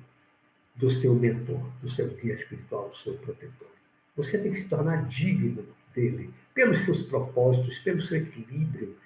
[0.77, 3.76] do seu mentor, do seu guia espiritual, do seu protetor.
[4.17, 5.63] Você tem que se tornar digno
[5.93, 8.97] dele, pelos seus propósitos, pelo seu equilíbrio,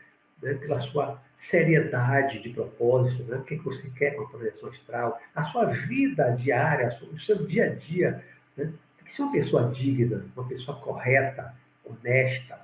[0.42, 5.20] né, pela sua seriedade de propósito, né, o que você quer com a projeção astral,
[5.36, 8.24] a sua vida diária, o seu dia a dia,
[8.56, 8.72] né?
[8.98, 11.54] Tem que ser uma pessoa digna, uma pessoa correta,
[11.84, 12.60] honesta.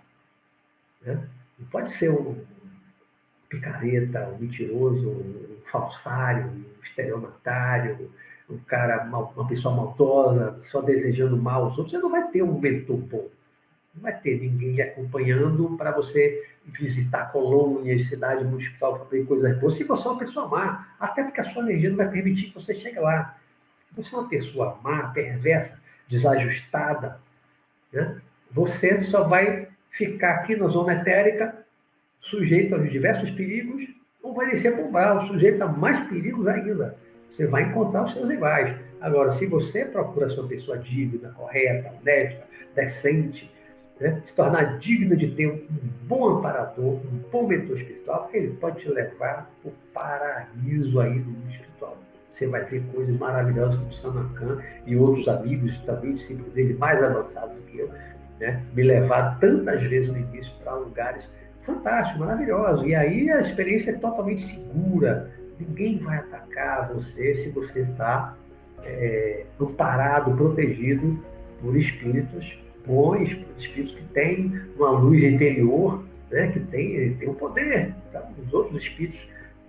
[1.02, 1.28] Né?
[1.58, 2.45] Não pode ser um
[3.50, 8.12] picareta, um mentiroso, um falsário, um estelionatário,
[8.50, 11.91] um cara, mal, uma pessoa maldosa, só desejando mal aos outros.
[11.91, 13.28] Você não vai ter um mentor bom.
[13.93, 19.76] Não vai ter ninguém acompanhando para você visitar colônias, cidades municipal, fazer coisas boas.
[19.76, 22.56] Se você é uma pessoa má, até porque a sua energia não vai permitir que
[22.56, 23.38] você chegue lá.
[23.95, 27.20] Você é uma pessoa má, perversa, desajustada,
[27.91, 28.22] né?
[28.52, 31.66] você só vai ficar aqui na zona etérica,
[32.20, 33.88] sujeito aos diversos perigos,
[34.22, 36.98] ou vai descer para o sujeito a mais perigos ainda.
[37.32, 38.75] Você vai encontrar os seus iguais.
[38.99, 43.51] Agora, se você procura ser uma pessoa digna, correta, honesta, decente,
[43.99, 44.21] né?
[44.25, 45.61] se tornar digna de ter um
[46.03, 51.30] bom amparador, um bom mentor espiritual, ele pode te levar para o paraíso aí do
[51.30, 51.97] mundo espiritual.
[52.32, 57.55] Você vai ver coisas maravilhosas como Sanacan e outros amigos também, discípulos dele, mais avançados
[57.55, 57.89] do que eu,
[58.39, 58.63] né?
[58.75, 61.28] me levaram tantas vezes no início para lugares
[61.61, 62.86] fantásticos, maravilhosos.
[62.86, 65.32] E aí a experiência é totalmente segura.
[65.60, 68.36] Ninguém vai atacar você se você está
[68.84, 71.20] é, amparado, protegido
[71.62, 76.47] por espíritos bons, por espíritos que têm uma luz interior, né?
[76.51, 77.93] que tem, tem um poder.
[78.10, 79.20] Então, os outros espíritos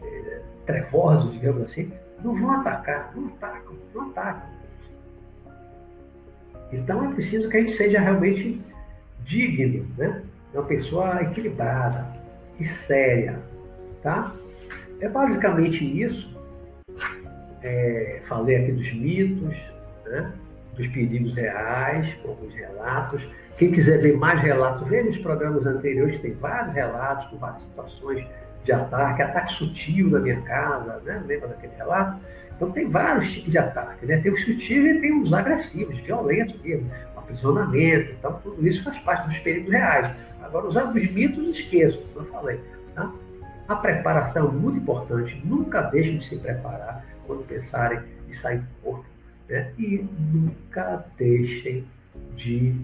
[0.02, 1.90] é, trevosos, digamos assim,
[2.22, 4.58] não vão atacar, não atacam, não atacam.
[6.72, 8.60] Então é preciso que a gente seja realmente
[9.24, 10.22] digno, né?
[10.52, 12.06] Uma pessoa equilibrada
[12.58, 13.38] e séria,
[14.02, 14.34] tá?
[15.00, 16.36] É basicamente isso.
[17.62, 19.56] É, falei aqui dos mitos,
[20.06, 20.32] né?
[20.76, 23.26] dos perigos reais, alguns relatos.
[23.56, 28.24] Quem quiser ver mais relatos, veja os programas anteriores, tem vários relatos com várias situações
[28.64, 31.22] de ataque, ataque sutil na minha casa, né?
[31.26, 32.20] lembra daquele relato?
[32.54, 34.18] Então tem vários tipos de ataque, né?
[34.18, 38.98] Tem os sutis e tem os agressivos, violentos mesmo, o aprisionamento, então tudo isso faz
[38.98, 40.10] parte dos perigos reais.
[40.42, 42.60] Agora, os mitos, esqueço, como eu falei.
[42.94, 43.12] Tá?
[43.68, 48.68] A preparação é muito importante, nunca deixem de se preparar quando pensarem em sair do
[48.82, 49.04] corpo.
[49.46, 49.70] Né?
[49.78, 51.86] E nunca deixem
[52.34, 52.74] de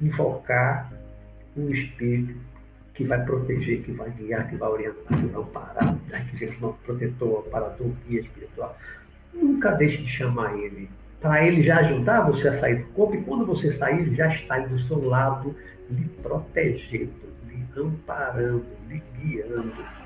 [0.00, 0.92] invocar
[1.56, 2.34] um espírito
[2.92, 6.26] que vai proteger, que vai guiar, que vai orientar, que vai amparar, né?
[6.28, 8.76] que seja o nosso protetor, amparador, guia espiritual.
[9.32, 13.22] Nunca deixe de chamar ele, para ele já ajudar você a sair do corpo, e
[13.22, 15.54] quando você sair, ele já está aí do seu lado,
[15.88, 17.12] lhe protegendo,
[17.46, 20.05] lhe amparando, lhe guiando.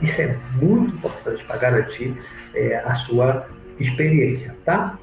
[0.00, 2.16] Isso é muito importante para garantir
[2.54, 3.46] é, a sua
[3.78, 4.98] experiência, tá?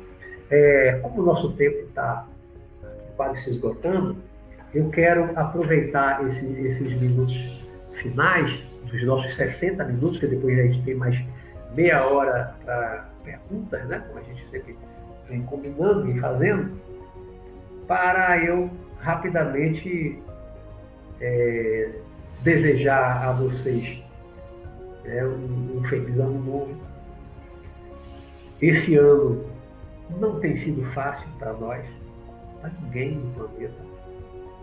[0.50, 2.28] É, como o nosso tempo está
[3.16, 4.18] quase se esgotando,
[4.74, 10.82] eu quero aproveitar esse, esses minutos finais, dos nossos 60 minutos, que depois a gente
[10.84, 11.22] tem mais
[11.74, 14.04] meia hora para perguntas, né?
[14.08, 14.76] como a gente sempre
[15.30, 16.72] vem combinando e fazendo,
[17.88, 18.70] para eu
[19.00, 20.22] rapidamente
[21.20, 21.90] é,
[22.42, 24.02] desejar a vocês
[25.04, 26.76] né, um, um feliz ano novo.
[28.62, 29.46] Esse ano
[30.20, 31.86] não tem sido fácil para nós,
[32.62, 33.92] para ninguém no planeta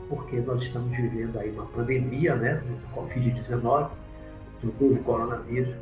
[0.08, 3.90] porque nós estamos vivendo aí uma pandemia, né, do Covid-19,
[4.62, 5.74] do novo coronavírus,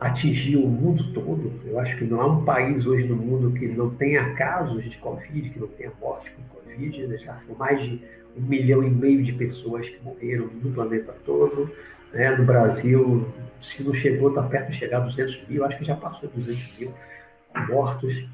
[0.00, 1.52] atingiu o mundo todo.
[1.64, 4.96] Eu acho que não há um país hoje no mundo que não tenha casos de
[4.98, 7.16] Covid, que não tenha morte com Covid.
[7.18, 8.00] Já são mais de
[8.36, 11.70] um milhão e meio de pessoas que morreram no planeta todo.
[12.12, 12.30] Né?
[12.30, 15.96] No Brasil, se não chegou, está perto de chegar a 200 mil, acho que já
[15.96, 16.94] passou de 200 mil
[17.68, 18.26] mortos.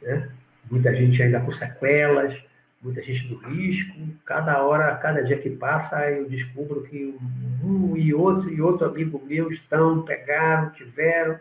[0.00, 0.28] Né?
[0.70, 2.34] Muita gente ainda com sequelas
[2.82, 3.96] muita gente do risco.
[4.24, 7.16] Cada hora, cada dia que passa, eu descubro que
[7.62, 11.38] um e outro e outro amigo meu estão, pegaram, tiveram.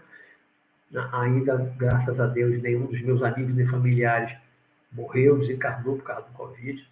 [1.14, 4.38] Ainda, graças a Deus, nenhum dos meus amigos nem familiares
[4.92, 6.86] morreu, desencarnou por causa do Covid.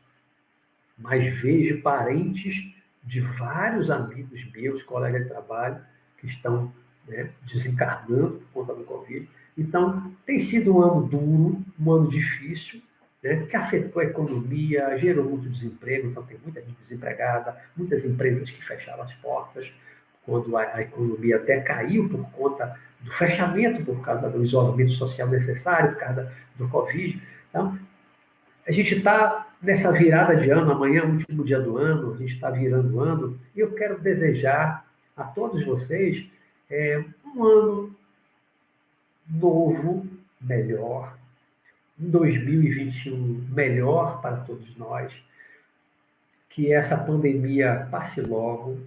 [0.98, 2.74] Mas vejo parentes
[3.04, 5.82] de vários amigos meus, colegas de trabalho,
[6.18, 6.72] que estão
[7.08, 9.28] né, desencarnando por conta do Covid.
[9.58, 12.82] Então, tem sido um ano duro, um ano difícil,
[13.22, 18.50] né, que afetou a economia, gerou muito desemprego, então tem muita gente desempregada, muitas empresas
[18.50, 19.72] que fecharam as portas,
[20.26, 25.28] quando a, a economia até caiu por conta do fechamento, por causa do isolamento social
[25.28, 27.22] necessário, por causa do Covid.
[27.50, 27.78] Então,
[28.70, 32.18] a gente está nessa virada de ano, amanhã é o último dia do ano, a
[32.18, 34.86] gente está virando o ano, e eu quero desejar
[35.18, 36.24] a todos vocês
[36.70, 37.96] é, um ano
[39.28, 40.06] novo,
[40.40, 41.18] melhor,
[42.00, 45.12] um 2021 melhor para todos nós,
[46.48, 48.80] que essa pandemia passe logo,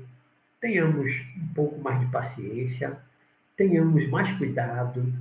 [0.61, 2.97] tenhamos um pouco mais de paciência,
[3.57, 5.12] tenhamos mais cuidado,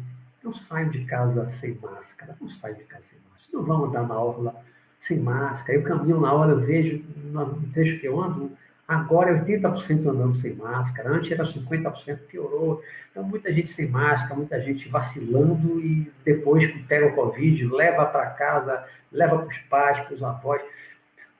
[0.43, 4.07] não saiam de casa sem máscara, não saiam de casa sem máscara, não vão andar
[4.07, 4.55] na orla
[4.99, 5.77] sem máscara.
[5.77, 8.51] Eu caminho na hora, eu vejo, no trecho que eu ando,
[8.91, 12.83] Agora é 80% andando sem máscara, antes era 50%, piorou.
[13.09, 18.31] Então, muita gente sem máscara, muita gente vacilando e depois pega o Covid, leva para
[18.31, 20.61] casa, leva para os pais, para os avós.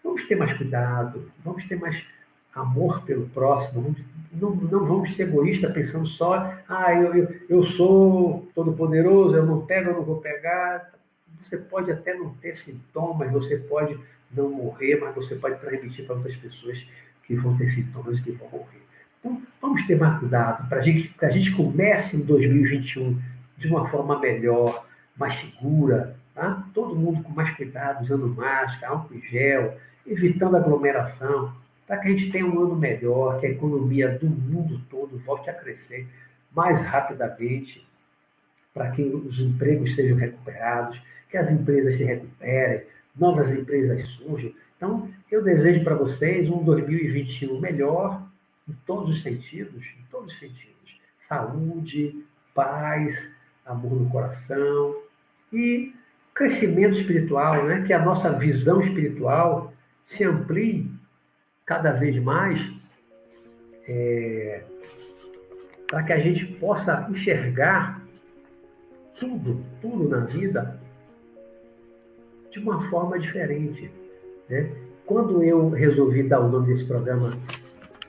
[0.01, 2.01] Vamos ter mais cuidado, vamos ter mais
[2.55, 3.97] amor pelo próximo,
[4.31, 9.65] não, não vamos ser egoístas pensando só, ah, eu, eu, eu sou todo-poderoso, eu não
[9.65, 10.89] pego, eu não vou pegar.
[11.43, 13.99] Você pode até não ter sintomas, você pode
[14.31, 16.85] não morrer, mas você pode transmitir para outras pessoas
[17.23, 18.81] que vão ter sintomas que vão morrer.
[19.19, 23.19] Então, vamos ter mais cuidado para gente, que a gente comece em 2021
[23.57, 26.67] de uma forma melhor, mais segura, tá?
[26.73, 31.53] Todo mundo com mais cuidado, usando máscara, álcool em gel, evitando aglomeração,
[31.85, 35.49] para que a gente tenha um ano melhor, que a economia do mundo todo volte
[35.49, 36.07] a crescer
[36.55, 37.87] mais rapidamente,
[38.73, 41.01] para que os empregos sejam recuperados,
[41.31, 42.83] que as empresas se recuperem,
[43.15, 44.51] novas empresas surjam.
[44.75, 48.21] Então, eu desejo para vocês um 2021 melhor
[48.67, 50.99] em todos os sentidos, em todos os sentidos.
[51.19, 53.33] Saúde, paz,
[53.65, 54.95] amor no coração
[55.53, 55.93] e
[56.33, 57.83] crescimento espiritual, né?
[57.85, 59.73] que a nossa visão espiritual
[60.05, 60.91] se amplie
[61.65, 62.59] cada vez mais
[63.87, 64.63] é,
[65.87, 68.01] para que a gente possa enxergar
[69.17, 70.80] tudo, tudo na vida
[72.51, 73.89] de uma forma diferente.
[74.49, 74.69] Né?
[75.05, 77.33] Quando eu resolvi dar o nome desse programa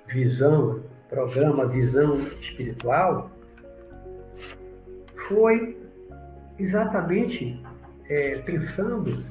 [0.08, 3.30] Visão, programa Visão Espiritual,
[5.28, 5.76] foi
[6.58, 7.62] exatamente
[8.08, 9.24] é, pensando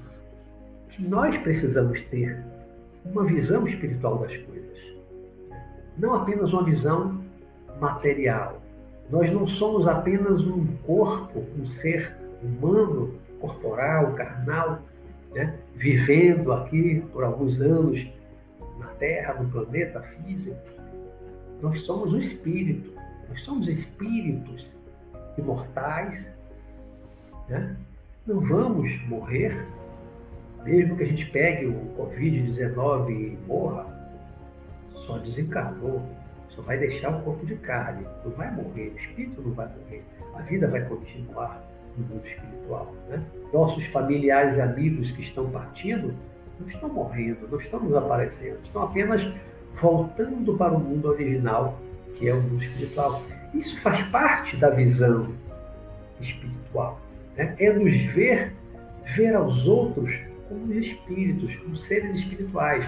[0.89, 2.43] que nós precisamos ter
[3.05, 4.77] uma visão espiritual das coisas.
[5.97, 7.21] Não apenas uma visão
[7.79, 8.61] material.
[9.09, 14.81] Nós não somos apenas um corpo, um ser humano, corporal, carnal,
[15.33, 15.57] né?
[15.75, 18.05] vivendo aqui por alguns anos
[18.77, 20.57] na Terra, no planeta físico.
[21.61, 22.93] Nós somos um espírito,
[23.29, 24.71] nós somos espíritos
[25.37, 26.29] imortais.
[27.47, 27.75] Né?
[28.25, 29.65] Não vamos morrer,
[30.63, 33.85] mesmo que a gente pegue o Covid-19 e morra,
[34.95, 36.01] só desencarnou,
[36.49, 40.03] só vai deixar o corpo de carne, não vai morrer, o espírito não vai morrer,
[40.35, 42.93] a vida vai continuar no mundo espiritual.
[43.09, 43.21] Né?
[43.53, 46.13] Nossos familiares e amigos que estão partindo
[46.59, 49.27] não estão morrendo, não estão nos aparecendo, estão apenas
[49.81, 51.79] voltando para o mundo original,
[52.15, 53.21] que é o mundo espiritual.
[53.53, 55.33] Isso faz parte da visão
[56.19, 56.99] espiritual.
[57.35, 57.55] Né?
[57.59, 58.53] É nos ver,
[59.15, 60.17] ver aos outros
[60.47, 62.85] como espíritos, como seres espirituais.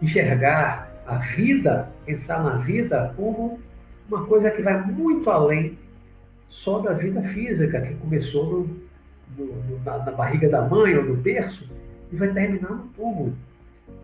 [0.00, 3.60] Enxergar a vida, pensar na vida como
[4.08, 5.78] uma coisa que vai muito além
[6.50, 11.14] só da vida física, que começou no, no, na, na, barriga da mãe ou no
[11.14, 11.70] berço
[12.10, 13.36] e vai terminar no túmulo.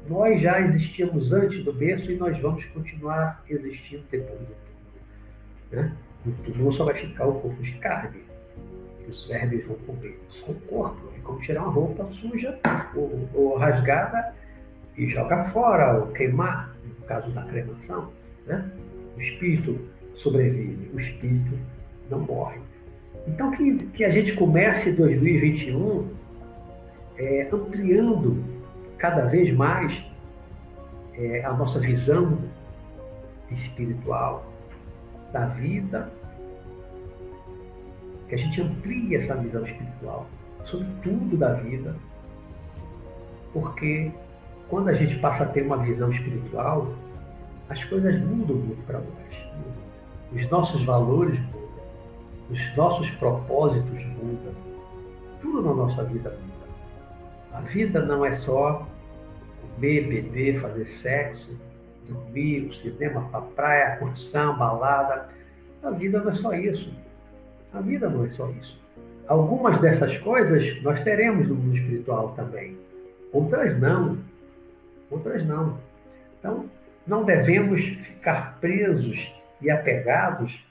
[0.09, 4.63] Nós já existíamos antes do berço e nós vamos continuar existindo depois do túmulo.
[5.73, 5.97] Né?
[6.25, 8.23] No túmulo só vai ficar o corpo de carne,
[9.01, 10.17] que os vermes vão comer.
[10.29, 11.13] Só o corpo.
[11.17, 12.61] É como tirar uma roupa suja
[12.95, 14.35] ou, ou rasgada
[14.97, 18.13] e jogar fora, ou queimar, no caso da cremação.
[18.47, 18.71] Né?
[19.17, 19.81] O espírito
[20.15, 21.59] sobrevive, o espírito
[22.11, 22.61] não morre.
[23.27, 26.09] Então, que, que a gente comece 2021
[27.19, 28.45] é, ampliando
[28.99, 30.05] cada vez mais
[31.15, 32.39] é, a nossa visão
[33.51, 34.47] espiritual
[35.33, 36.11] da vida,
[38.29, 40.27] que a gente amplie essa visão espiritual
[40.65, 41.95] sobre tudo da vida,
[43.53, 44.11] porque
[44.69, 46.93] quando a gente passa a ter uma visão espiritual,
[47.69, 49.47] as coisas mudam muito para nós.
[50.33, 51.39] Os nossos valores
[52.51, 54.55] os nossos propósitos mudam.
[55.41, 56.67] Tudo na nossa vida muda.
[57.53, 58.87] A vida não é só
[59.75, 61.51] comer, beber, fazer sexo,
[62.09, 65.29] dormir, o cinema, para praia, curtição, balada.
[65.83, 66.93] A vida não é só isso.
[67.73, 68.79] A vida não é só isso.
[69.27, 72.79] Algumas dessas coisas nós teremos no mundo espiritual também.
[73.33, 74.19] Outras não.
[75.11, 75.79] Outras não.
[76.39, 76.67] Então,
[77.07, 80.66] não devemos ficar presos e apegados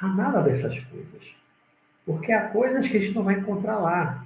[0.00, 1.34] Há nada dessas coisas.
[2.06, 4.24] Porque há coisas que a gente não vai encontrar lá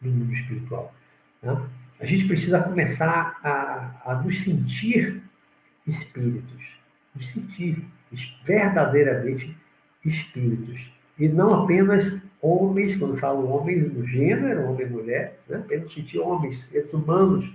[0.00, 0.94] no mundo espiritual.
[1.42, 1.68] Né?
[2.00, 5.22] A gente precisa começar a, a nos sentir
[5.86, 6.78] espíritos,
[7.14, 7.86] nos sentir
[8.44, 9.56] verdadeiramente
[10.04, 10.90] espíritos.
[11.18, 15.62] E não apenas homens, quando falo homens no gênero, homem e mulher, né?
[15.92, 17.48] sentir homens, seres humanos,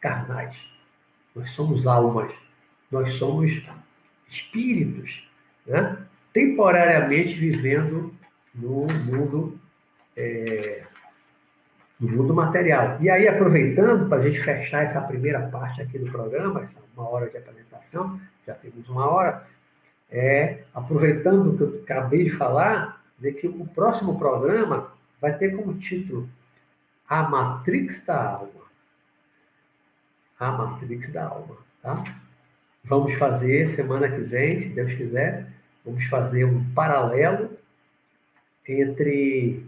[0.00, 0.56] carnais.
[1.34, 2.32] Nós somos almas,
[2.90, 3.62] nós somos
[4.28, 5.26] espíritos.
[5.64, 5.96] Né?
[6.32, 8.14] Temporariamente vivendo
[8.54, 9.58] no mundo,
[10.16, 10.84] é,
[11.98, 12.96] no mundo material.
[13.00, 17.08] E aí, aproveitando para a gente fechar essa primeira parte aqui do programa, essa uma
[17.08, 19.46] hora de apresentação, já temos uma hora,
[20.10, 25.56] é, aproveitando o que eu acabei de falar, dizer que o próximo programa vai ter
[25.56, 26.28] como título
[27.08, 28.60] A Matrix da Alma.
[30.38, 32.02] A Matrix da Alma, tá?
[32.82, 35.46] Vamos fazer semana que vem, se Deus quiser,
[35.84, 37.58] Vamos fazer um paralelo
[38.66, 39.64] entre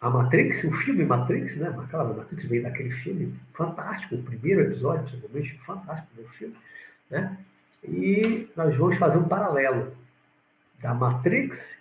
[0.00, 1.68] a Matrix, o filme Matrix, né?
[1.68, 6.56] Aquela Matrix veio daquele filme fantástico, o primeiro episódio, principalmente, fantástico, o filme,
[7.10, 7.36] né?
[7.84, 9.96] E nós vamos fazer um paralelo
[10.80, 11.76] da Matrix,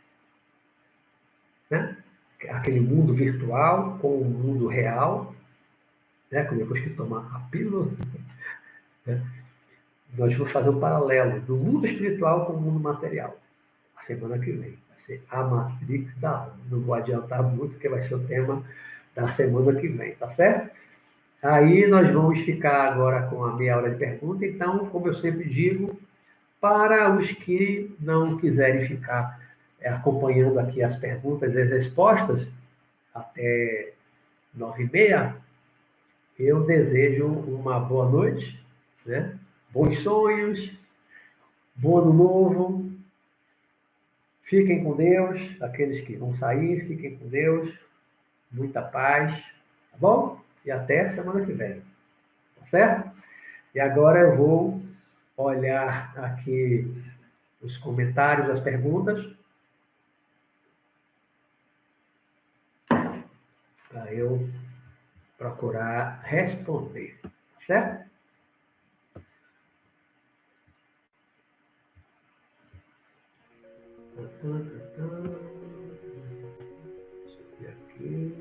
[1.70, 1.98] né?
[2.50, 5.36] Aquele mundo virtual com o mundo real,
[6.32, 6.44] né?
[6.44, 7.92] Depois que toma a pílula,
[9.06, 9.26] né?
[10.16, 13.38] Nós vamos fazer um paralelo do mundo espiritual com o mundo material.
[13.96, 14.78] A semana que vem.
[14.90, 16.58] Vai ser a Matrix da alma.
[16.70, 18.64] Não vou adiantar muito, porque vai ser o tema
[19.16, 20.70] da semana que vem, tá certo?
[21.42, 24.46] Aí nós vamos ficar agora com a meia hora de pergunta.
[24.46, 26.00] Então, como eu sempre digo,
[26.60, 29.40] para os que não quiserem ficar
[29.80, 32.50] é, acompanhando aqui as perguntas e as respostas
[33.14, 33.94] até
[34.54, 35.36] nove e meia,
[36.40, 38.60] eu desejo uma boa noite,
[39.06, 39.38] né?
[39.70, 40.72] Bons sonhos,
[41.76, 42.92] bom ano novo.
[44.44, 47.78] Fiquem com Deus, aqueles que vão sair, fiquem com Deus,
[48.52, 49.36] muita paz,
[49.92, 50.42] tá bom?
[50.66, 51.82] E até semana que vem,
[52.60, 53.12] tá certo?
[53.76, 54.82] E agora eu vou
[55.36, 56.92] olhar aqui
[57.62, 59.36] os comentários, as perguntas.
[63.90, 64.50] Para eu
[65.38, 67.20] procurar responder,
[67.66, 68.07] certo?
[74.18, 74.48] Deixa
[77.40, 78.34] eu ver aqui.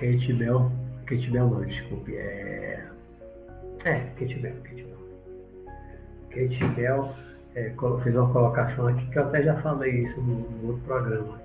[0.00, 0.72] Kate Bell.
[1.04, 2.16] Kate Bell não, desculpe.
[2.16, 2.88] É,
[3.84, 4.89] é Kate Bell, Kate Bell.
[6.30, 7.10] Kate Bell
[7.54, 7.72] é,
[8.02, 11.40] fez uma colocação aqui que eu até já falei isso no, no outro programa.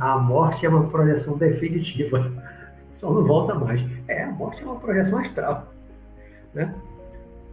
[0.00, 2.30] A morte é uma projeção definitiva,
[2.98, 3.80] só não volta mais.
[4.06, 5.72] É, a morte é uma projeção astral.
[6.52, 6.74] Né?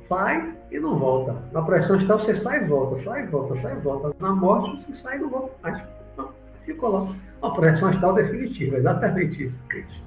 [0.07, 1.35] Sai e não volta.
[1.51, 4.15] Na projeção astral você sai e volta, sai e volta, sai e volta.
[4.19, 5.81] Na morte você sai e não volta mais.
[6.17, 6.29] Não,
[6.65, 7.15] ficou lá.
[7.41, 10.03] Uma projeção astral definitiva, exatamente isso, Kate.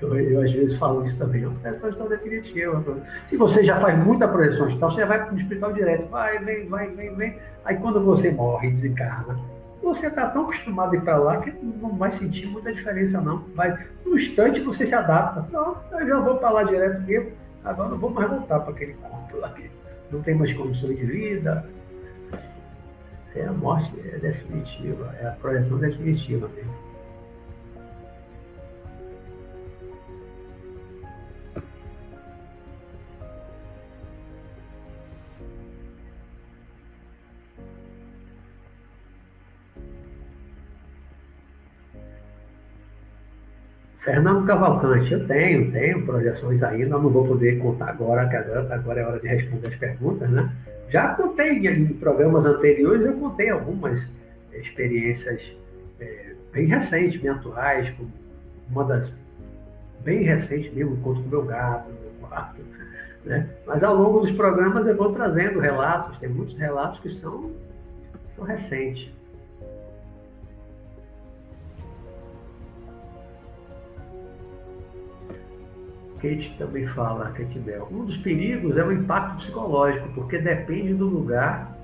[0.00, 2.84] Eu, eu, às vezes falo isso também, uma projeção astral definitiva.
[3.26, 6.68] Se você já faz muita projeção astral, você já vai no hospital direto, vai, vem,
[6.68, 7.38] vai, vem, vem.
[7.64, 9.38] Aí quando você morre, desencarna,
[9.82, 13.44] você está tão acostumado a ir para lá que não vai sentir muita diferença, não.
[13.54, 15.46] Vai, no instante você se adapta.
[15.50, 17.32] Não, eu já vou para lá direto mesmo,
[17.64, 19.70] agora não vou mais voltar para aquele corpo lá que
[20.10, 21.64] não tem mais condições de vida.
[23.34, 26.85] É a morte é definitiva, é a projeção definitiva mesmo.
[44.06, 49.00] Fernando Cavalcante, eu tenho, tenho projeções ainda, não vou poder contar agora, que agora, agora
[49.00, 50.48] é hora de responder as perguntas, né?
[50.88, 54.08] Já contei em programas anteriores, eu contei algumas
[54.52, 55.42] experiências
[55.98, 57.92] é, bem recentes, bem atuais,
[58.70, 59.12] uma das
[60.04, 62.60] bem recentes mesmo, conto com meu gato, meu quarto,
[63.26, 63.50] né?
[63.66, 67.50] Mas ao longo dos programas eu vou trazendo relatos, tem muitos relatos que são,
[68.30, 69.10] são recentes.
[76.20, 77.88] Kate também fala, Kate Bell.
[77.90, 81.76] Um dos perigos é o impacto psicológico, porque depende do lugar.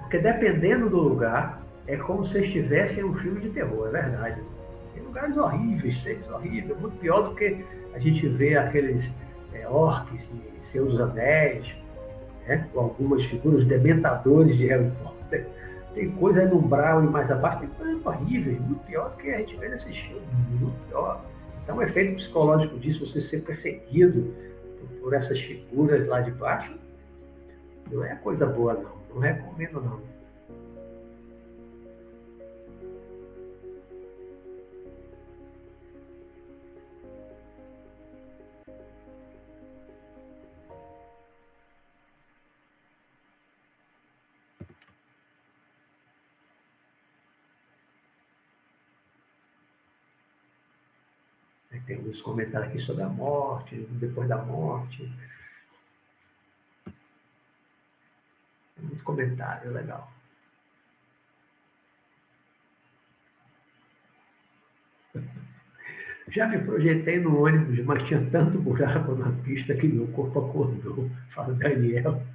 [0.00, 4.40] Porque dependendo do lugar, é como se estivesse em um filme de terror, é verdade.
[4.94, 7.64] Tem lugares horríveis, seres horríveis, muito pior do que
[7.94, 9.10] a gente vê aqueles
[9.52, 11.66] é, orques de Seus Anéis,
[12.46, 12.66] né?
[12.74, 15.46] algumas figuras dementadores de Harry Potter.
[15.94, 19.38] Tem coisa no umbral e mais abaixo, tem coisas horríveis, muito pior do que a
[19.38, 21.24] gente vê nesses filmes, muito pior.
[21.62, 24.34] Então, o efeito psicológico disso, você ser perseguido
[25.00, 26.74] por essas figuras lá de baixo,
[27.90, 29.02] não é coisa boa, não.
[29.14, 30.00] Não recomendo, não.
[51.92, 55.12] Tem alguns comentários aqui sobre a morte, depois da morte.
[58.78, 60.10] Muito comentário, legal.
[66.28, 71.10] Já me projetei no ônibus, mas tinha tanto buraco na pista que meu corpo acordou.
[71.28, 72.26] Fala Daniel.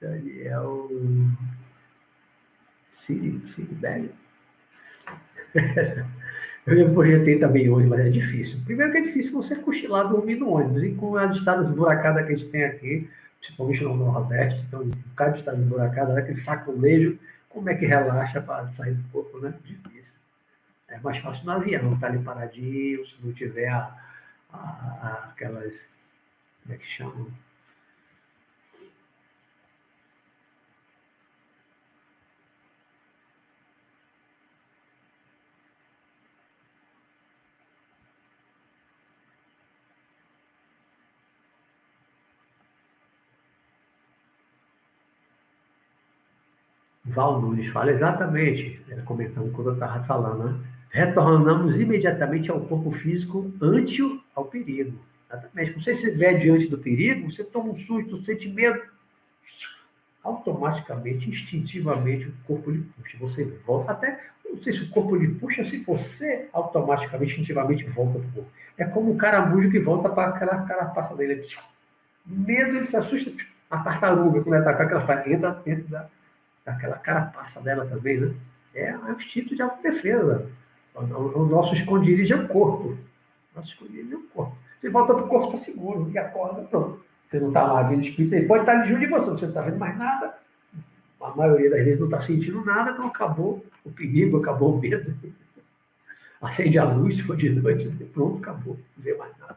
[0.00, 0.88] Daniel.
[2.96, 4.12] Siri, Siri Belli.
[6.64, 8.60] Eu me projetei também hoje, mas é difícil.
[8.64, 10.84] Primeiro que é difícil você cochilar dormir no ônibus.
[10.84, 13.10] E com as estradas buracadas que a gente tem aqui,
[13.40, 18.40] principalmente no Nordeste, então, um bocado de estrada esburacada, aquele sacolejo, como é que relaxa
[18.40, 19.52] para sair do corpo, né?
[19.64, 20.20] Difícil.
[20.88, 23.96] É mais fácil no avião, tá ali paradinho, se não tiver a,
[24.52, 25.88] a, aquelas,
[26.62, 27.26] como é que chamam?
[47.12, 50.58] Val Nunes fala exatamente, comentando quando eu estava falando, né?
[50.92, 54.02] retornamos imediatamente ao corpo físico ante
[54.34, 54.98] ao perigo.
[55.28, 55.72] Exatamente.
[55.72, 58.80] Quando você se vê diante do perigo, você toma um susto, sente medo,
[60.22, 63.16] automaticamente, instintivamente, o corpo lhe puxa.
[63.18, 68.18] Você volta, até, não sei se o corpo lhe puxa, se você automaticamente, instintivamente volta
[68.18, 68.50] para o corpo.
[68.76, 71.42] É como um caramujo que volta para aquela carapaça dele.
[72.26, 73.32] Medo, ele se assusta.
[73.70, 76.06] A tartaruga, quando ela está com aquela faz, entra dentro da
[76.64, 78.34] daquela carapaça dela também, né?
[78.74, 80.50] É um instinto de autodefesa.
[80.94, 82.88] O, o, nosso esconderijo é o corpo.
[82.88, 84.56] O nosso esconderijo é o corpo.
[84.80, 87.04] Você volta para o corpo, está seguro, e acorda, pronto.
[87.28, 89.48] Você não está lá vendo espírito, ele pode estar ali junto de você, você não
[89.48, 90.34] está vendo mais nada.
[91.20, 95.14] A maioria das vezes não está sentindo nada, então acabou o perigo, acabou o medo.
[96.42, 99.56] Acende a luz, se for de noite, pronto, acabou, não vê mais nada.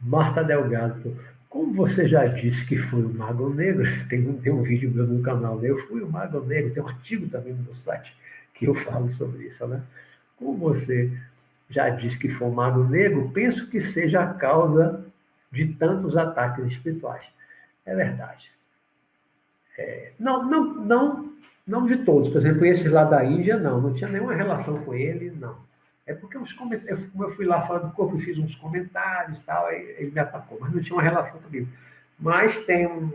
[0.00, 1.16] Marta Delgado,
[1.48, 5.06] como você já disse que foi o Mago Negro, tem um, tem um vídeo meu
[5.06, 5.70] no canal, né?
[5.70, 8.14] eu fui o Mago Negro, tem um artigo também no meu site
[8.54, 9.82] que eu falo sobre isso, né?
[10.36, 11.10] Como você
[11.70, 15.04] já disse que foi o Mago Negro, penso que seja a causa
[15.50, 17.24] de tantos ataques espirituais.
[17.86, 18.50] É verdade.
[19.78, 21.32] É, não, não, não,
[21.66, 22.28] não de todos.
[22.28, 25.56] Por exemplo, esse lá da Índia, não, não tinha nenhuma relação com ele, não.
[26.08, 29.66] É porque comentários, como eu fui lá fora do corpo e fiz uns comentários tal,
[29.66, 31.68] aí ele me atacou, mas não tinha uma relação comigo.
[32.18, 33.12] Mas tem um,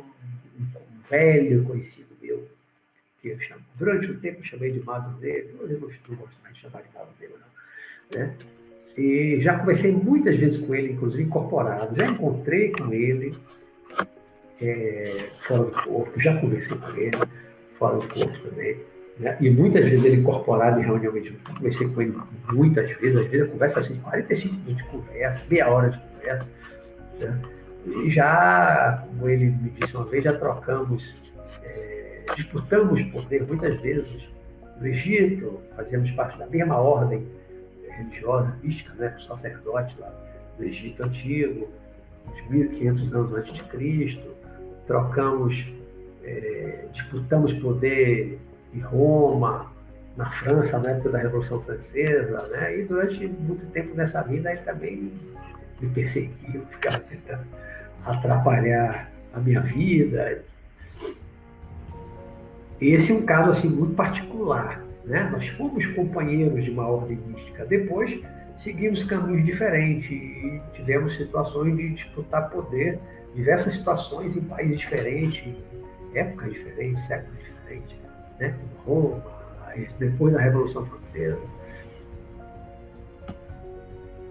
[0.59, 0.67] um,
[1.09, 2.47] velho conhecido meu,
[3.19, 6.53] que eu chamo, durante o tempo eu chamei de Mago dele, eu não gosto mais
[6.53, 6.89] de chamar de
[7.19, 7.33] dele,
[8.13, 8.19] não.
[8.19, 8.37] Né?
[8.95, 13.35] E já conversei muitas vezes com ele, inclusive incorporado, já encontrei com ele
[14.61, 17.17] é, fora do corpo, já conversei com ele
[17.79, 18.92] fora do corpo também.
[19.19, 19.37] Né?
[19.39, 21.53] E muitas vezes ele incorporado em reunião mediúnica.
[21.53, 22.17] Conversei com ele
[22.51, 26.47] muitas vezes, às vezes conversa assim, 45 minutos de conversa, meia hora de conversa.
[27.19, 27.41] Né?
[27.85, 31.13] E já, como ele me disse uma vez, já trocamos,
[31.63, 34.27] é, disputamos poder muitas vezes
[34.79, 37.25] no Egito, fazíamos parte da mesma ordem
[37.89, 39.15] religiosa, mística, né?
[39.27, 40.11] sacerdotes lá
[40.57, 41.69] do Egito Antigo,
[42.27, 44.35] uns 1500 anos antes de Cristo,
[44.87, 45.65] trocamos,
[46.23, 48.39] é, disputamos poder
[48.73, 49.71] em Roma,
[50.15, 52.79] na França, na época da Revolução Francesa, né?
[52.79, 55.11] E durante muito tempo nessa vida ele também
[55.79, 57.45] me perseguiu, ficava tentando
[58.05, 60.43] atrapalhar a minha vida.
[62.79, 65.29] Esse é um caso assim muito particular, né?
[65.31, 67.65] Nós fomos companheiros de uma ordem mística.
[67.65, 68.19] Depois
[68.59, 72.99] seguimos caminhos diferentes e tivemos situações de disputar poder,
[73.33, 75.55] diversas situações em países diferentes,
[76.13, 78.02] épocas diferentes, séculos diferentes
[78.43, 78.55] né?
[78.85, 79.23] Roma,
[79.97, 81.39] depois da Revolução Francesa.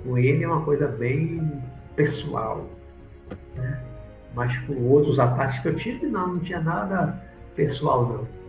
[0.05, 1.63] Com ele é uma coisa bem
[1.97, 2.67] pessoal.
[3.55, 3.83] Né?
[4.35, 7.23] Mas com outros ataques que eu tive, não, não tinha nada
[7.55, 8.42] pessoal, não.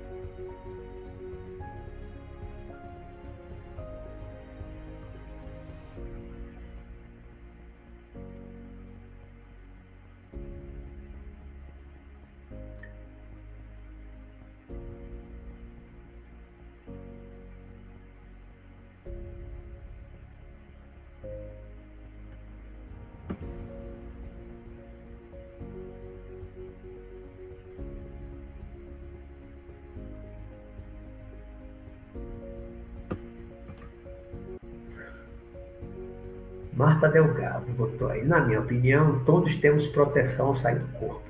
[37.03, 41.21] Marta Delgado botou aí, na minha opinião, todos temos proteção ao sair do corpo.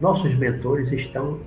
[0.00, 1.40] Nossos mentores estão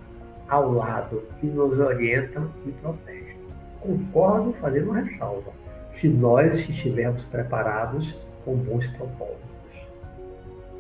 [0.50, 3.38] ao lado e nos orientam e protegem.
[3.80, 5.52] Concordo fazendo uma ressalva,
[5.94, 9.40] se nós estivermos preparados com bons propósitos.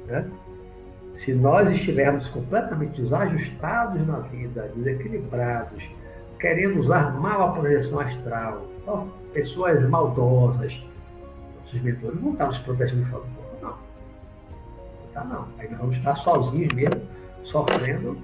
[0.06, 0.30] Né?
[1.16, 5.90] Se nós estivermos completamente desajustados na vida, desequilibrados,
[6.38, 8.66] querendo usar mal a projeção astral,
[9.34, 10.78] pessoas maldosas,
[11.74, 13.70] os mentores não estão nos protegendo fora do corpo, não.
[13.70, 15.48] Não está, não.
[15.58, 17.02] Nós vamos estar sozinhos mesmo,
[17.44, 18.18] sofrendo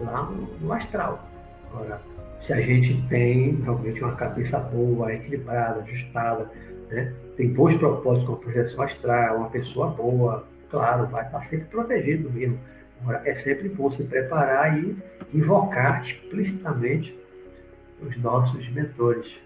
[0.00, 1.28] lá no, no astral.
[1.70, 2.00] Agora,
[2.40, 6.50] se a gente tem realmente uma cabeça boa, equilibrada, ajustada,
[6.90, 7.12] né?
[7.36, 12.30] tem bons propósitos com a projeção astral, uma pessoa boa, claro, vai estar sempre protegido
[12.30, 12.58] mesmo.
[13.00, 14.96] Agora, é sempre bom se preparar e
[15.32, 17.16] invocar explicitamente
[18.00, 19.38] os nossos mentores.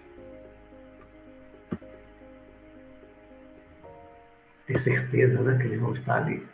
[4.66, 6.46] Ter certeza né, que eles vão estar ali.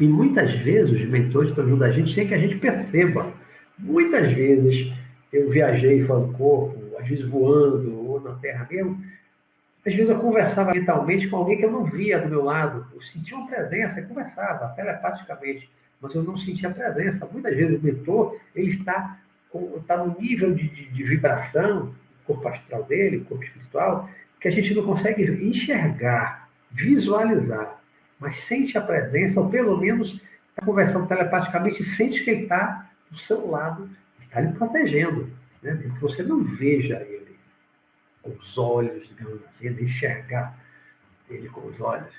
[0.00, 3.32] E muitas vezes os mentores estão ajudando a gente sem que a gente perceba.
[3.76, 4.92] Muitas vezes
[5.32, 9.02] eu viajei fora do corpo, às vezes voando, ou na terra mesmo.
[9.84, 12.86] Às vezes eu conversava mentalmente com alguém que eu não via do meu lado.
[12.94, 15.70] Eu sentia uma presença, eu conversava telepaticamente,
[16.00, 17.28] mas eu não sentia presença.
[17.30, 19.18] Muitas vezes o mentor ele está,
[19.76, 21.94] está no nível de, de, de vibração,
[22.26, 24.08] corpo astral dele, corpo espiritual,
[24.40, 27.80] que a gente não consegue enxergar, visualizar,
[28.18, 30.20] mas sente a presença, ou pelo menos
[30.50, 33.88] está conversando telepaticamente, sente que ele está do seu lado,
[34.18, 35.30] está lhe protegendo,
[35.62, 35.76] né?
[35.76, 37.36] que você não veja ele
[38.22, 40.58] com os olhos, digamos assim, enxergar
[41.28, 42.12] ele com os olhos.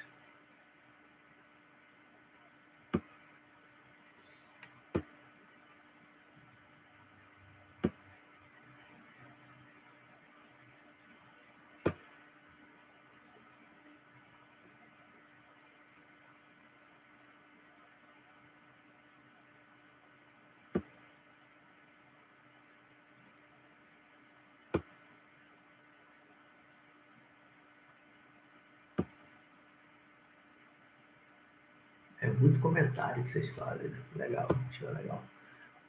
[32.40, 33.90] Muito comentário que vocês fazem.
[33.90, 33.98] Né?
[34.16, 35.24] Legal, acho legal.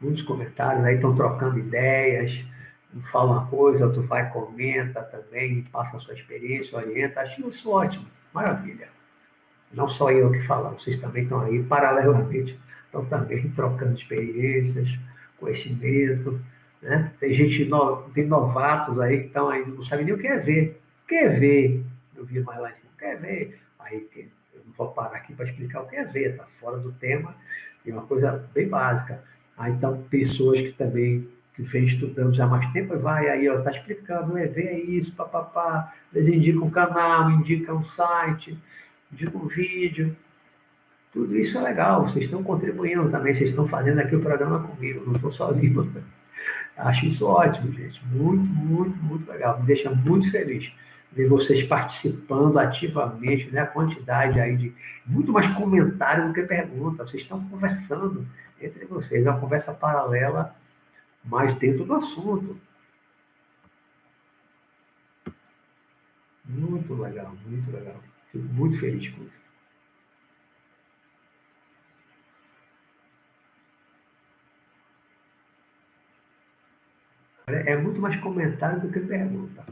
[0.01, 2.45] Muitos comentários aí estão trocando ideias,
[2.95, 7.21] um fala uma coisa, outro vai, comenta também, passa a sua experiência, orienta.
[7.21, 8.89] Acho isso ótimo, maravilha.
[9.73, 14.89] Não só eu que falo, vocês também estão aí paralelamente, estão também trocando experiências,
[15.39, 16.41] conhecimento.
[16.83, 17.13] Né?
[17.21, 20.39] Tem gente, no, tem novatos aí que estão aí, não sabem nem o que é
[20.39, 20.81] ver.
[21.07, 21.85] Quer ver?
[22.17, 23.61] Eu vi mais lá em cima, quer ver?
[23.79, 24.01] Aí
[24.77, 27.35] vou parar aqui para explicar o que é ver, está fora do tema,
[27.87, 29.23] é uma coisa bem básica.
[29.57, 33.59] Aí então pessoas que também que vem estudando já há mais tempo, vai aí, ó,
[33.59, 38.57] está explicando, é ver é isso, papapá, eles indicam um canal, indicam um site,
[39.13, 40.17] indicam um vídeo.
[41.13, 45.05] Tudo isso é legal, vocês estão contribuindo também, vocês estão fazendo aqui o programa comigo,
[45.05, 45.93] não estou sozinho.
[46.77, 48.01] Acho isso ótimo, gente.
[48.07, 49.61] Muito, muito, muito legal.
[49.61, 50.73] Me deixa muito feliz
[51.13, 53.61] ver vocês participando ativamente, né?
[53.61, 54.75] A quantidade aí de
[55.07, 57.07] muito mais comentário do que pergunta.
[57.07, 58.27] Vocês estão conversando
[58.61, 60.55] entre vocês, é uma conversa paralela,
[61.25, 62.61] mas dentro do assunto.
[66.45, 68.03] Muito legal, muito legal.
[68.31, 69.41] Fico muito feliz com isso.
[77.47, 79.65] É muito mais comentário do que pergunta.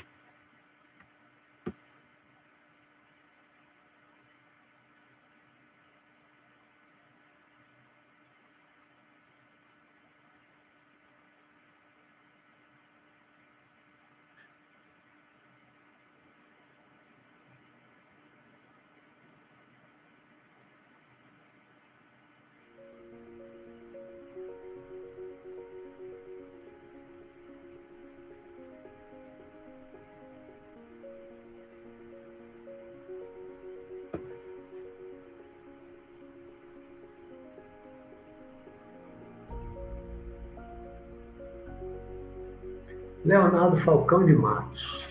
[43.28, 45.06] Leonardo Falcão de Matos.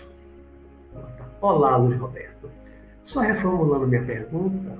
[1.40, 2.50] Olá, Luiz Roberto.
[3.06, 4.76] Só reformulando minha pergunta,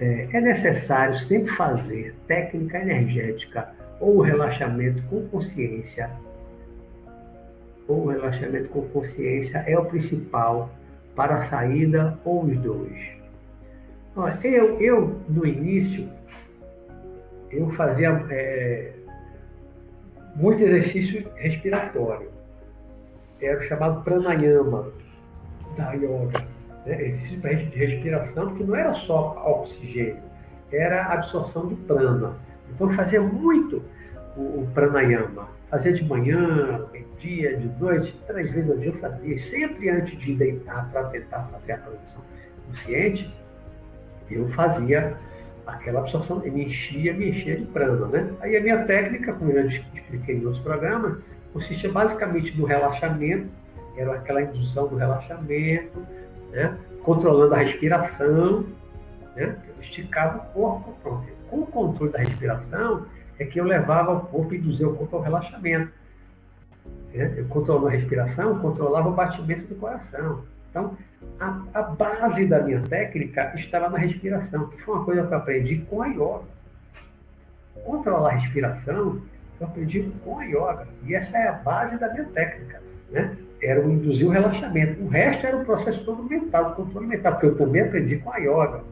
[0.00, 3.68] é, é necessário sempre fazer técnica energética
[4.00, 6.08] ou relaxamento com consciência?
[7.86, 10.70] Ou relaxamento com consciência é o principal
[11.14, 12.98] para a saída ou os dois?
[14.42, 16.08] Eu, eu no início,
[17.50, 18.92] eu fazia é,
[20.34, 22.30] muito exercício respiratório.
[23.40, 24.92] Era o chamado pranayama
[25.76, 26.44] da yoga.
[26.86, 27.06] Né?
[27.06, 30.22] Exercício de respiração, porque não era só oxigênio,
[30.70, 32.36] era absorção de prana.
[32.74, 33.82] Então fazia muito
[34.36, 35.48] o, o pranayama.
[35.70, 36.86] Fazia de manhã,
[37.22, 39.38] dia, de noite, três vezes ao dia eu fazia.
[39.38, 42.20] Sempre antes de deitar para tentar fazer a produção
[42.66, 43.32] consciente,
[44.30, 45.16] eu fazia
[45.66, 48.32] aquela absorção, me enchia, me enchia de prana, né?
[48.40, 51.18] Aí a minha técnica, como eu já expliquei em outros programas,
[51.52, 53.48] consistia basicamente no relaxamento,
[53.96, 56.06] era aquela indução do relaxamento,
[56.50, 56.76] né?
[57.02, 58.64] controlando a respiração,
[59.36, 59.56] né?
[59.68, 61.26] Eu esticava o corpo, pronto.
[61.48, 63.06] Com o controle da respiração,
[63.38, 65.92] é que eu levava o corpo e induzia o corpo ao relaxamento.
[67.12, 67.34] Né?
[67.36, 70.44] Eu controlando a respiração, controlava o batimento do coração.
[70.72, 70.96] Então,
[71.38, 75.36] a, a, base da minha técnica estava na respiração, que foi uma coisa que eu
[75.36, 76.44] aprendi com a yoga.
[77.84, 79.20] Controlar a respiração,
[79.60, 80.88] eu aprendi com a yoga.
[81.04, 82.80] E essa é a base da minha técnica.
[83.10, 83.36] Né?
[83.62, 85.02] Era o induzir o relaxamento.
[85.02, 88.32] O resto era o processo todo mental, o controle mental, porque eu também aprendi com
[88.32, 88.82] a yoga.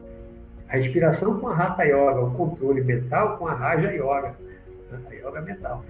[0.69, 4.35] A respiração com a Hatha Yoga, o controle mental com a Raja Yoga,
[4.91, 4.99] né?
[5.09, 5.83] a yoga mental.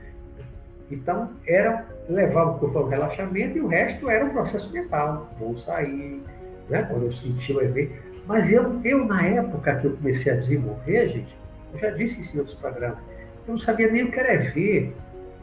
[0.92, 5.32] Então, era levar o corpo ao relaxamento e o resto era um processo mental.
[5.40, 6.22] Vou sair,
[6.70, 6.84] né?
[6.84, 7.92] quando eu senti o EV.
[8.28, 11.36] Mas eu, eu, na época que eu comecei a desenvolver, gente,
[11.74, 13.00] eu já disse isso em outros programas,
[13.48, 14.94] eu não sabia nem o que era EV.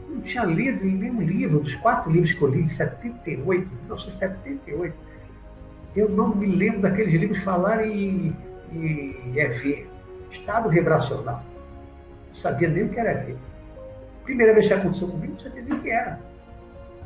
[0.07, 3.43] Eu não tinha lido em nenhum livro, dos quatro livros que eu li em 78,
[3.47, 4.95] 1978.
[5.95, 8.35] Eu não me lembro daqueles livros falarem
[8.71, 9.87] em, em EV,
[10.31, 11.43] estado vibracional.
[12.27, 13.35] Não sabia nem o que era EV.
[14.23, 16.19] Primeira vez que aconteceu comigo, não sabia nem o que era.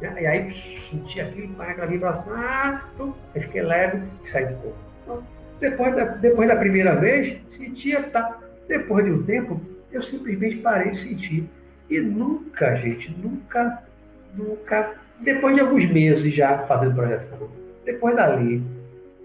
[0.01, 0.53] E aí
[0.89, 4.77] senti aquilo, aquela vibração, ah, tum, aí fiquei leve e saí do corpo.
[5.03, 5.23] Então,
[5.59, 8.39] depois, da, depois da primeira vez, sentia, tá.
[8.67, 9.61] Depois de um tempo,
[9.91, 11.49] eu simplesmente parei de sentir.
[11.89, 13.83] E nunca, gente, nunca,
[14.35, 17.49] nunca, depois de alguns meses já fazendo projeção,
[17.85, 18.61] depois dali,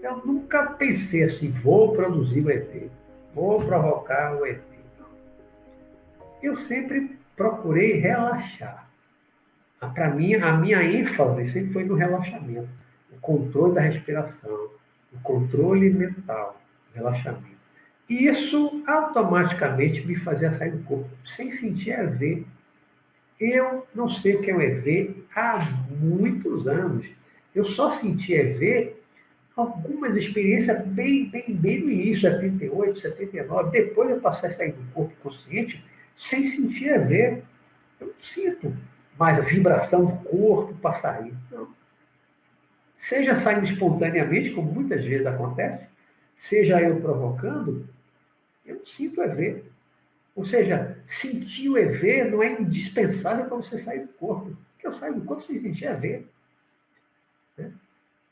[0.01, 2.89] eu nunca pensei assim, vou produzir o ET,
[3.33, 4.61] vou provocar o ET.
[6.41, 8.89] Eu sempre procurei relaxar.
[9.79, 12.67] Para mim, a minha ênfase sempre foi no relaxamento,
[13.13, 14.69] o controle da respiração,
[15.13, 16.61] o controle mental,
[16.91, 17.57] o relaxamento.
[18.09, 22.45] E isso automaticamente me fazia sair do corpo, sem sentir EV.
[23.39, 25.59] Eu não sei o que é um EV há
[25.89, 27.09] muitos anos.
[27.55, 28.97] Eu só senti EV
[29.55, 33.71] algumas experiências bem, bem, bem no início, 78, 79.
[33.71, 35.81] Depois eu passei a sair do corpo consciente
[36.19, 37.43] sem sentir a ver.
[37.99, 38.75] Eu não sinto
[39.17, 41.33] mais a vibração do corpo sair.
[41.49, 41.69] Não.
[42.95, 45.87] Seja saindo espontaneamente, como muitas vezes acontece,
[46.37, 47.87] seja eu provocando,
[48.65, 49.63] eu não sinto EV.
[50.35, 54.55] Ou seja, sentir o EV não é indispensável para você sair do corpo.
[54.73, 56.27] Porque eu saio do corpo sem sentir EV.
[57.57, 57.71] Né?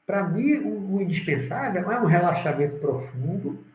[0.06, 3.66] Para mim, o, o indispensável é um relaxamento profundo,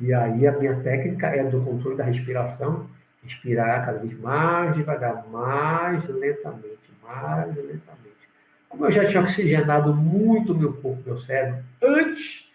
[0.00, 2.88] e aí a minha técnica é do controle da respiração,
[3.22, 8.00] respirar cada vez mais devagar, mais lentamente, mais lentamente.
[8.66, 12.48] Como eu já tinha oxigenado muito meu corpo, meu cérebro, antes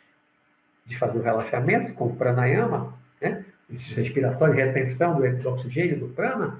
[0.88, 3.46] de fazer o relaxamento com o pranayama, né?
[3.72, 6.60] esse respiratório, retenção do oxigênio, do prana,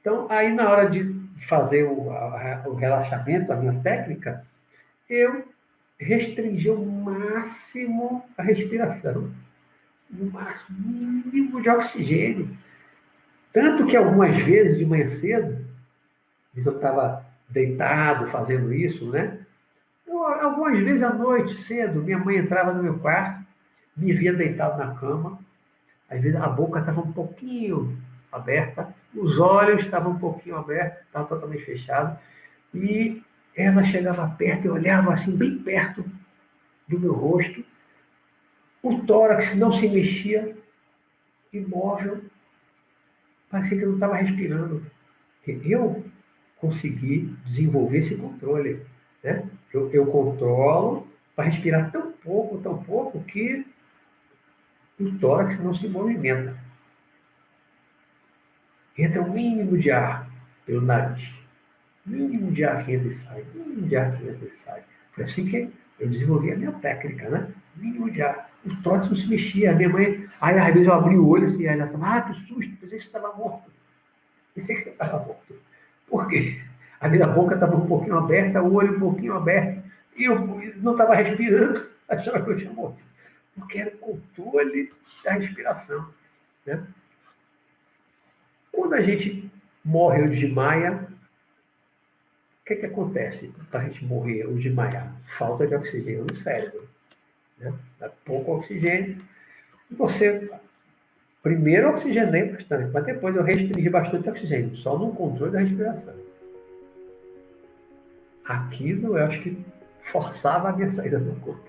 [0.00, 4.44] então aí na hora de fazer o, a, o relaxamento, a minha técnica,
[5.10, 5.44] eu
[5.98, 9.32] restringi ao máximo a respiração
[10.10, 12.56] no máximo mínimo de oxigênio.
[13.52, 15.64] Tanto que algumas vezes de manhã cedo,
[16.54, 19.38] eu estava deitado fazendo isso, né?
[20.06, 23.44] Eu, algumas vezes à noite, cedo, minha mãe entrava no meu quarto,
[23.96, 25.38] me via deitado na cama,
[26.08, 27.98] às vezes a boca estava um pouquinho
[28.30, 32.18] aberta, os olhos estavam um pouquinho abertos, estavam totalmente fechados,
[32.74, 33.22] e
[33.56, 36.04] ela chegava perto e olhava assim, bem perto
[36.86, 37.64] do meu rosto,
[38.82, 40.56] o tórax não se mexia,
[41.52, 42.22] imóvel,
[43.50, 44.84] parecia que não estava respirando.
[45.64, 46.04] Eu
[46.58, 48.82] consegui desenvolver esse controle.
[49.22, 49.48] Né?
[49.72, 53.66] Eu, eu controlo para respirar tão pouco, tão pouco, que
[55.00, 56.58] o tórax não se movimenta.
[58.96, 60.28] Entra um mínimo de ar
[60.66, 61.30] pelo nariz.
[62.04, 63.44] Mínimo de ar que entra e sai.
[63.54, 64.82] Mínimo de ar que entra e sai.
[65.12, 67.48] Foi assim que eu desenvolvi a minha técnica, né?
[67.78, 69.72] Mínimo de ar o trote não se mexia.
[69.72, 72.22] A minha mãe, aí às vezes eu abri o olho assim, aí ela estava, ah,
[72.22, 73.70] que susto, pensei que você estava morto.
[74.54, 75.54] Pensei que você estava morto.
[76.06, 76.60] Por quê?
[77.00, 79.82] A minha boca estava um pouquinho aberta, o olho um pouquinho aberto,
[80.16, 80.38] e eu
[80.76, 83.08] não estava respirando, achava que eu tinha morrido.
[83.54, 84.90] Porque era o controle
[85.24, 86.08] da respiração.
[86.66, 86.84] Né?
[88.72, 89.50] Quando a gente
[89.84, 91.08] morre ou desmaia,
[92.62, 95.12] o que, que acontece para a gente morrer ou desmaiar?
[95.24, 96.88] Falta de oxigênio no cérebro
[97.60, 97.72] né?
[97.98, 99.20] Dá pouco oxigênio.
[99.90, 100.50] E você,
[101.42, 106.14] primeiro oxigenei bastante, mas depois eu restringi bastante oxigênio, só no controle da respiração.
[108.44, 109.58] Aquilo eu acho que
[110.00, 111.68] forçava a minha saída do corpo.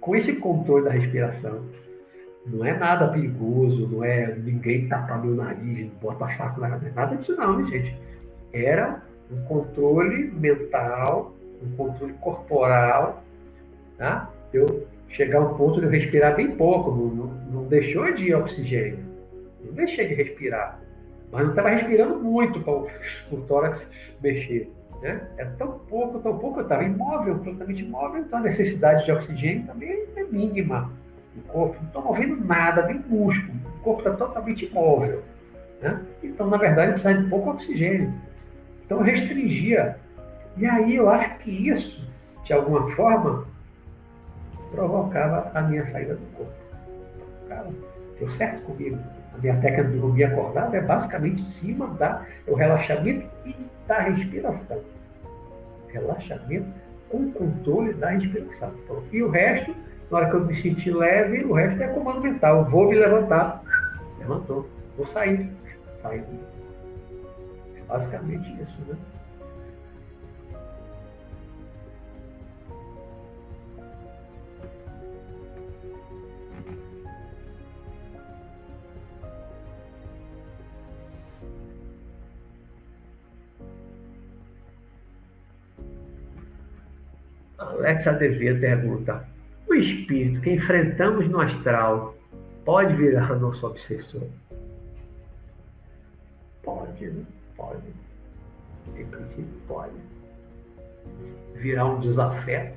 [0.00, 1.64] Com esse controle da respiração,
[2.46, 7.16] não é nada perigoso, não é ninguém tapar meu nariz, botar saco na cabeça, nada
[7.16, 7.96] disso não, né, gente?
[8.52, 13.22] Era um controle mental, um controle corporal,
[13.98, 14.30] tá?
[14.52, 18.98] Eu chegar a um ponto de eu respirar bem pouco, não, não, deixou de oxigênio,
[19.64, 20.80] não deixei de respirar,
[21.30, 22.88] mas não estava respirando muito para o,
[23.30, 23.86] o tórax
[24.22, 24.70] mexer.
[25.02, 25.20] Né?
[25.36, 29.66] É tão pouco, tão pouco, eu estava imóvel, completamente imóvel, então a necessidade de oxigênio
[29.66, 30.90] também é mínima
[31.34, 35.22] no corpo, não estou movendo nada, nem músculo, o corpo está totalmente imóvel.
[35.80, 36.00] Né?
[36.22, 38.12] Então, na verdade, precisa de pouco oxigênio.
[38.84, 39.96] Então, restringia.
[40.56, 42.04] E aí eu acho que isso,
[42.44, 43.46] de alguma forma,
[44.70, 46.52] provocava a minha saída do corpo.
[47.48, 47.68] cara,
[48.18, 48.98] deu certo comigo.
[49.34, 53.54] A minha técnica de dormir acordado é basicamente cima da o relaxamento e
[53.86, 54.80] da respiração.
[55.88, 56.66] Relaxamento
[57.08, 58.72] com controle da respiração.
[59.12, 59.74] E o resto,
[60.10, 62.64] na hora que eu me sentir leve, o resto é comando mental.
[62.64, 63.62] Vou me levantar.
[64.18, 64.68] Levantou.
[64.96, 65.50] Vou sair.
[66.02, 66.24] Sair.
[67.76, 68.96] É basicamente isso, né?
[87.78, 89.24] Alex Adevedo pergunta:
[89.68, 92.16] o espírito que enfrentamos no astral
[92.64, 94.26] pode virar nosso obsessor?
[96.62, 97.24] Pode, né?
[97.56, 97.82] Pode.
[98.96, 99.92] Em princípio, pode.
[101.54, 102.76] Virar um desafeto.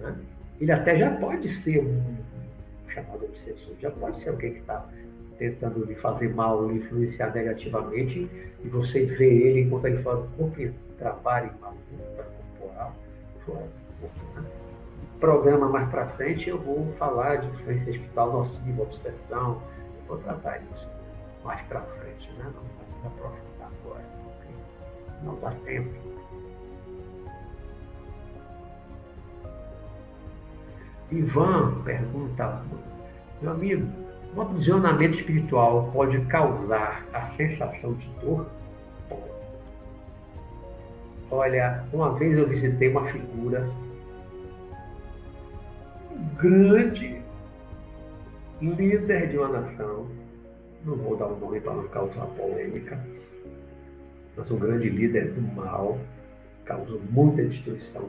[0.00, 0.14] Né?
[0.60, 2.16] Ele até já pode ser um
[2.88, 4.86] chamado obsessor, já pode ser alguém que está
[5.36, 8.30] tentando lhe fazer mal, lhe influenciar negativamente,
[8.62, 11.76] e você vê ele enquanto ele fala, corpo trabalho em mal,
[12.56, 12.94] corporal,
[13.44, 13.83] fora
[15.20, 19.62] programa mais para frente eu vou falar de influência espiritual nociva, obsessão,
[20.00, 20.86] eu vou tratar isso
[21.42, 22.52] mais para frente, né?
[22.54, 24.48] não aprofundar agora, porque
[25.22, 25.90] não dá tempo.
[31.10, 32.62] Ivan pergunta,
[33.40, 33.88] meu amigo,
[34.36, 38.46] um aprisionamento espiritual pode causar a sensação de dor?
[41.30, 43.68] Olha, uma vez eu visitei uma figura
[46.38, 47.22] grande
[48.60, 50.06] líder de uma nação,
[50.84, 52.98] não vou dar o um nome para não causar polêmica,
[54.36, 55.98] mas um grande líder do mal,
[56.64, 58.08] causou muita destruição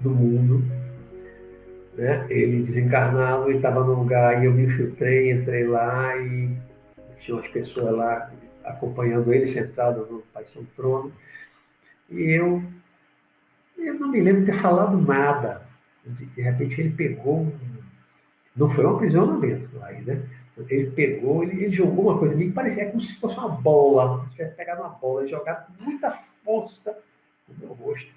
[0.00, 0.62] no mundo.
[1.94, 2.26] Né?
[2.30, 6.50] Ele desencarnado, ele estava num lugar e eu me infiltrei, entrei lá e
[7.18, 8.30] tinha umas pessoas lá
[8.64, 11.12] acompanhando ele sentado no Pai São Trono.
[12.12, 12.62] E eu,
[13.78, 15.62] eu não me lembro de ter falado nada
[16.04, 17.52] de repente ele pegou
[18.54, 20.22] não foi um aprisionamento aí, né?
[20.68, 24.32] Ele pegou, ele, ele jogou uma coisa que parecia como se fosse uma bola, se
[24.32, 26.10] tivesse pegado uma bola, jogado com muita
[26.44, 26.98] força
[27.48, 28.12] no meu rosto.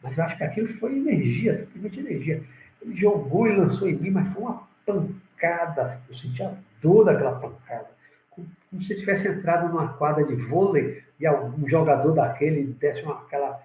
[0.00, 2.44] Mas eu acho que aquilo foi energia, simplesmente energia.
[2.80, 6.00] Ele jogou e lançou em mim, mas foi uma pancada.
[6.08, 7.90] Eu senti a dor daquela pancada.
[8.30, 8.48] Como,
[8.80, 13.62] se tivesse entrado numa quadra de vôlei e algum jogador daquele desse uma, aquela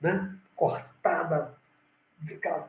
[0.00, 1.54] né, cortada
[2.26, 2.68] aquela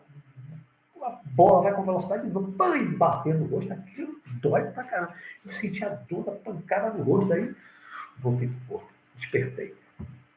[1.04, 5.14] a bola vai com velocidade de novo, e bater no rosto, aquilo dói pra caramba.
[5.46, 7.54] Eu senti a dor da pancada no rosto, daí
[8.18, 9.76] voltei pro corpo, despertei.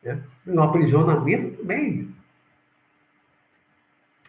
[0.02, 0.22] Né?
[0.44, 2.14] No aprisionamento também.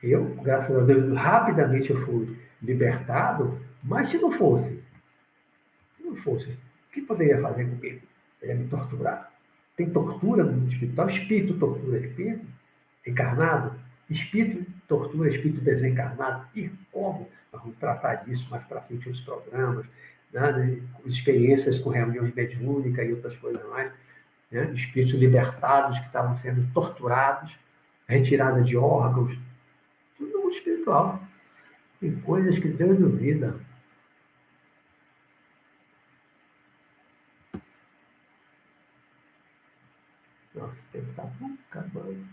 [0.02, 4.82] Eu, graças a Deus, rapidamente eu fui libertado, mas se não fosse,
[5.98, 8.02] se não fosse, o que poderia fazer comigo?
[8.42, 9.32] Ele me torturar.
[9.76, 12.46] Tem tortura no mundo espiritual, espírito tortura espírito,
[13.06, 13.80] encarnado,
[14.10, 16.48] Espírito tortura, espírito desencarnado.
[16.56, 17.30] E como?
[17.54, 19.86] Nós vamos tratar disso mais para frente nos programas,
[20.34, 20.52] né?
[20.52, 23.92] né experiências com reuniões mediúnicas e outras coisas mais.
[24.52, 24.72] Né?
[24.74, 27.56] Espíritos libertados que estavam sendo torturados,
[28.08, 29.38] retirada de órgãos,
[30.18, 31.22] tudo no mundo espiritual.
[32.00, 33.60] Tem coisas que Deus duvida.
[40.60, 41.24] Nossa, o tempo está
[41.72, 42.28] acabando.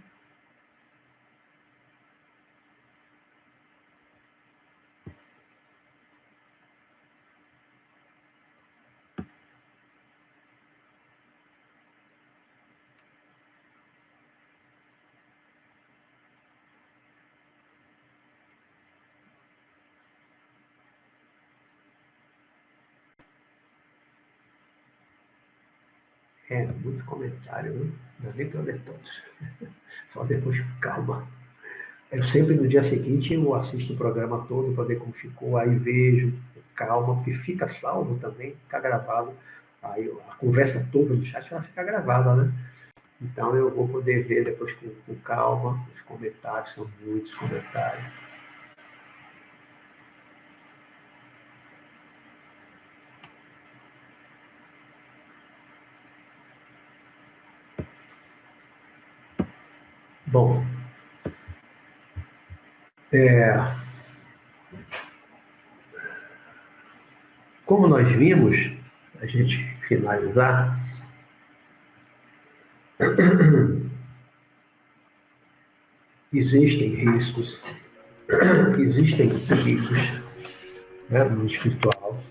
[26.48, 27.90] É, muito comentário, né?
[28.20, 29.23] não nem para ler todos.
[30.12, 31.27] Só depois, calma.
[32.10, 35.74] Eu sempre no dia seguinte eu assisto o programa todo para ver como ficou, aí
[35.74, 36.32] vejo,
[36.74, 39.32] calma, porque fica salvo também, fica gravado.
[39.82, 42.52] Aí a conversa toda no chat ela fica gravada, né?
[43.20, 48.25] Então eu vou poder ver depois com, com calma os comentários, são muitos comentários.
[60.36, 60.62] Bom,
[63.10, 63.72] é,
[67.64, 68.70] como nós vimos,
[69.18, 69.56] a gente
[69.88, 70.78] finalizar,
[76.34, 77.58] existem riscos,
[78.78, 79.98] existem perigos
[81.08, 82.22] né, no espiritual.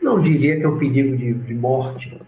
[0.00, 2.18] Não diria que é um perigo de, de morte.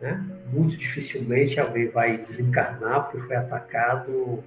[0.00, 0.22] Né?
[0.52, 4.42] Muito dificilmente alguém vai desencarnar porque foi atacado,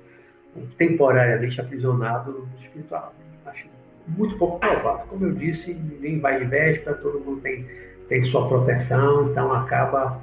[0.77, 3.13] temporariamente aprisionado no espiritual.
[3.45, 3.67] Acho
[4.07, 5.05] muito pouco provável.
[5.07, 7.65] Como eu disse, ninguém vai de véspera, todo mundo tem,
[8.07, 10.21] tem sua proteção, então acaba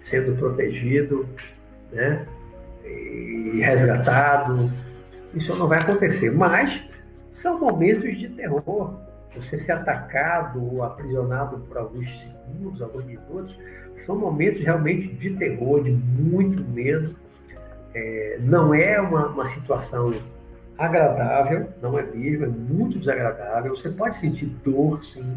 [0.00, 1.28] sendo protegido
[1.92, 2.26] né?
[2.84, 4.70] e resgatado.
[5.34, 6.30] Isso não vai acontecer.
[6.30, 6.82] Mas
[7.32, 9.00] são momentos de terror.
[9.34, 13.56] Você ser atacado ou aprisionado por alguns segundos, alguns minutos,
[14.04, 17.14] são momentos realmente de terror, de muito medo.
[17.94, 20.12] É, não é uma, uma situação
[20.78, 23.76] agradável, não é mesmo, é muito desagradável.
[23.76, 25.36] Você pode sentir dor, sim.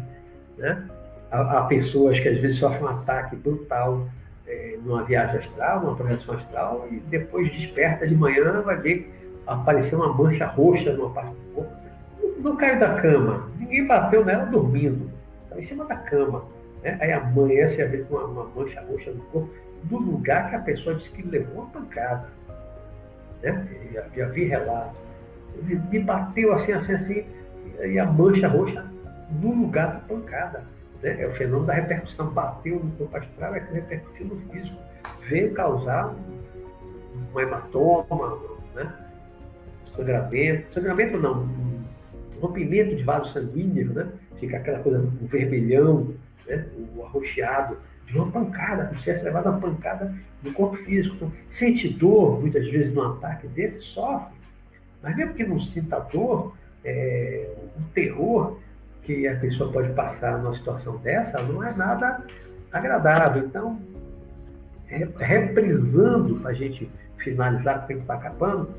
[0.56, 0.82] Né?
[1.30, 4.08] Há, há pessoas que às vezes sofrem um ataque brutal
[4.46, 9.12] é, numa viagem astral, numa projeção astral, e depois desperta de manhã, vai ver
[9.46, 11.72] aparecer uma mancha roxa numa parte do corpo.
[12.20, 15.10] Não, não caiu da cama, ninguém bateu nela dormindo,
[15.44, 16.55] estava em cima da cama.
[16.82, 16.98] Né?
[17.00, 17.20] Aí a
[17.86, 19.50] ver com uma, mancha roxa no corpo,
[19.84, 22.28] do lugar que a pessoa disse que levou uma pancada.
[23.42, 23.66] Né?
[23.92, 25.06] Já, já vi relato
[25.62, 27.24] me bateu assim, assim, assim,
[27.80, 28.84] e a mancha roxa
[29.30, 30.64] no lugar da pancada.
[31.02, 31.22] Né?
[31.22, 32.26] É o fenômeno da repercussão.
[32.28, 34.76] Bateu no corpo astral, é que repercutiu no físico.
[35.22, 36.14] Veio causar
[37.34, 38.38] um hematoma,
[38.74, 38.92] né?
[39.86, 40.72] sangramento.
[40.72, 41.84] Sangramento não, um
[42.40, 44.08] rompimento de vaso sanguíneo, né?
[44.38, 46.14] Fica aquela coisa, o vermelhão,
[46.46, 46.66] né?
[46.94, 51.16] o arroxeado, de uma pancada, como se tivesse levado uma pancada no corpo físico.
[51.16, 54.36] Então, sente dor, muitas vezes, num ataque desse, sofre
[55.02, 57.48] mas mesmo que não sinta dor, é,
[57.78, 58.58] o terror
[59.02, 62.24] que a pessoa pode passar numa situação dessa não é nada
[62.72, 63.44] agradável.
[63.44, 63.80] Então,
[65.16, 68.70] reprisando para a gente finalizar, o tempo está acabando,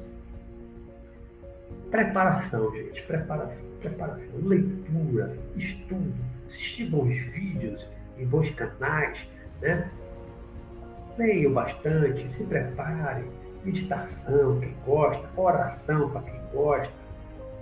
[1.90, 6.14] preparação, gente, preparação, preparação, leitura, estudo,
[6.48, 7.86] assistir bons vídeos
[8.18, 9.20] em bons canais,
[9.62, 9.90] né?
[11.18, 13.26] Leiam bastante, se preparem,
[13.64, 16.94] meditação, quem gosta, oração para quem gosta.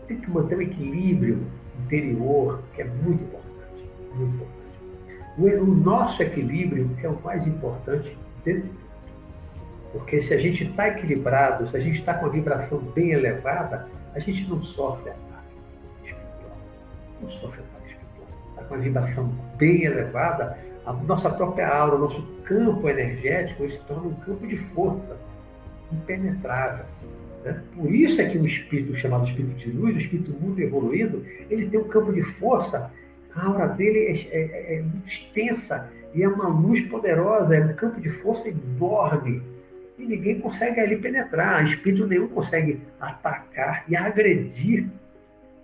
[0.08, 1.48] Tem que manter o equilíbrio
[1.84, 3.90] interior, que é muito importante.
[4.14, 5.62] Muito importante.
[5.62, 8.64] O nosso equilíbrio é o mais importante de
[9.96, 13.88] porque se a gente está equilibrado, se a gente está com a vibração bem elevada,
[14.16, 15.56] a gente não sofre ataque
[16.04, 16.58] espiritual.
[17.22, 18.28] Não sofre ataque espiritual.
[18.50, 23.80] Está com a vibração bem elevada, a nossa própria aura, o nosso campo energético se
[23.80, 25.18] torna um campo de força
[25.92, 26.86] impenetrável.
[27.44, 27.62] Né?
[27.76, 31.68] Por isso é que o espírito chamado espírito de luz, o espírito muito evoluído, ele
[31.68, 32.92] tem um campo de força,
[33.36, 37.74] a aura dele é, é, é muito extensa e é uma luz poderosa, é um
[37.74, 39.42] campo de força enorme.
[39.98, 44.88] E ninguém consegue ali penetrar, espírito nenhum consegue atacar e agredir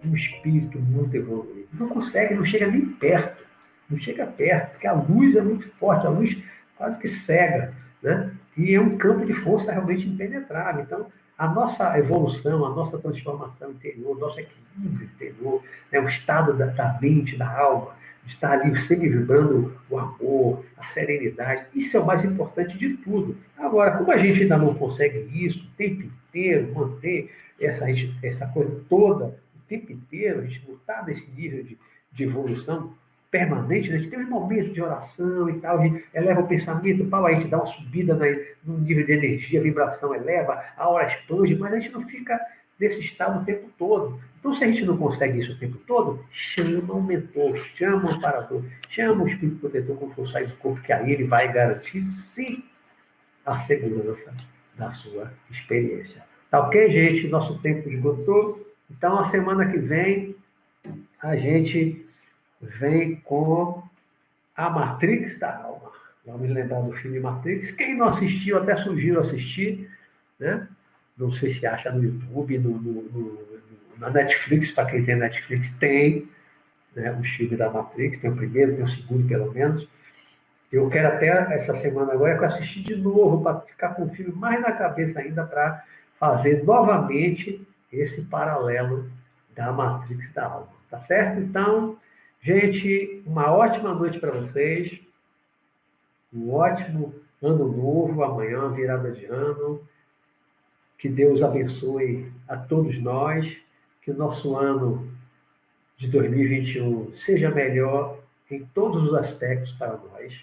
[0.04, 1.68] um espírito muito evoluído.
[1.74, 3.46] Não consegue, não chega nem perto.
[3.90, 6.38] Não chega perto, porque a luz é muito forte, a luz
[6.78, 7.74] quase que cega.
[8.02, 8.32] Né?
[8.58, 10.84] E é um campo de força realmente impenetrável.
[10.84, 16.68] Então, a nossa evolução, a nossa transformação interior, nosso equilíbrio interior, né, o estado da,
[16.68, 17.96] da mente, da alma,
[18.26, 23.38] estar ali sempre vibrando o amor, a serenidade, isso é o mais importante de tudo.
[23.58, 27.86] Agora, como a gente ainda não consegue isso o tempo inteiro, manter essa,
[28.24, 31.78] essa coisa toda o tempo inteiro, a gente não está nesse nível de,
[32.12, 32.94] de evolução,
[33.32, 33.96] permanente, né?
[33.96, 37.26] a gente tem um momento de oração e tal, a gente eleva o pensamento, pau,
[37.26, 38.14] a gente dá uma subida
[38.66, 42.38] no nível de energia, vibração eleva, a hora expande, mas a gente não fica
[42.82, 44.20] nesse estado o tempo todo.
[44.40, 48.14] Então, se a gente não consegue isso o tempo todo, chama o mentor, chama o
[48.16, 52.02] amparador, chama o espírito protetor com força aí do corpo, que aí ele vai garantir,
[52.02, 52.64] sim,
[53.46, 54.34] a segurança
[54.76, 56.26] da sua experiência.
[56.50, 57.28] Tá ok, gente?
[57.28, 58.68] Nosso tempo esgotou.
[58.90, 60.36] Então, a semana que vem,
[61.22, 62.04] a gente
[62.60, 63.84] vem com
[64.56, 65.92] a Matrix da Alma.
[66.26, 67.72] Vamos lembrar do filme Matrix.
[67.72, 69.88] Quem não assistiu, até sugiro assistir,
[70.40, 70.68] né?
[71.18, 73.52] Não sei se acha no YouTube, no, no, no
[73.98, 76.28] na Netflix, para quem tem Netflix, tem
[76.96, 79.88] né, o filme da Matrix, tem o primeiro, tem o segundo, pelo menos.
[80.72, 84.10] Eu quero até essa semana agora que eu assistir de novo, para ficar com o
[84.10, 85.84] filme mais na cabeça ainda, para
[86.20, 87.62] fazer novamente
[87.92, 89.12] esse paralelo
[89.56, 90.70] da Matrix da alma.
[90.90, 91.40] Tá certo?
[91.40, 91.98] Então,
[92.44, 95.00] Gente, uma ótima noite para vocês.
[96.34, 99.88] Um ótimo ano novo, amanhã, virada de ano.
[101.02, 103.58] Que Deus abençoe a todos nós.
[104.02, 105.12] Que o nosso ano
[105.98, 108.18] de 2021 seja melhor
[108.50, 110.34] em todos os aspectos para nós.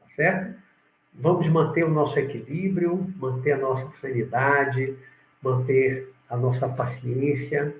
[0.00, 0.62] Tá certo?
[1.12, 4.96] Vamos manter o nosso equilíbrio, manter a nossa sanidade,
[5.42, 7.74] manter a nossa paciência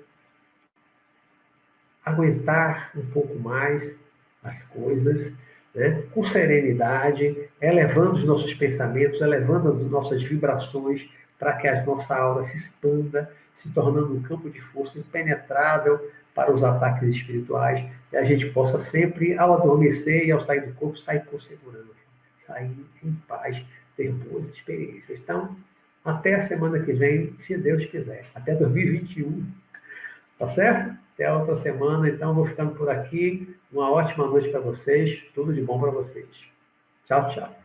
[2.05, 3.97] aguentar um pouco mais
[4.43, 5.31] as coisas,
[5.73, 6.03] né?
[6.13, 11.07] com serenidade, elevando os nossos pensamentos, elevando as nossas vibrações,
[11.43, 15.99] para que a nossa aura se expanda, se tornando um campo de força impenetrável
[16.33, 20.73] para os ataques espirituais, e a gente possa sempre, ao adormecer e ao sair do
[20.73, 21.83] corpo, sair com segurança,
[22.47, 22.71] sair
[23.03, 23.61] em paz,
[23.97, 25.19] ter boas experiências.
[25.19, 25.53] Então,
[26.03, 28.25] até a semana que vem, se Deus quiser.
[28.33, 29.45] Até 2021.
[30.39, 30.97] Tá certo?
[31.13, 32.07] Até a outra semana.
[32.07, 33.53] Então, vou ficando por aqui.
[33.71, 35.21] Uma ótima noite para vocês.
[35.35, 36.27] Tudo de bom para vocês.
[37.05, 37.62] Tchau, tchau.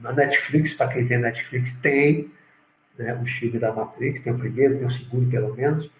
[0.00, 2.30] Na Netflix, para quem tem Netflix, tem
[2.98, 5.90] né, o filme da Matrix, tem o primeiro, tem o segundo, pelo menos.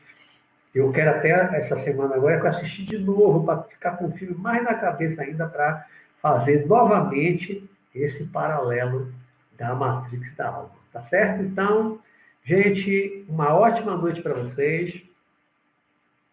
[0.74, 4.62] Eu quero até essa semana agora assistir de novo, para ficar com o filme mais
[4.62, 5.86] na cabeça ainda, para
[6.22, 9.12] fazer novamente esse paralelo
[9.56, 10.80] da Matrix da alma.
[10.92, 11.42] Tá certo?
[11.42, 11.98] Então,
[12.44, 15.02] gente, uma ótima noite para vocês.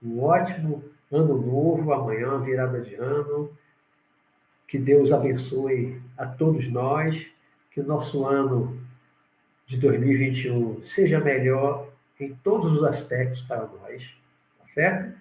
[0.02, 3.52] Um ótimo ano novo, amanhã, virada de ano.
[4.68, 7.26] Que Deus abençoe a todos nós.
[7.72, 8.80] Que o nosso ano
[9.66, 11.90] de 2021 seja melhor
[12.20, 14.04] em todos os aspectos para nós.
[14.60, 15.18] Tá certo?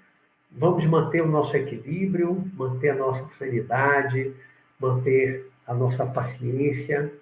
[0.51, 4.35] Vamos manter o nosso equilíbrio, manter a nossa sanidade,
[4.81, 7.13] manter a nossa paciência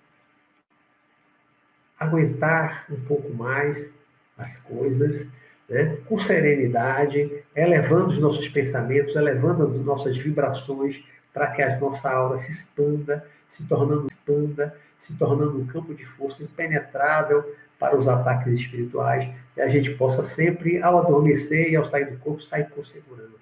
[1.99, 3.93] aguentar um pouco mais
[4.37, 5.27] as coisas,
[5.69, 5.97] né?
[6.07, 11.03] com serenidade, elevando os nossos pensamentos, elevando as nossas vibrações
[11.35, 16.05] para que a nossa aura se expanda, se tornando expanda, se tornando um campo de
[16.07, 21.85] força impenetrável para os ataques espirituais e a gente possa sempre, ao adormecer e ao
[21.85, 23.35] sair do corpo, sair com segurança,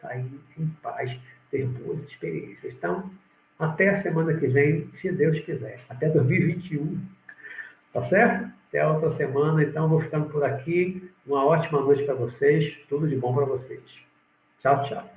[0.00, 0.26] sair
[0.58, 1.16] em paz,
[1.50, 2.72] ter boas experiências.
[2.72, 3.10] Então,
[3.58, 5.80] até a semana que vem, se Deus quiser.
[5.88, 7.00] Até 2021.
[7.92, 8.50] Tá certo?
[8.68, 9.62] Até a outra semana.
[9.62, 11.08] Então, vou ficando por aqui.
[11.24, 12.76] Uma ótima noite para vocês.
[12.88, 13.80] Tudo de bom para vocês.
[14.60, 15.13] Tchau, tchau.